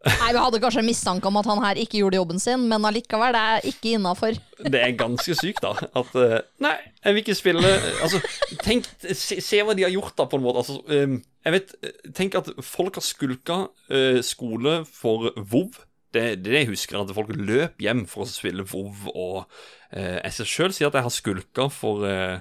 [0.07, 2.87] Nei, Vi hadde kanskje en mistanke om at han her ikke gjorde jobben sin, men
[2.87, 4.37] allikevel, det er ikke innafor.
[4.63, 5.73] det er ganske sykt, da.
[5.99, 7.73] At eh, Nei, jeg vil ikke spille
[8.05, 8.21] Altså,
[8.63, 10.63] tenk Se, se hva de har gjort, da, på en måte.
[10.63, 11.19] Altså, eh,
[11.49, 11.75] jeg vet
[12.17, 13.59] Tenk at folk har skulka
[13.91, 15.83] eh, skole for VOV.
[16.15, 19.09] Det det er jeg husker, at folk løp hjem for å spille VOV.
[19.13, 19.45] Og
[19.93, 22.41] eh, jeg sjøl si at jeg har skulka for eh,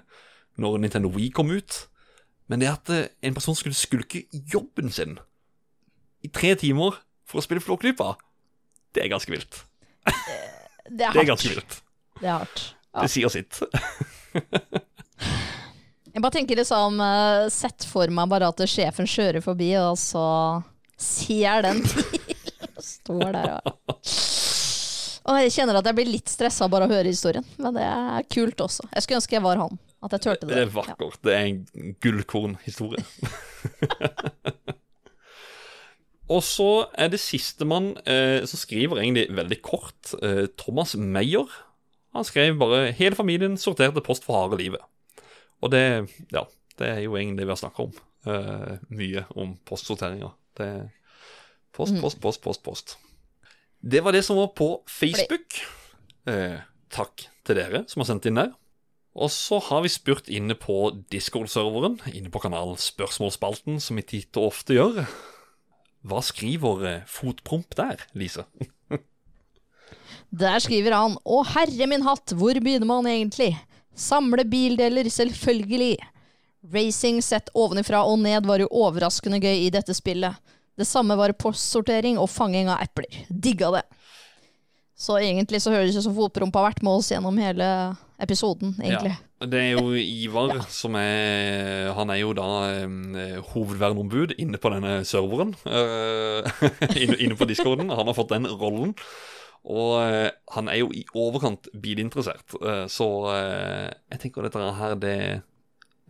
[0.58, 1.82] når Nintendo Wii kom ut.
[2.48, 5.18] Men det at eh, en person skulle skulke jobben sin
[6.24, 6.96] i tre timer
[7.28, 8.16] for å spille Flåklypa,
[8.96, 9.60] det er ganske vilt.
[10.88, 11.82] Det er Det er ganske vilt.
[12.22, 12.64] Det er hardt.
[12.96, 13.04] Ja.
[13.04, 13.60] Det sier sitt.
[16.18, 20.24] Jeg bare tenker liksom eh, Sett for meg bare at sjefen kjører forbi, og så
[20.98, 22.16] ser den og
[23.08, 23.72] står der og
[25.28, 27.84] Og jeg kjenner at jeg blir litt stressa bare av å høre historien, men det
[27.84, 28.86] er kult også.
[28.94, 29.76] Jeg skulle ønske jeg var han.
[30.06, 30.54] At jeg turte det.
[30.54, 31.18] Det er vakkert.
[31.26, 33.04] Det er en gullkornhistorie.
[36.28, 40.14] Og så er det sistemann eh, som skriver egentlig veldig kort.
[40.22, 41.48] Eh, Thomas Meyer.
[42.16, 44.84] Han skrev bare 'Hele familien sorterte post for harde livet'.
[45.62, 46.44] Og det, ja,
[46.80, 47.94] det er jo egentlig det vi har snakka om.
[48.28, 50.36] Eh, mye om postsorteringer.
[50.58, 50.90] Det
[51.78, 52.98] post, post, post, post, post.
[53.80, 55.62] Det var det som var på Facebook.
[56.28, 56.58] Eh,
[56.92, 58.56] takk til dere som har sendt inn der.
[59.18, 64.38] Og så har vi spurt inne på Discord-serveren, inne på kanalen Spørsmålsspalten, som vi titt
[64.38, 65.06] og ofte gjør.
[66.08, 68.46] Hva skriver eh, Fotpromp der, Lise?
[70.28, 73.54] Der skriver han Å herre min hatt, hvor begynner man egentlig?
[73.98, 75.96] Samle bildeler, selvfølgelig.
[76.74, 80.36] Racing sett ovenifra og ned var jo overraskende gøy i dette spillet.
[80.78, 83.24] Det samme var postsortering og fanging av epler.
[83.30, 83.86] Digga det.
[84.98, 87.66] Så egentlig så høres det ut som fotprompa har vært med oss gjennom hele
[88.22, 89.14] episoden, egentlig.
[89.14, 92.48] Ja, det er jo Ivar som er Han er jo da
[92.86, 93.14] um,
[93.52, 95.54] hovedverneombud inne på denne serveren.
[95.66, 96.46] Uh,
[97.04, 97.94] inne, inne på discorden.
[97.94, 98.96] Han har fått den rollen.
[99.68, 105.18] Og uh, han er jo i overkant bilinteressert, uh, så jeg tenker dette her, det,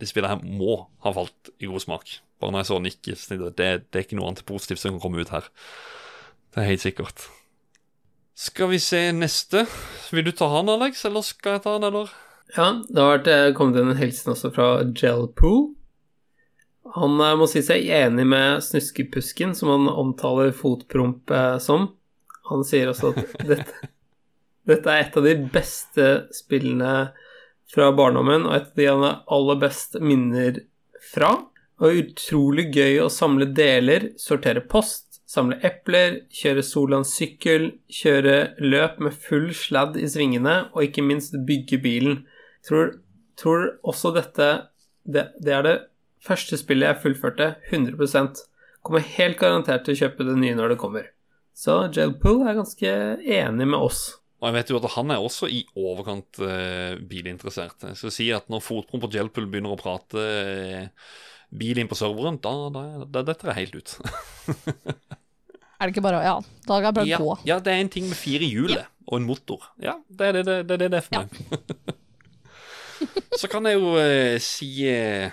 [0.00, 2.18] det spillet her må ha falt i god smak.
[2.38, 5.02] Bare når jeg så Nick, snittet, det, det er ikke noe annet positivt som kan
[5.02, 5.48] komme ut her.
[6.54, 7.26] Det er helt sikkert.
[8.38, 9.64] Skal vi se neste.
[10.14, 12.12] Vil du ta han, Alex, eller skal jeg ta han, eller?
[12.54, 15.72] Ja, det har vært, eh, kommet inn en hilsen også fra Gelpool.
[16.94, 21.90] Han eh, må si seg enig med Snuskepusken, som han omtaler fotpromp eh, som.
[22.48, 23.90] Han sier også at dette,
[24.70, 26.08] dette er et av de beste
[26.38, 26.94] spillene
[27.68, 30.62] fra barndommen, og et av de han har aller best minner
[31.10, 31.34] fra.
[31.78, 36.64] Og utrolig gøy å samle deler, sortere post, samle epler, kjøre
[37.06, 42.24] sykkel, kjøre løp med full sladd i svingene, og ikke minst bygge bilen.
[42.66, 42.98] Tror,
[43.36, 44.48] tror også dette
[45.08, 45.76] det, det er det
[46.24, 48.44] første spillet jeg fullførte 100%
[48.84, 51.08] Kommer helt garantert til å kjøpe det nye når det kommer.
[51.52, 54.02] Så Gelpool er ganske enig med oss.
[54.38, 57.88] Og jeg vet jo at han er også i overkant uh, bilinteressert.
[57.90, 61.10] Jeg skal si at når Fotpromp på Gelpool begynner å prate eh,
[61.50, 63.94] bil inn på serveren, da, da, da detter jeg helt ut.
[65.78, 67.36] Er det ikke bare Ja, da kan jeg bare Ja, gå.
[67.46, 68.74] ja, det er en ting med fire hjul
[69.08, 69.70] og en motor.
[69.80, 71.94] Ja, det er det det, det, det, det er for meg.
[73.38, 75.30] Så kan jeg jo eh, si eh,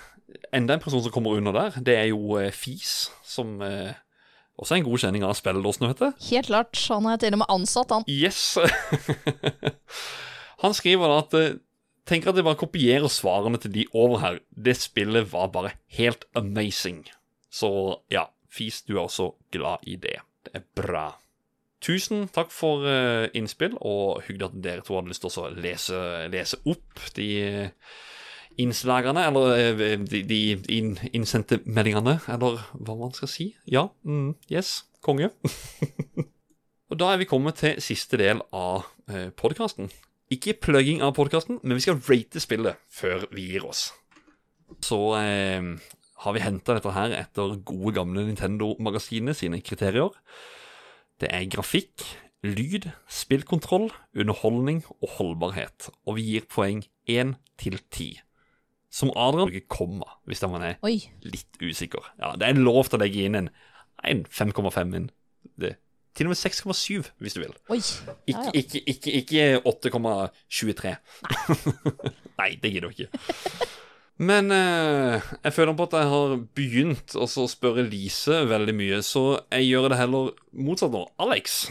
[0.53, 1.79] enda en person som kommer under der.
[1.81, 3.95] Det er jo eh, Fis, som eh,
[4.61, 6.27] også er en god kjenning av spilledåsen, vet du.
[6.29, 6.77] Helt klart.
[6.93, 8.05] Han er til og med ansatt, han.
[8.07, 8.53] Yes.
[10.63, 11.57] Han skriver da at eh,
[12.05, 14.39] Tenker at jeg bare kopierer svarene til de over her.
[14.49, 17.05] Det spillet var bare helt amazing.
[17.49, 17.69] Så
[18.13, 20.19] ja, Fis, du er også glad i det.
[20.45, 21.07] Det er bra.
[21.83, 25.99] Tusen takk for uh, innspill, og hyggelig at dere to hadde lyst til å lese,
[26.33, 27.91] lese opp de eh,
[28.61, 30.39] innslagene, eller eh, de, de
[30.77, 33.49] inn, innsendte meldingene, eller hva man skal si.
[33.69, 35.33] Ja, mm, yes, konge.
[36.89, 38.85] Og da er vi kommet til siste del av
[39.37, 39.89] podkasten.
[40.35, 43.87] Ikke plugging av podkasten, men vi skal rate spillet før vi gir oss.
[44.83, 45.63] Så eh,
[46.25, 50.13] har vi henta dette her etter gode, gamle Nintendo-magasinet sine kriterier.
[51.21, 52.03] Det er grafikk,
[52.45, 55.89] lyd, spillkontroll, underholdning og holdbarhet.
[56.05, 58.19] Og vi gir poeng 1 til 10.
[58.95, 60.97] Som Adrian bruker komma, hvis man er Oi.
[61.23, 62.03] litt usikker.
[62.19, 63.49] Ja, Det er lov til å legge inn en,
[64.03, 65.09] en 5,5 inn.
[65.59, 65.75] Det,
[66.15, 67.55] til og med 6,7 hvis du vil.
[67.69, 67.79] Oi.
[67.79, 68.51] Ikke, Ja, ja.
[68.55, 70.95] ikke, ikke, ikke 8,23.
[72.39, 73.09] Nei, det gidder du ikke.
[74.17, 79.41] Men eh, jeg føler på at jeg har begynt å spørre Lise veldig mye, så
[79.51, 81.01] jeg gjør det heller motsatt nå.
[81.19, 81.65] Alex,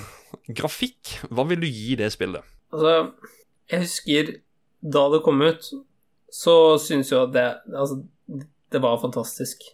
[0.60, 2.44] grafikk, hva vil du gi det spillet?
[2.74, 2.96] Altså,
[3.72, 4.34] jeg husker
[4.84, 5.70] da det kom ut,
[6.34, 8.02] så syns jeg at det Altså,
[8.74, 9.64] det var fantastisk.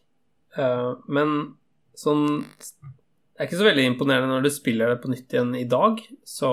[0.54, 1.56] Uh, men
[1.98, 2.44] sånn
[3.40, 6.00] Det er ikke så veldig imponerende når du spiller det på nytt igjen i dag.
[6.28, 6.50] Så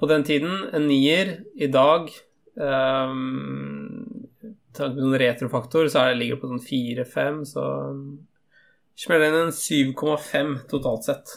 [0.00, 1.34] på den tiden, en nier.
[1.52, 2.08] I dag
[2.56, 7.66] um, med noen retrofaktor, så er det ligger det på sånn 4-5, så
[9.02, 11.36] Smeller inn en 7,5 totalt sett.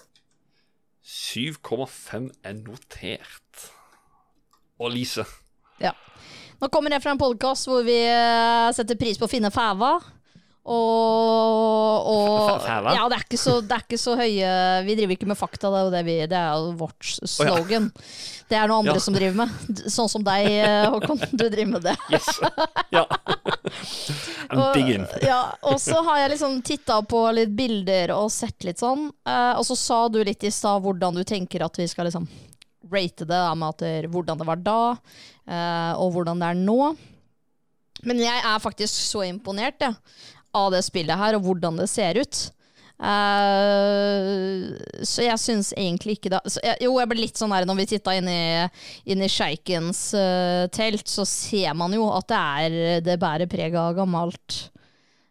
[1.04, 3.68] 7,5 er notert.
[4.80, 5.28] Og Lise?
[6.62, 9.98] Nå kommer jeg fra en podkast hvor vi eh, setter pris på å finne fæva.
[10.66, 14.54] Og, og Ja, det er, så, det er ikke så høye
[14.88, 17.92] Vi driver ikke med fakta, det er jo, det vi, det er jo vårt slogan.
[18.50, 19.02] Det er noe andre Ja.
[19.02, 19.80] som driver med.
[19.94, 21.22] Sånn som deg, eh, Håkon.
[21.34, 21.96] Du driver med det.
[22.14, 22.28] Yes.
[22.94, 23.06] Ja.
[24.50, 25.06] I'm digging.
[25.26, 29.08] Ja, og så har jeg liksom titta på litt bilder og sett litt sånn.
[29.26, 32.28] eh, og så sa du litt i stad hvordan du tenker at vi skal liksom
[32.92, 34.80] rate det, med at det, hvordan det var da,
[35.50, 36.80] eh, og hvordan det er nå.
[38.06, 39.96] Men jeg er faktisk så imponert jeg,
[40.56, 42.46] av det spillet her, og hvordan det ser ut.
[42.96, 44.72] Uh,
[45.04, 47.86] så jeg syns egentlig ikke da jeg, Jo, jeg ble litt sånn her når vi
[47.92, 48.44] titta inn i,
[49.12, 53.76] inn i sjeikens uh, telt, så ser man jo at det er Det bærer preg
[53.76, 54.62] av gammelt.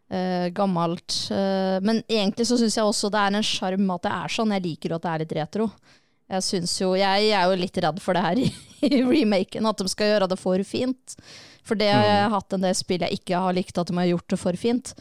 [0.05, 1.15] Uh, gammelt.
[1.33, 4.53] eh, men egentlig så syns jeg også det er en sjarm at det er sånn.
[4.53, 5.69] Jeg liker at det er litt retro.
[6.29, 8.45] Jeg jo, jo Jeg er jo litt redd for det her i,
[8.85, 11.17] i remaken, at de skal gjøre det for fint.
[11.65, 14.05] For det har jeg hatt en del spill jeg ikke har likt at de har
[14.11, 14.91] gjort det for fint.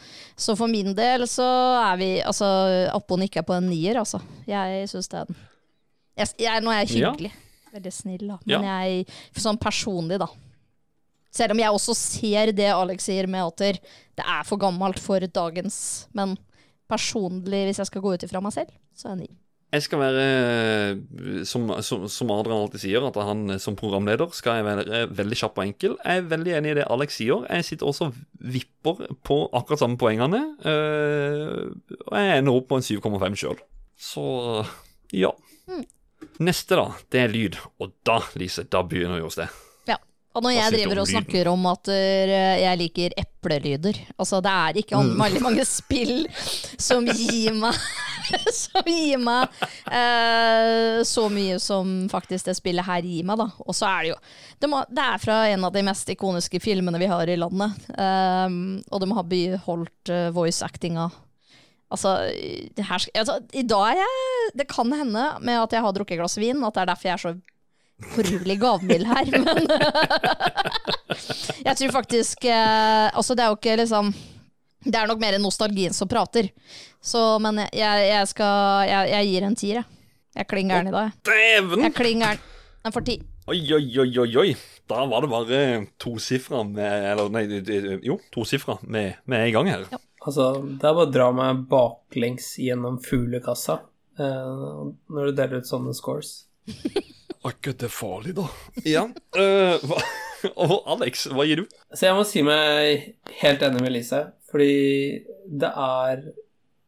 [0.41, 1.45] Så for min del så
[1.93, 2.47] er vi Altså,
[2.95, 4.23] Appon ikke er på en nier, altså.
[4.49, 5.36] Jeg syns det er den.
[6.16, 7.12] Jeg, jeg, nå er jeg Ja.
[7.12, 7.32] hyggelig.
[7.74, 8.39] Veldig snill, da.
[8.47, 8.61] Ja.
[8.62, 9.07] Men jeg
[9.45, 10.28] Sånn personlig, da.
[11.35, 15.19] Selv om jeg også ser det Alex sier med at det er for gammelt for
[15.20, 16.07] dagens.
[16.15, 16.36] Men
[16.89, 19.31] personlig, hvis jeg skal gå ut ifra meg selv, så er jeg ni.
[19.74, 24.30] Jeg skal være, eh, som, som, som Adrian alltid sier, at han eh, som programleder
[24.36, 25.96] skal jeg være eh, veldig kjapp og enkel.
[25.98, 27.42] Jeg er veldig enig i det Alex sier.
[27.51, 28.20] Jeg sitter også og
[28.55, 30.42] vipper på akkurat samme poengene.
[30.62, 33.59] og jeg ender opp på en 7,5 sjøl.
[33.98, 34.24] Så
[35.14, 35.32] ja.
[36.38, 37.59] Neste, da, det er lyd.
[37.82, 39.51] Og da, Lise, da begynner vi hos det.
[40.35, 42.32] Og når jeg driver og snakker om at eh,
[42.65, 45.12] jeg liker eplelyder Altså, det er ikke Mm.
[45.20, 46.24] veldig mange spill
[46.81, 47.77] som gir meg
[48.56, 49.52] Som gir meg
[49.93, 53.47] eh, så mye som faktisk det spillet her gir meg, da.
[53.66, 54.19] Og så er det jo
[54.65, 57.77] Det, må, det er fra en av de mest ikoniske filmene vi har i landet.
[57.98, 58.56] Um,
[58.90, 61.11] og de har beholdt uh, voice actinga.
[61.93, 62.15] Altså,
[62.74, 66.16] det her, altså, I dag er jeg Det kan hende med at jeg har drukket
[66.16, 67.35] et glass vin, at det er derfor jeg er så
[68.15, 69.69] forurlig gavmild her, men
[71.65, 74.11] Jeg tror faktisk eh, Altså, det er jo ikke liksom
[74.85, 76.51] Det er nok mer nostalgien som prater.
[77.01, 79.87] Så, men jeg, jeg, skal jeg, jeg gir en tier, jeg.
[80.35, 81.07] Jeg er klin gæren i dag.
[81.09, 81.15] jeg.
[81.31, 81.85] Dæven!
[81.85, 82.43] Jeg er klin gæren.
[82.85, 83.15] Den får ti.
[83.49, 84.51] Oi, oi, oi, oi, oi.
[84.89, 85.61] Da var det bare
[86.01, 87.45] tosifra med Eller nei,
[88.05, 89.87] jo, tosifra med, med en gang her.
[90.25, 93.79] Altså, det er bare å dra meg baklengs gjennom fuglekassa
[94.21, 96.35] eh, når du deler ut sånne scores.
[97.45, 98.47] Akkurat det er farlig, da.
[98.97, 99.05] Ja.
[99.37, 100.01] Uh, hva,
[100.65, 101.77] og Alex, hva gir du?
[101.93, 106.25] Så jeg må si meg helt enig med Lise, fordi det er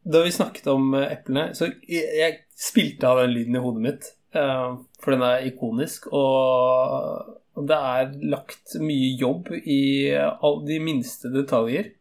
[0.07, 4.07] da vi snakket om eplene, så jeg, jeg spilte av den lyden i hodet mitt,
[4.37, 9.81] eh, for den er ikonisk, og, og det er lagt mye jobb i
[10.15, 11.91] alle de minste detaljer.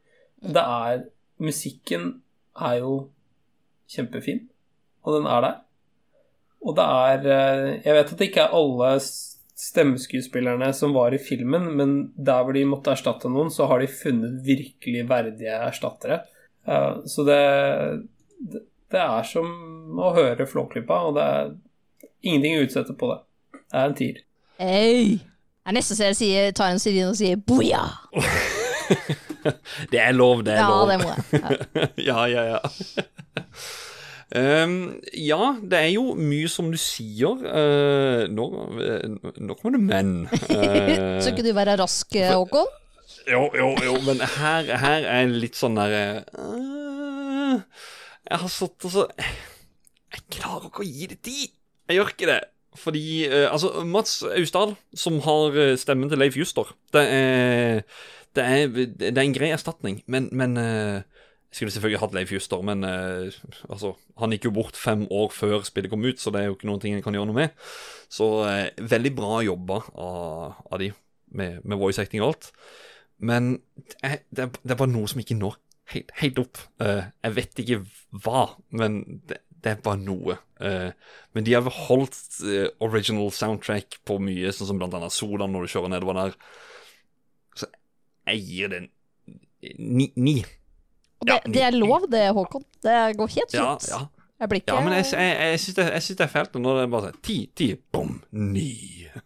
[0.47, 1.07] Det er
[1.43, 2.23] Musikken
[2.57, 2.93] er jo
[3.93, 4.47] kjempefin,
[5.05, 5.59] og den er der.
[6.65, 8.93] Og det er eh, Jeg vet at det ikke er alle
[9.57, 13.89] stemmeskuespillerne som var i filmen, men der hvor de måtte erstatte noen, så har de
[13.89, 16.21] funnet virkelig verdige erstattere.
[16.69, 17.39] Eh, så det,
[18.93, 19.49] det er som
[20.03, 21.55] å høre Flåklypa, og det er
[22.27, 23.19] ingenting å utsette på det.
[23.67, 24.21] Det er en tier.
[24.61, 25.17] Hey.
[25.67, 27.81] Det er nesten så jeg sier, tar en Sirin og sier boja.
[29.93, 30.93] det er lov, det er Ja, lov.
[30.93, 31.89] det må jeg.
[32.07, 32.21] Ja.
[32.31, 32.61] ja, ja,
[34.33, 34.41] ja.
[34.41, 37.39] Ehm, ja, det er jo mye som du sier.
[37.47, 38.47] Eh, nå,
[38.83, 39.05] eh,
[39.39, 40.11] nå kommer det men.
[40.51, 42.67] Eh, Så ikke du være rask, Håkon?
[43.27, 46.25] jo, jo, jo, men her, her er litt sånn derre
[48.27, 51.55] Jeg har satt og så Jeg klarer ikke å gi det tid.
[51.87, 52.41] Jeg gjør ikke det.
[52.77, 57.83] Fordi eh, Altså, Mats Austdal, som har stemmen til Leif Juster, det er,
[58.37, 58.67] det er,
[59.01, 61.05] det er en grei erstatning, men, men Jeg
[61.57, 63.37] skulle selvfølgelig hatt Leif Juster, men eh,
[63.73, 66.57] altså, han gikk jo bort fem år før spillet kom ut, så det er jo
[66.59, 67.69] ikke noen ting en kan gjøre noe med.
[68.13, 70.91] Så eh, veldig bra jobba av, av de,
[71.39, 72.51] med, med voice acting og alt.
[73.17, 75.57] Men det er, det er, bare noe som ikke når
[75.95, 76.61] helt, helt opp.
[76.85, 77.81] Eh, jeg vet ikke
[78.27, 78.47] hva,
[78.77, 80.37] men det, det er bare noe.
[80.61, 80.91] Eh,
[81.35, 85.67] men de har beholdt eh, original soundtrack på mye, sånn som blant annet Solan når
[85.67, 86.37] du kjører nedover der.
[87.57, 87.71] Så
[88.29, 88.93] jeg gir det en
[89.79, 90.13] ni.
[90.15, 90.39] ni.
[91.21, 92.65] Og det, Ja, det er lov, det, Håkon.
[92.85, 93.91] Det går helt fint.
[93.91, 94.05] ja.
[94.37, 96.81] Jeg blir ikke ja, men jeg, jeg, jeg, syns det, det er fælt når det
[96.83, 98.73] er bare sånn ti, ti, bom, ni.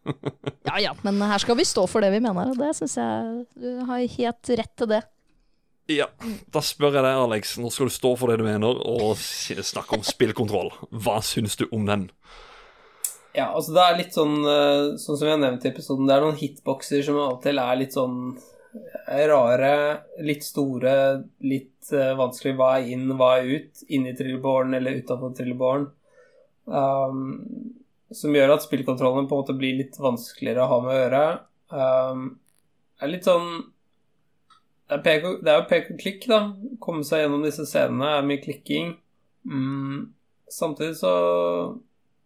[0.70, 3.40] Ja ja, men her skal vi stå for det vi mener, og det syns jeg
[3.58, 5.00] du har helt rett til det.
[5.90, 6.06] Ja,
[6.54, 7.56] da spør jeg deg, Alex.
[7.58, 10.70] Nå skal du stå for det du mener, og snakke om spillkontroll.
[10.94, 12.06] Hva syns du om den?
[13.34, 16.16] Ja, altså det er litt sånn eh, Sånn som vi har nevnt i episoden, det
[16.16, 18.16] er noen hitboxer som av og til er litt sånn
[19.06, 19.74] eh, rare,
[20.26, 20.94] litt store,
[21.46, 22.56] litt eh, vanskelig.
[22.58, 23.82] Hva er inn, hva er ut?
[23.88, 25.88] Inni trillebåren eller utafor trillebåren.
[26.70, 27.22] Um,
[28.14, 31.24] som gjør at spillkontrollen på en måte blir litt vanskeligere å ha med å gjøre.
[31.70, 32.24] Um,
[33.00, 33.50] er litt sånn
[34.90, 36.40] Det er, jo pek og klikk, da.
[36.82, 38.96] Komme seg gjennom disse scenene er mye klikking.
[39.46, 40.10] Mm,
[40.50, 41.12] samtidig så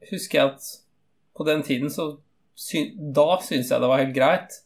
[0.09, 0.71] husker jeg at
[1.37, 2.15] på den tiden så
[2.55, 4.59] sy Da syns jeg det var helt greit.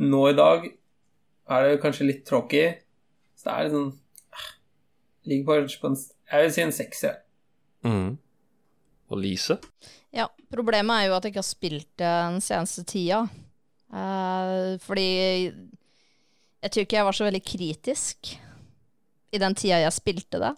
[0.00, 2.66] Nå i dag er det kanskje litt tråkig.
[3.36, 3.94] Så det er litt sånn
[5.26, 5.98] Ligger på, på en
[6.32, 7.18] Jeg vil si en sekser.
[7.86, 8.16] Mm.
[9.10, 9.58] Og Lise?
[10.14, 13.24] Ja, problemet er jo at jeg ikke har spilt det den seneste tida.
[13.86, 15.06] Uh, fordi
[15.46, 18.32] jeg tror ikke jeg var så veldig kritisk
[19.32, 20.52] i den tida jeg spilte det.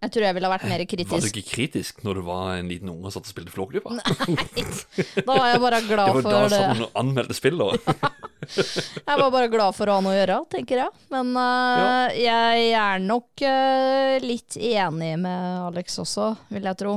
[0.00, 1.10] Jeg tror jeg ville vært mer kritisk.
[1.12, 3.98] Var du ikke kritisk når du var en liten unge og satt og spilte Flåklypa?
[4.00, 6.60] Da var jeg bare glad for Det var da det.
[6.62, 7.90] sammen og anmeldte spillet.
[9.10, 11.02] Jeg var bare glad for å ha noe å gjøre, tenker jeg.
[11.12, 16.94] Men eh, jeg er nok uh, litt enig med Alex også, vil jeg tro.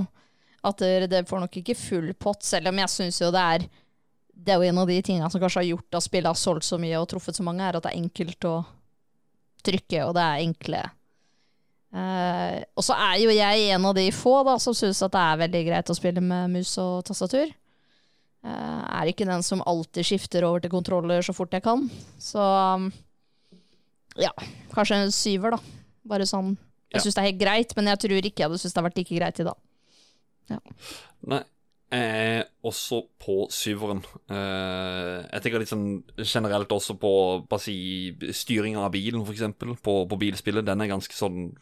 [0.63, 3.67] At det, det får nok ikke full pott, selv om jeg syns jo det er
[4.31, 6.65] Det er jo en av de tingene som kanskje har gjort at spillet har solgt
[6.71, 8.55] så mye og truffet så mange, er at det er enkelt å
[9.67, 10.85] trykke, og det er enkle
[11.93, 15.21] Eh, og så er jo jeg en av de få da som syns at det
[15.21, 17.51] er veldig greit å spille med mus og tastatur.
[18.43, 21.85] Uh, er ikke den som alltid skifter over til kontroller så fort jeg kan.
[22.19, 22.89] Så um,
[24.19, 24.33] ja,
[24.73, 25.61] kanskje en syver, da.
[26.11, 26.57] Bare sånn
[26.91, 27.03] Jeg Ja.
[27.05, 28.99] syns det er helt greit, men jeg tror ikke jeg hadde syntes det hadde vært
[28.99, 29.57] like greit i dag.
[31.31, 31.39] Nei,
[31.93, 34.03] jeg er også på syveren.
[34.29, 37.13] Eh, jeg tenker litt sånn generelt også på
[37.49, 37.77] bare si,
[38.29, 40.67] styringa av bilen, eksempel, på, på bilspillet.
[40.67, 41.55] Den er ganske sånn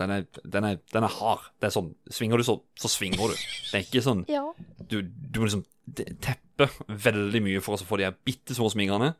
[0.00, 1.50] den er, den, er, den er hard.
[1.60, 3.36] Det er sånn Svinger du, så, så svinger du.
[3.70, 4.46] Det er ikke sånn Ja.
[4.80, 9.14] Du, du må liksom teppe veldig mye for å få de her bitte små svingene.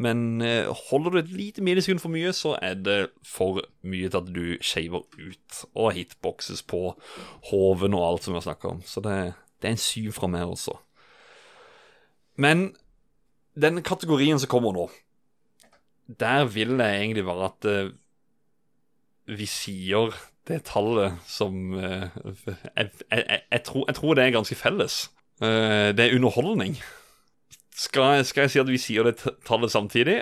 [0.00, 4.20] Men eh, holder du et lite millisekund for mye, så er det for mye til
[4.22, 5.60] at du shaver ut.
[5.74, 6.94] Og hitboxes på
[7.50, 8.80] hoven og alt som vi har snakka om.
[8.88, 9.16] Så det,
[9.60, 10.78] det er en syv fra meg også.
[12.40, 12.70] Men
[13.60, 14.86] den kategorien som kommer nå,
[16.20, 17.92] der vil det egentlig være at eh,
[19.36, 20.14] vi sier
[20.48, 22.08] det tallet som eh,
[22.76, 24.96] jeg, jeg, jeg, tror, jeg tror det er ganske felles.
[25.42, 26.78] Eh, det er underholdning.
[27.76, 29.16] Skal, skal jeg si at vi sier det
[29.46, 30.20] tallet samtidig?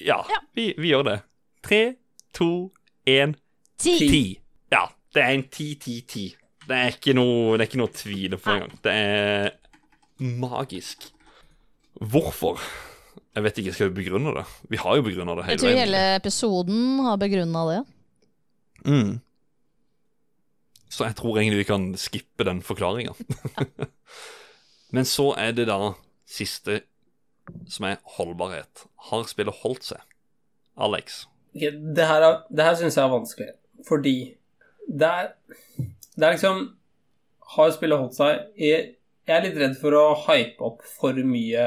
[0.00, 0.40] Ja, Ja.
[0.56, 1.18] Vi, vi gjør det.
[1.66, 1.82] Tre,
[2.36, 2.50] to,
[3.08, 3.34] én,
[3.80, 3.96] Ti!
[4.00, 4.24] ti.
[4.72, 6.26] Ja, det er en ti-ti-ti.
[6.66, 8.72] Det er ikke noe, det er ikke noe tvil på engang.
[8.84, 9.50] Det er
[10.18, 11.08] magisk.
[12.00, 12.60] Hvorfor?
[13.36, 14.44] Jeg vet ikke, skal vi begrunne det?
[14.72, 17.82] Vi har jo begrunna det Jeg tror hele episoden har begrunna det.
[18.86, 19.16] Mm.
[20.88, 23.12] Så jeg tror egentlig vi kan skippe den forklaringa.
[24.94, 25.78] Men så er det da
[26.30, 26.80] siste,
[27.70, 28.84] som er holdbarhet.
[29.10, 30.02] Har spillet holdt seg?
[30.78, 31.24] Alex?
[31.56, 33.48] Okay, det her, er- det her syns jeg er vanskelig,
[33.88, 34.14] fordi
[34.86, 35.30] det er,
[36.14, 36.58] det er liksom
[37.56, 38.42] Har spillet holdt seg?
[38.60, 38.90] Jeg,
[39.26, 41.62] jeg er litt redd for å hype opp for mye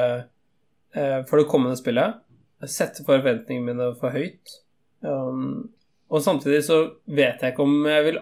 [0.94, 2.20] eh, for det kommende spillet.
[2.68, 4.58] Sette forventningene mine for høyt.
[5.02, 5.70] Um,
[6.10, 8.20] og samtidig så vet jeg ikke om jeg vil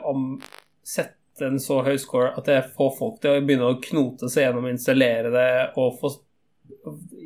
[0.87, 4.47] sette en så høy score at jeg får folk til å begynne å knote seg
[4.47, 6.11] gjennom, å installere det og få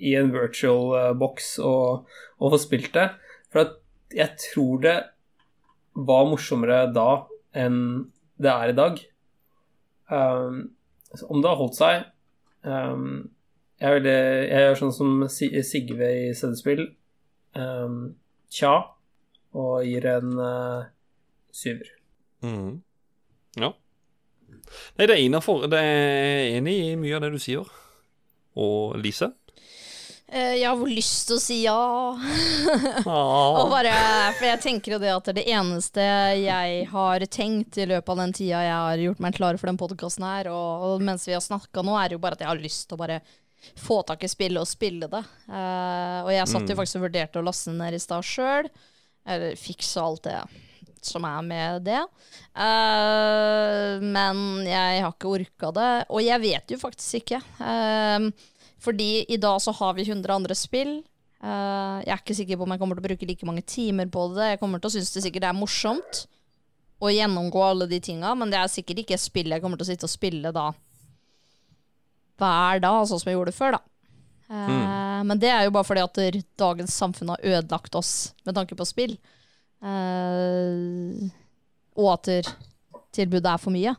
[0.02, 2.08] i en virtual eh, box og,
[2.42, 3.08] og få spilt det.
[3.54, 3.78] For
[4.14, 4.98] jeg tror det
[5.94, 7.24] var morsommere da
[7.58, 7.82] enn
[8.42, 9.02] det er i dag.
[10.12, 10.72] Um,
[11.28, 12.02] om det har holdt seg
[12.68, 13.30] um,
[13.80, 16.84] jeg, vil, jeg gjør sånn som Sigve i CD-spill.
[17.58, 18.02] Um,
[18.52, 18.74] tja.
[19.58, 20.88] Og gir en uh,
[21.52, 21.90] syver.
[22.46, 22.80] Mm.
[23.60, 23.74] Ja.
[24.96, 25.68] Nei, det er innafor.
[25.72, 27.68] Det er enig i mye av det du sier.
[28.60, 29.32] Og Lise?
[30.32, 31.76] Eh, jeg har lyst til å si ja.
[33.04, 33.92] Og bare,
[34.38, 36.06] for jeg tenker jo det at det eneste
[36.40, 39.80] jeg har tenkt i løpet av den tida jeg har gjort meg klar for den
[39.82, 42.64] podkasten her, og, og mens vi har snakka nå, er jo bare at jeg har
[42.64, 43.20] lyst til å bare
[43.78, 45.22] få tak i spillet og spille det.
[45.52, 48.72] Eh, og jeg satt jo faktisk og vurderte å laste den ned i stad sjøl.
[49.28, 50.40] Eller fikse alt det
[51.02, 52.02] som er med det.
[52.54, 55.92] Uh, men jeg har ikke orka det.
[56.14, 57.42] Og jeg vet jo faktisk ikke.
[57.62, 58.30] Uh,
[58.82, 61.00] fordi i dag så har vi 100 andre spill.
[61.42, 64.10] Uh, jeg er ikke sikker på om jeg kommer til å bruke like mange timer
[64.14, 64.54] på det.
[64.54, 66.26] Jeg kommer til å synes det sikkert er morsomt
[67.02, 69.90] å gjennomgå alle de tinga, men det er sikkert ikke spill jeg kommer til å
[69.90, 70.68] sitte og spille da
[72.42, 73.91] hver dag, sånn som jeg gjorde før, da.
[74.52, 78.76] Eh, Men det er jo bare fordi at dagens samfunn har ødelagt oss med tanke
[78.76, 79.16] på spill.
[79.82, 81.30] Eh,
[82.02, 82.52] og at
[83.16, 83.96] tilbudet er for mye.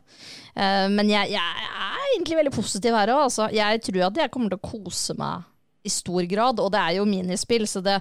[0.55, 3.25] Eh, men jeg, jeg er egentlig veldig positiv her òg.
[3.29, 3.49] Altså.
[3.53, 5.49] Jeg tror at jeg kommer til å kose meg
[5.83, 7.97] i stor grad, og det er jo minispill, så det,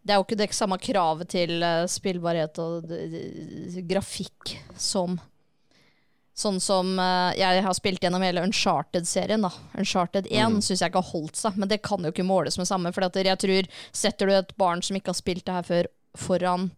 [0.00, 1.60] det er jo ikke det samme kravet til
[1.92, 2.88] spillbarhet og
[3.90, 5.18] grafikk som
[6.34, 9.42] Sånn som eh, jeg har spilt gjennom hele Uncharted-serien.
[9.44, 9.50] da.
[9.78, 10.60] Uncharted 1 Mm.
[10.64, 12.92] syns jeg ikke har holdt seg, men det kan jo ikke måles med samme.
[12.92, 15.86] For jeg tror, setter du et barn som ikke har spilt det her før,
[16.16, 16.70] foran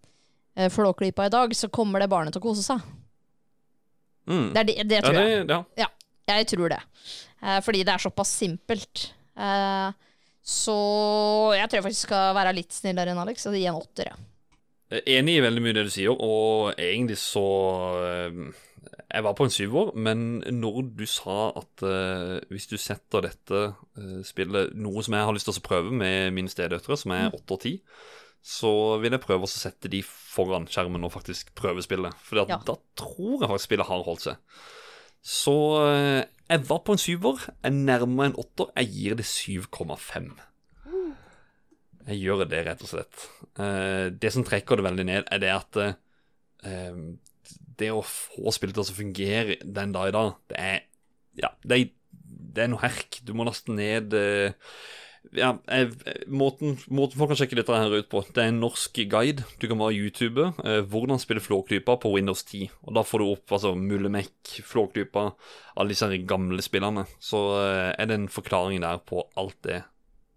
[0.58, 2.80] uh, Flåklypa i dag, så kommer det barnet til å kose seg.
[4.26, 4.52] Mm.
[4.54, 5.46] Det, er det, det Ja, tror jeg.
[5.46, 5.88] det, ja.
[6.34, 6.80] Jeg tror det.
[7.42, 9.12] Uh, fordi det er såpass simpelt.
[9.38, 9.92] Uh,
[10.42, 10.74] så
[11.56, 14.10] jeg tror jeg faktisk skal være litt snillere enn Alex og gi en åtter.
[14.10, 14.16] ja.
[15.06, 17.42] Enig i veldig mye det du sier, og egentlig så
[19.14, 23.60] Jeg var på en syver, men når du sa at uh, hvis du setter dette
[23.70, 27.28] uh, spillet Noe som jeg har lyst til å prøve med mine stedøtre, som er
[27.30, 27.76] åtte og ti,
[28.44, 32.16] så vil jeg prøve å sette de foran skjermen og faktisk prøve spillet.
[32.26, 32.58] For Ja.
[32.58, 34.64] da tror jeg faktisk spillet har holdt seg.
[35.22, 37.46] Så uh, jeg var på en syver.
[37.62, 38.72] Jeg nærmer meg en åtter.
[38.82, 40.32] Jeg gir det 7,5.
[42.04, 43.22] Jeg gjør det, rett og slett.
[44.20, 45.78] Det som trekker det veldig ned, er det at
[47.78, 50.82] det å få spillet til å fungere den dag i dag, det er
[51.34, 51.88] Ja, det er,
[52.54, 53.18] det er noe herk.
[53.26, 54.54] Du må laste ned eh,
[55.32, 55.54] ja,
[56.28, 59.46] måten, måten folk kan sjekke dette her ut på, det er en norsk guide.
[59.60, 62.68] Du kan bare YouTube eh, hvordan spille Flåklypa på Windows 10.
[62.84, 65.30] Og da får du opp altså, Mullemek, Flåklypa,
[65.74, 67.06] alle disse her gamle spillene.
[67.22, 69.80] Så eh, er det en forklaring der på alt det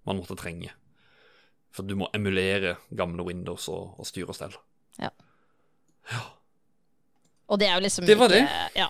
[0.07, 0.71] man måtte trenge.
[1.75, 4.57] For du må emulere gamle Windows og, og styre og stell.
[7.47, 8.81] Og det er jo liksom Det var ikke det.
[8.81, 8.89] Ja.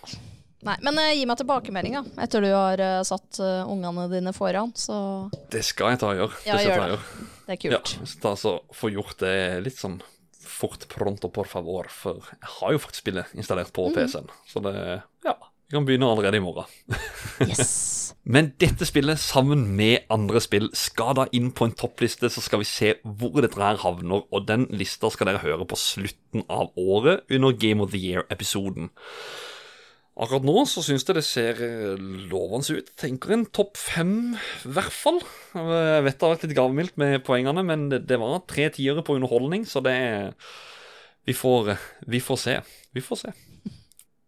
[0.67, 4.71] Nei, men uh, gi meg tilbakemeldinga etter du har uh, satt uh, ungene dine foran,
[4.75, 4.97] så
[5.53, 6.39] Det skal jeg ta og gjøre.
[6.47, 7.01] Ja, det gjør det.
[7.45, 7.93] det er Ja, kult.
[8.01, 9.35] jeg så ta så få gjort det
[9.67, 9.99] litt sånn
[10.47, 14.31] fort pronto por favor, for jeg har jo faktisk spillet installert på PC-en.
[14.49, 14.73] Så det
[15.27, 15.35] Ja,
[15.69, 16.65] vi kan begynne allerede i morgen.
[17.45, 17.96] Yes.
[18.27, 22.59] Men dette spillet, sammen med andre spill, skal da inn på en toppliste, så skal
[22.59, 24.25] vi se hvor dette her havner.
[24.35, 28.91] Og den lista skal dere høre på slutten av året under Game of the Year-episoden.
[30.17, 32.91] Akkurat nå så syns jeg det ser eh, lovende ut.
[32.99, 34.33] Tenker en topp fem,
[34.65, 35.21] i hvert fall.
[35.53, 39.15] Jeg vet det har vært litt gavmildt med poengene, men det, var tre tiere på
[39.19, 39.99] underholdning, så det
[41.27, 41.77] vi får,
[42.09, 42.57] vi får se.
[42.97, 43.37] Vi får se.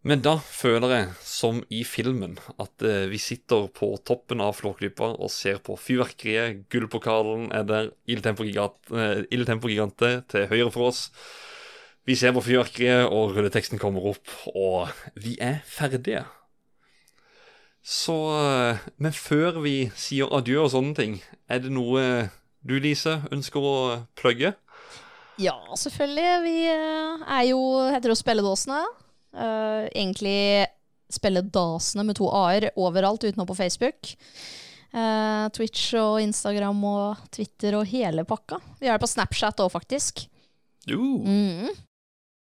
[0.08, 5.10] Men da føler jeg, som i filmen, at eh, vi sitter på toppen av Flåklypa
[5.20, 6.62] og ser på fyrverkeriet.
[6.72, 7.90] Gullpokalen er der.
[8.08, 9.68] ildtempogigante Tempo
[10.08, 11.10] eh, til høyre for oss.
[12.08, 14.88] Vi ser på fyrverkeriet, og rulleteksten kommer opp, og
[15.20, 16.24] vi er ferdige.
[17.84, 21.20] Så eh, Men før vi sier adjø og sånne ting,
[21.52, 22.30] er det noe
[22.64, 23.76] du, Lise, ønsker å
[24.16, 24.56] plugge?
[25.40, 26.32] Ja, selvfølgelig.
[26.48, 27.62] Vi er jo
[27.92, 28.80] Heter jo Spelledåsene?
[29.36, 30.68] Eh, egentlig
[31.10, 34.14] spilledasene med to a-er overalt utenom på Facebook.
[34.90, 38.58] Uh, Twitch og Instagram og Twitter og hele pakka.
[38.80, 40.24] Vi har det på Snapchat òg, faktisk.
[40.90, 41.70] Uh, Mm.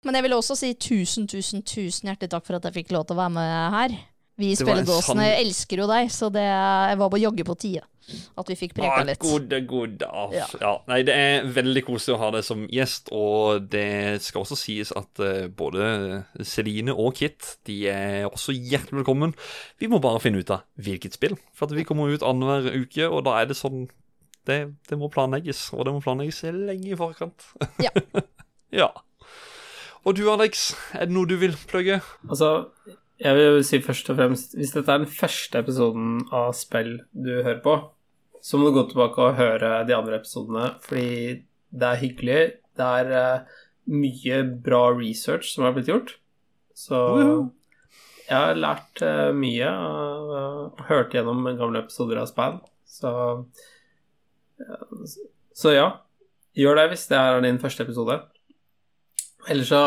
[0.06, 3.04] Men jeg vil også si tusen, tusen, tusen hjertelig takk for at jeg fikk lov
[3.08, 3.96] til å være med her.
[4.40, 7.84] Vi Spilledåsene sann- elsker jo deg, så det jeg var på jogge på tide.
[8.40, 9.20] At vi fikk preka ah, litt.
[9.22, 10.08] gode, gode.
[10.08, 10.46] Ah, Ja.
[10.62, 10.72] ja.
[10.90, 14.94] Nei, det er veldig koselig å ha deg som gjest, og det skal også sies
[14.98, 19.36] at uh, både Celine og Kit de er også hjertelig velkommen.
[19.78, 23.06] Vi må bare finne ut av hvilket spill, for at vi kommer ut annenhver uke,
[23.12, 23.86] og da er det sånn
[24.50, 27.52] det, det må planlegges, og det må planlegges lenge i forkant.
[27.84, 27.92] Ja.
[28.82, 28.90] ja.
[30.08, 32.00] Og du, Alex, er det noe du vil plugge?
[32.26, 32.72] Altså,
[33.20, 37.32] jeg vil si først og fremst Hvis dette er den første episoden av spill du
[37.42, 37.76] hører på,
[38.42, 42.42] så må du gå tilbake og høre de andre episodene, fordi det er hyggelig.
[42.80, 43.58] Det er eh,
[43.92, 46.14] mye bra research som er blitt gjort.
[46.72, 47.00] Så
[48.30, 50.20] jeg har lært eh, mye og
[50.70, 52.60] og hørt gjennom gamle episoder av Span.
[52.86, 53.12] Så
[55.56, 55.88] Så ja,
[56.56, 58.20] gjør det hvis det er din første episode.
[59.50, 59.82] Ellers så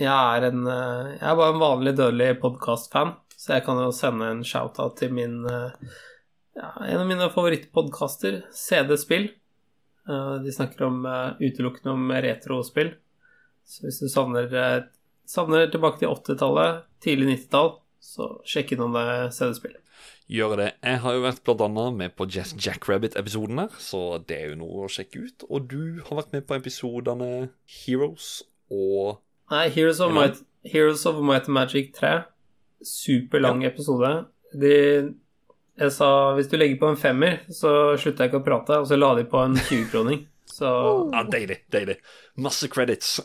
[0.00, 3.90] jeg er, en, eh, jeg er bare en vanlig dødelig podkast-fan, så jeg kan jo
[3.96, 5.90] sende en shout-out til min eh,
[6.56, 9.28] ja, En av mine favorittpodkaster, CD Spill.
[10.08, 11.04] Eh, De snakker om
[11.40, 12.94] utelukkende om retrospill.
[13.64, 14.50] Så hvis du savner,
[15.28, 19.78] savner tilbake til 80-tallet, tidlig 90-tall, så sjekk innom det CD-spillet.
[20.30, 20.68] gjøre det.
[20.82, 24.86] Jeg har jo vært annet med på Jazz Jackrabbit-episoden her, så det er jo noe
[24.86, 25.46] å sjekke ut.
[25.50, 27.50] Og du har vært med på episodene
[27.82, 28.40] Heroes
[28.70, 29.20] og
[29.50, 32.22] Nei, Heroes of, Might, Heroes of Might and Magic 3.
[32.86, 34.12] Superlang episode.
[34.54, 34.74] De,
[35.80, 38.86] jeg sa hvis du legger på en femmer, så slutter jeg ikke å prate, og
[38.88, 40.22] så la de på en 20-kroning.
[40.50, 40.70] Så
[41.14, 41.98] Ja, deilig, deilig.
[42.42, 43.18] Masse credits.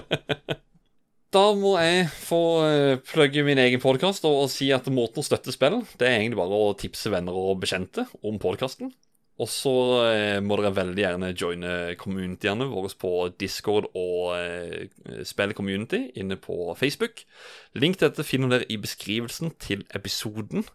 [1.36, 5.26] da må jeg få eh, plugge min egen podkast og, og si at måten å
[5.26, 8.92] støtte spill, det er egentlig bare å tipse venner og bekjente om podkasten.
[9.40, 9.72] Og så
[10.10, 16.36] eh, må dere veldig gjerne joine communityene våre på Discord og eh, Spill Community inne
[16.40, 17.24] på Facebook.
[17.80, 20.66] Link til dette finner dere i beskrivelsen til episoden.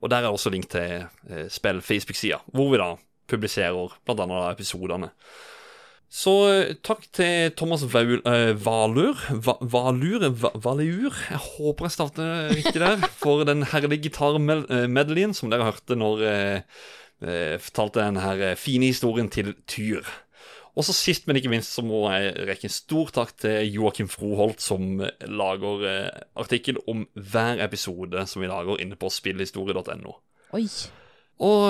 [0.00, 2.94] Og der er også link til eh, Spill Facebook-sida, hvor vi da
[3.28, 4.40] publiserer bl.a.
[4.50, 5.12] episodene.
[6.06, 10.28] Så eh, takk til Thomas Vaul, eh, Valur Va, Valur?
[10.30, 11.16] Va, Valur?
[11.30, 13.02] Jeg håper jeg starter riktig der.
[13.18, 16.62] For den herlige gitarmedleyen som dere hørte når eh, eh,
[17.20, 20.04] fortalte den her eh, fine historien til Tyr.
[20.76, 24.10] Og så sist, men ikke minst, så må jeg rekke en stor takk til Joakim
[24.12, 30.18] Froholt, som eh, lager eh, artikkel om hver episode som vi lager inne på spillhistorie.no.
[30.56, 30.66] Oi.
[31.36, 31.64] Og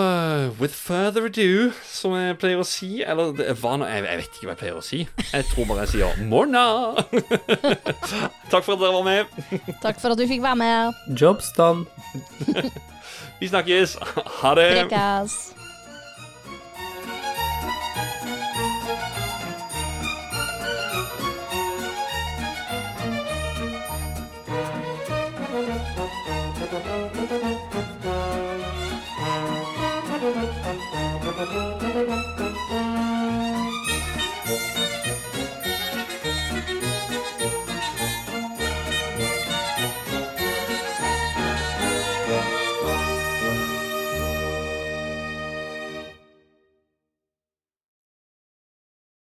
[0.60, 4.36] with further ado, som jeg pleier å si Eller er hva nå jeg, jeg vet
[4.36, 5.00] ikke hva jeg pleier å si.
[5.32, 6.62] Jeg tror bare jeg sier morna.
[8.52, 9.40] Takk for at dere var med.
[9.82, 11.08] Takk for at du fikk være med.
[11.18, 11.86] jobs done.
[13.40, 13.96] Vi snakkes.
[14.40, 14.70] Ha det.
[14.88, 15.54] Prekas.